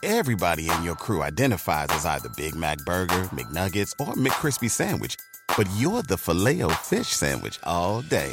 Everybody 0.02 0.68
in 0.68 0.82
your 0.82 0.96
crew 0.96 1.22
identifies 1.22 1.88
as 1.90 2.04
either 2.06 2.28
Big 2.36 2.56
Mac 2.56 2.78
Burger, 2.78 3.28
McNuggets, 3.30 3.92
or 4.00 4.14
McCrispy 4.14 4.68
Sandwich 4.68 5.16
but 5.56 5.68
you're 5.76 6.02
the 6.02 6.16
filet 6.16 6.62
o 6.62 6.68
fish 6.68 7.08
sandwich 7.08 7.58
all 7.64 8.02
day. 8.02 8.32